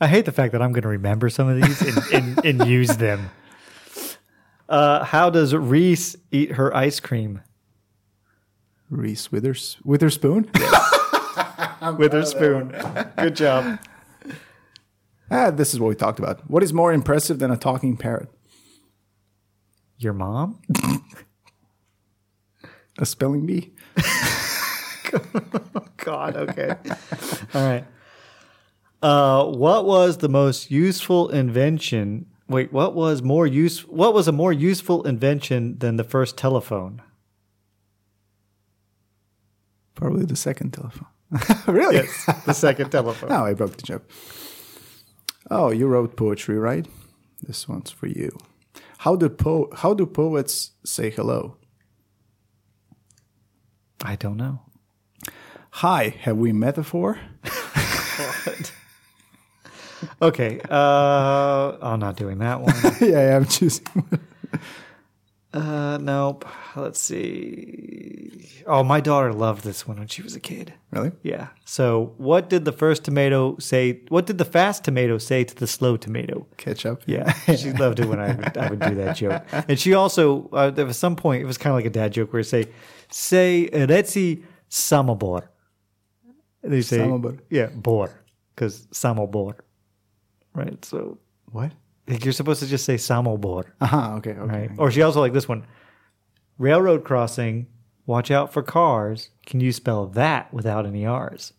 [0.00, 1.82] I hate the fact that I'm going to remember some of these
[2.12, 3.30] and, and, and use them.
[4.68, 7.40] Uh, how does Reese eat her ice cream?
[8.90, 10.50] Reese Withers Witherspoon.
[11.98, 12.74] With her spoon.
[13.16, 13.78] Good job.
[15.30, 16.48] Ah, this is what we talked about.
[16.50, 18.28] What is more impressive than a talking parrot?
[19.98, 20.60] Your mom?
[22.98, 23.72] A spelling bee.
[25.12, 26.74] Oh God, okay.
[27.54, 27.84] All right.
[29.02, 32.26] Uh, what was the most useful invention?
[32.48, 33.80] Wait, what was more use?
[33.86, 37.02] What was a more useful invention than the first telephone?
[39.94, 41.08] Probably the second telephone.
[41.66, 41.96] really?
[41.96, 43.30] Yes, the second telephone.
[43.32, 44.08] Oh, I broke the joke.
[45.50, 46.86] Oh, you wrote poetry, right?
[47.42, 48.36] This one's for you.
[48.98, 51.56] How do po- How do poets say hello?
[54.04, 54.62] I don't know.
[55.70, 57.18] Hi, have we metaphor?
[60.20, 60.60] Okay.
[60.70, 62.74] Uh, I'm not doing that one.
[63.00, 63.86] yeah, I'm choosing.
[65.56, 66.44] Uh, nope.
[66.76, 68.46] Let's see.
[68.66, 70.74] Oh, my daughter loved this one when she was a kid.
[70.90, 71.12] really?
[71.22, 71.48] Yeah.
[71.64, 74.00] So, what did the first tomato say?
[74.08, 76.46] What did the fast tomato say to the slow tomato?
[76.58, 77.02] Ketchup.
[77.06, 79.42] Yeah, she loved it when I would, I would do that joke.
[79.68, 82.12] And she also, uh, there was some point, it was kind of like a dad
[82.12, 82.66] joke where you say,
[83.10, 85.48] say, reci samobor.
[86.62, 87.38] And They say, Samobor.
[87.48, 88.10] yeah, bor,
[88.54, 89.54] because samobor.
[90.54, 90.84] Right.
[90.84, 91.18] So,
[91.52, 91.72] What?
[92.08, 93.64] Like, you're supposed to just say samobor.
[93.80, 94.14] Aha.
[94.16, 94.30] Okay.
[94.30, 94.68] Okay.
[94.68, 94.70] Right.
[94.78, 95.66] Or she also like this one
[96.58, 97.66] railroad crossing,
[98.06, 99.30] Watch out for cars.
[99.44, 101.52] Can you spell that without any R's?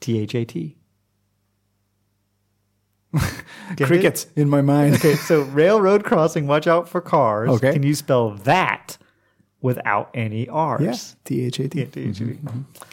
[0.00, 0.76] T H A T.
[3.76, 4.94] Crickets in my mind.
[4.94, 6.46] Okay, so railroad crossing.
[6.46, 7.50] Watch out for cars.
[7.50, 7.72] Okay.
[7.72, 8.96] Can you spell that
[9.60, 10.80] without any R's?
[10.82, 11.84] Yeah, T H A T.
[11.86, 12.38] T-H-A-T.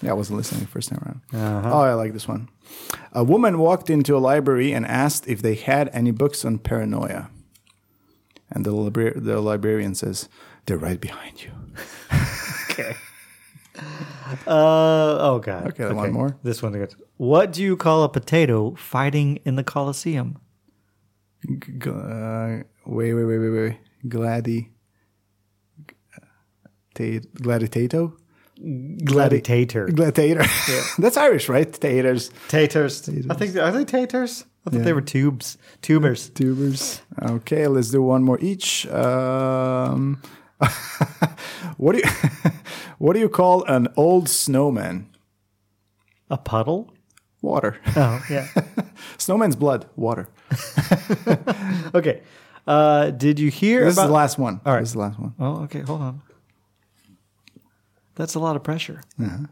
[0.02, 1.22] Yeah, I wasn't listening first time around.
[1.46, 1.72] Uh-huh.
[1.74, 2.50] Oh, I like this one.
[3.14, 7.30] A woman walked into a library and asked if they had any books on paranoia.
[8.52, 10.30] And the, libra- the librarian says,
[10.66, 11.52] They're right behind you.
[12.78, 12.94] Okay.
[14.48, 15.68] Uh oh god.
[15.68, 16.36] Okay, one more.
[16.44, 16.94] This one's good.
[17.18, 20.38] What do you call a potato fighting in the Colosseum?
[21.48, 23.78] G- uh, wait, wait, wait, wait, wait.
[24.08, 24.70] Gladi.
[26.96, 28.14] Gladitato?
[29.04, 29.88] Gladiator.
[29.88, 30.46] Gladiator.
[30.98, 31.72] That's Irish, right?
[31.72, 32.32] Taters.
[32.48, 33.08] Taters.
[33.30, 34.46] I think are they taters?
[34.66, 34.86] I thought Yeah.
[34.86, 35.58] they were tubes.
[35.82, 36.30] Tubers.
[36.30, 37.02] Tubers.
[37.22, 38.88] Okay, let's do one more each.
[38.88, 40.22] Um,
[41.78, 42.10] what do you
[42.98, 45.08] what do you call an old snowman?
[46.30, 46.94] A puddle?
[47.42, 47.78] Water.
[47.96, 48.48] Oh yeah.
[49.18, 49.86] Snowman's blood.
[49.98, 50.28] Water.
[51.94, 52.22] okay.
[52.66, 54.60] Uh, did you hear This is the last one.
[54.66, 54.80] All right.
[54.80, 55.34] This is the last one.
[55.40, 55.82] oh, okay.
[55.82, 56.22] Hold on.
[58.16, 59.02] That's a lot of pressure.
[59.22, 59.48] Uh-huh.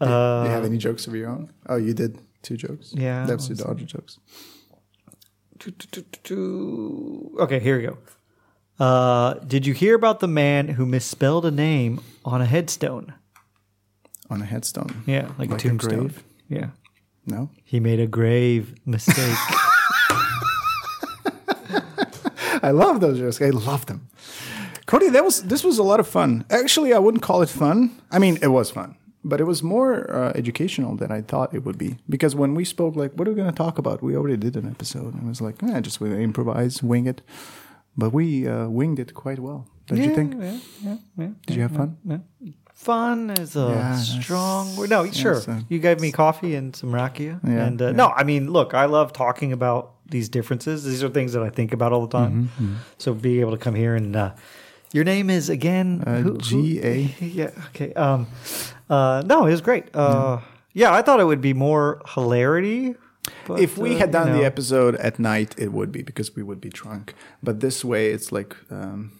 [0.00, 1.50] Uh, do you have any jokes of your own?
[1.68, 2.92] Oh, you did two jokes.
[2.96, 4.18] Yeah, That's the Dodger jokes.
[7.38, 7.98] Okay, here we go.
[8.82, 13.12] Uh, did you hear about the man who misspelled a name on a headstone?
[14.30, 15.02] On a headstone.
[15.06, 15.98] Yeah, like, a Like tombstone.
[16.08, 16.24] grave?
[16.48, 16.68] Yeah,
[17.26, 17.50] No?
[17.64, 19.16] he made a grave mistake.
[22.62, 23.40] I love those jokes.
[23.42, 24.08] I love them.
[24.90, 26.30] Cody, that was this was a lot of fun.
[26.50, 27.78] Actually, I wouldn't call it fun.
[28.10, 28.90] I mean, it was fun,
[29.30, 31.90] but it was more uh, educational than I thought it would be.
[32.14, 34.02] Because when we spoke, like, what are we going to talk about?
[34.02, 37.20] We already did an episode, and it was like, eh, just we improvise, wing it.
[37.96, 39.60] But we uh, winged it quite well.
[39.86, 40.34] Don't you think?
[40.40, 41.28] Yeah, yeah, yeah.
[41.46, 41.90] Did you have fun?
[42.04, 42.18] yeah.
[42.74, 44.88] Fun is a Yeah, strong word.
[44.90, 45.40] No, sure.
[45.40, 47.38] so- you gave me coffee and some rakia.
[47.44, 47.92] Yeah, and uh, yeah.
[48.02, 50.82] no, I mean, look, I love talking about these differences.
[50.84, 52.32] These are things that I think about all the time.
[52.32, 54.32] Mm-hmm, So being able to come here and uh,
[54.92, 57.14] your name is again Uh, who- who- G.A..
[57.20, 57.50] Yeah.
[57.68, 57.92] Okay.
[57.94, 58.26] Um.
[58.88, 59.22] Uh.
[59.26, 59.84] No, it was great.
[59.94, 60.40] Uh.
[60.72, 62.94] Yeah, I thought it would be more hilarity.
[63.46, 66.34] But, if we uh, had done you the episode at night, it would be because
[66.36, 67.14] we would be drunk.
[67.42, 69.12] But this way, it's like um,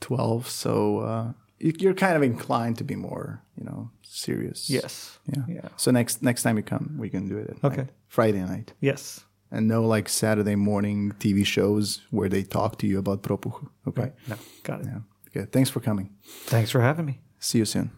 [0.00, 4.70] twelve, so uh, you- you're kind of inclined to be more, you know, serious.
[4.70, 5.18] yes.
[5.26, 5.44] Yeah.
[5.48, 5.68] Yeah.
[5.76, 7.50] So next next time you come, we can do it.
[7.50, 7.76] At Okay.
[7.82, 7.90] night.
[8.08, 9.24] Friday night, Yes.
[9.52, 13.68] And no like Saturday morning TV shows where they talk to you about Propuh.
[13.88, 14.02] Okay.
[14.02, 14.12] Right.
[14.28, 14.36] No.
[14.62, 14.86] Got it.
[14.86, 15.00] Yeah.
[15.42, 15.50] Okay.
[15.50, 16.10] Thanks for coming.
[16.46, 17.20] Thanks for having me.
[17.40, 17.90] See you soon.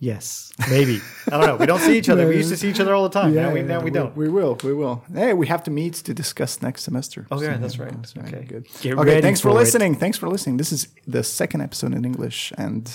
[0.00, 1.00] Yes, maybe.
[1.26, 1.56] I don't know.
[1.56, 2.28] We don't see each other.
[2.28, 3.34] We used to see each other all the time.
[3.34, 4.16] now we now we don't.
[4.16, 4.56] We will.
[4.62, 5.02] We will.
[5.12, 7.26] Hey, we have to meet to discuss next semester.
[7.32, 7.92] Oh, yeah, So, that's right.
[7.92, 8.32] That's right.
[8.32, 8.44] Okay.
[8.44, 8.68] Good.
[8.80, 9.20] Get okay.
[9.20, 9.96] Thanks for, for listening.
[9.96, 10.56] Thanks for listening.
[10.56, 12.88] This is the second episode in English and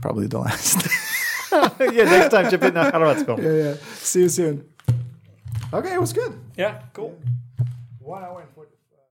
[0.00, 0.86] probably the last.
[1.52, 3.42] yeah, next time chip in na Hrvatsko.
[3.42, 3.70] yeah.
[3.70, 3.74] Yeah.
[3.98, 4.64] See you soon.
[5.72, 5.94] Okay.
[5.94, 6.38] It was good.
[6.56, 7.18] Yeah, cool.
[8.00, 8.70] One hour and forty.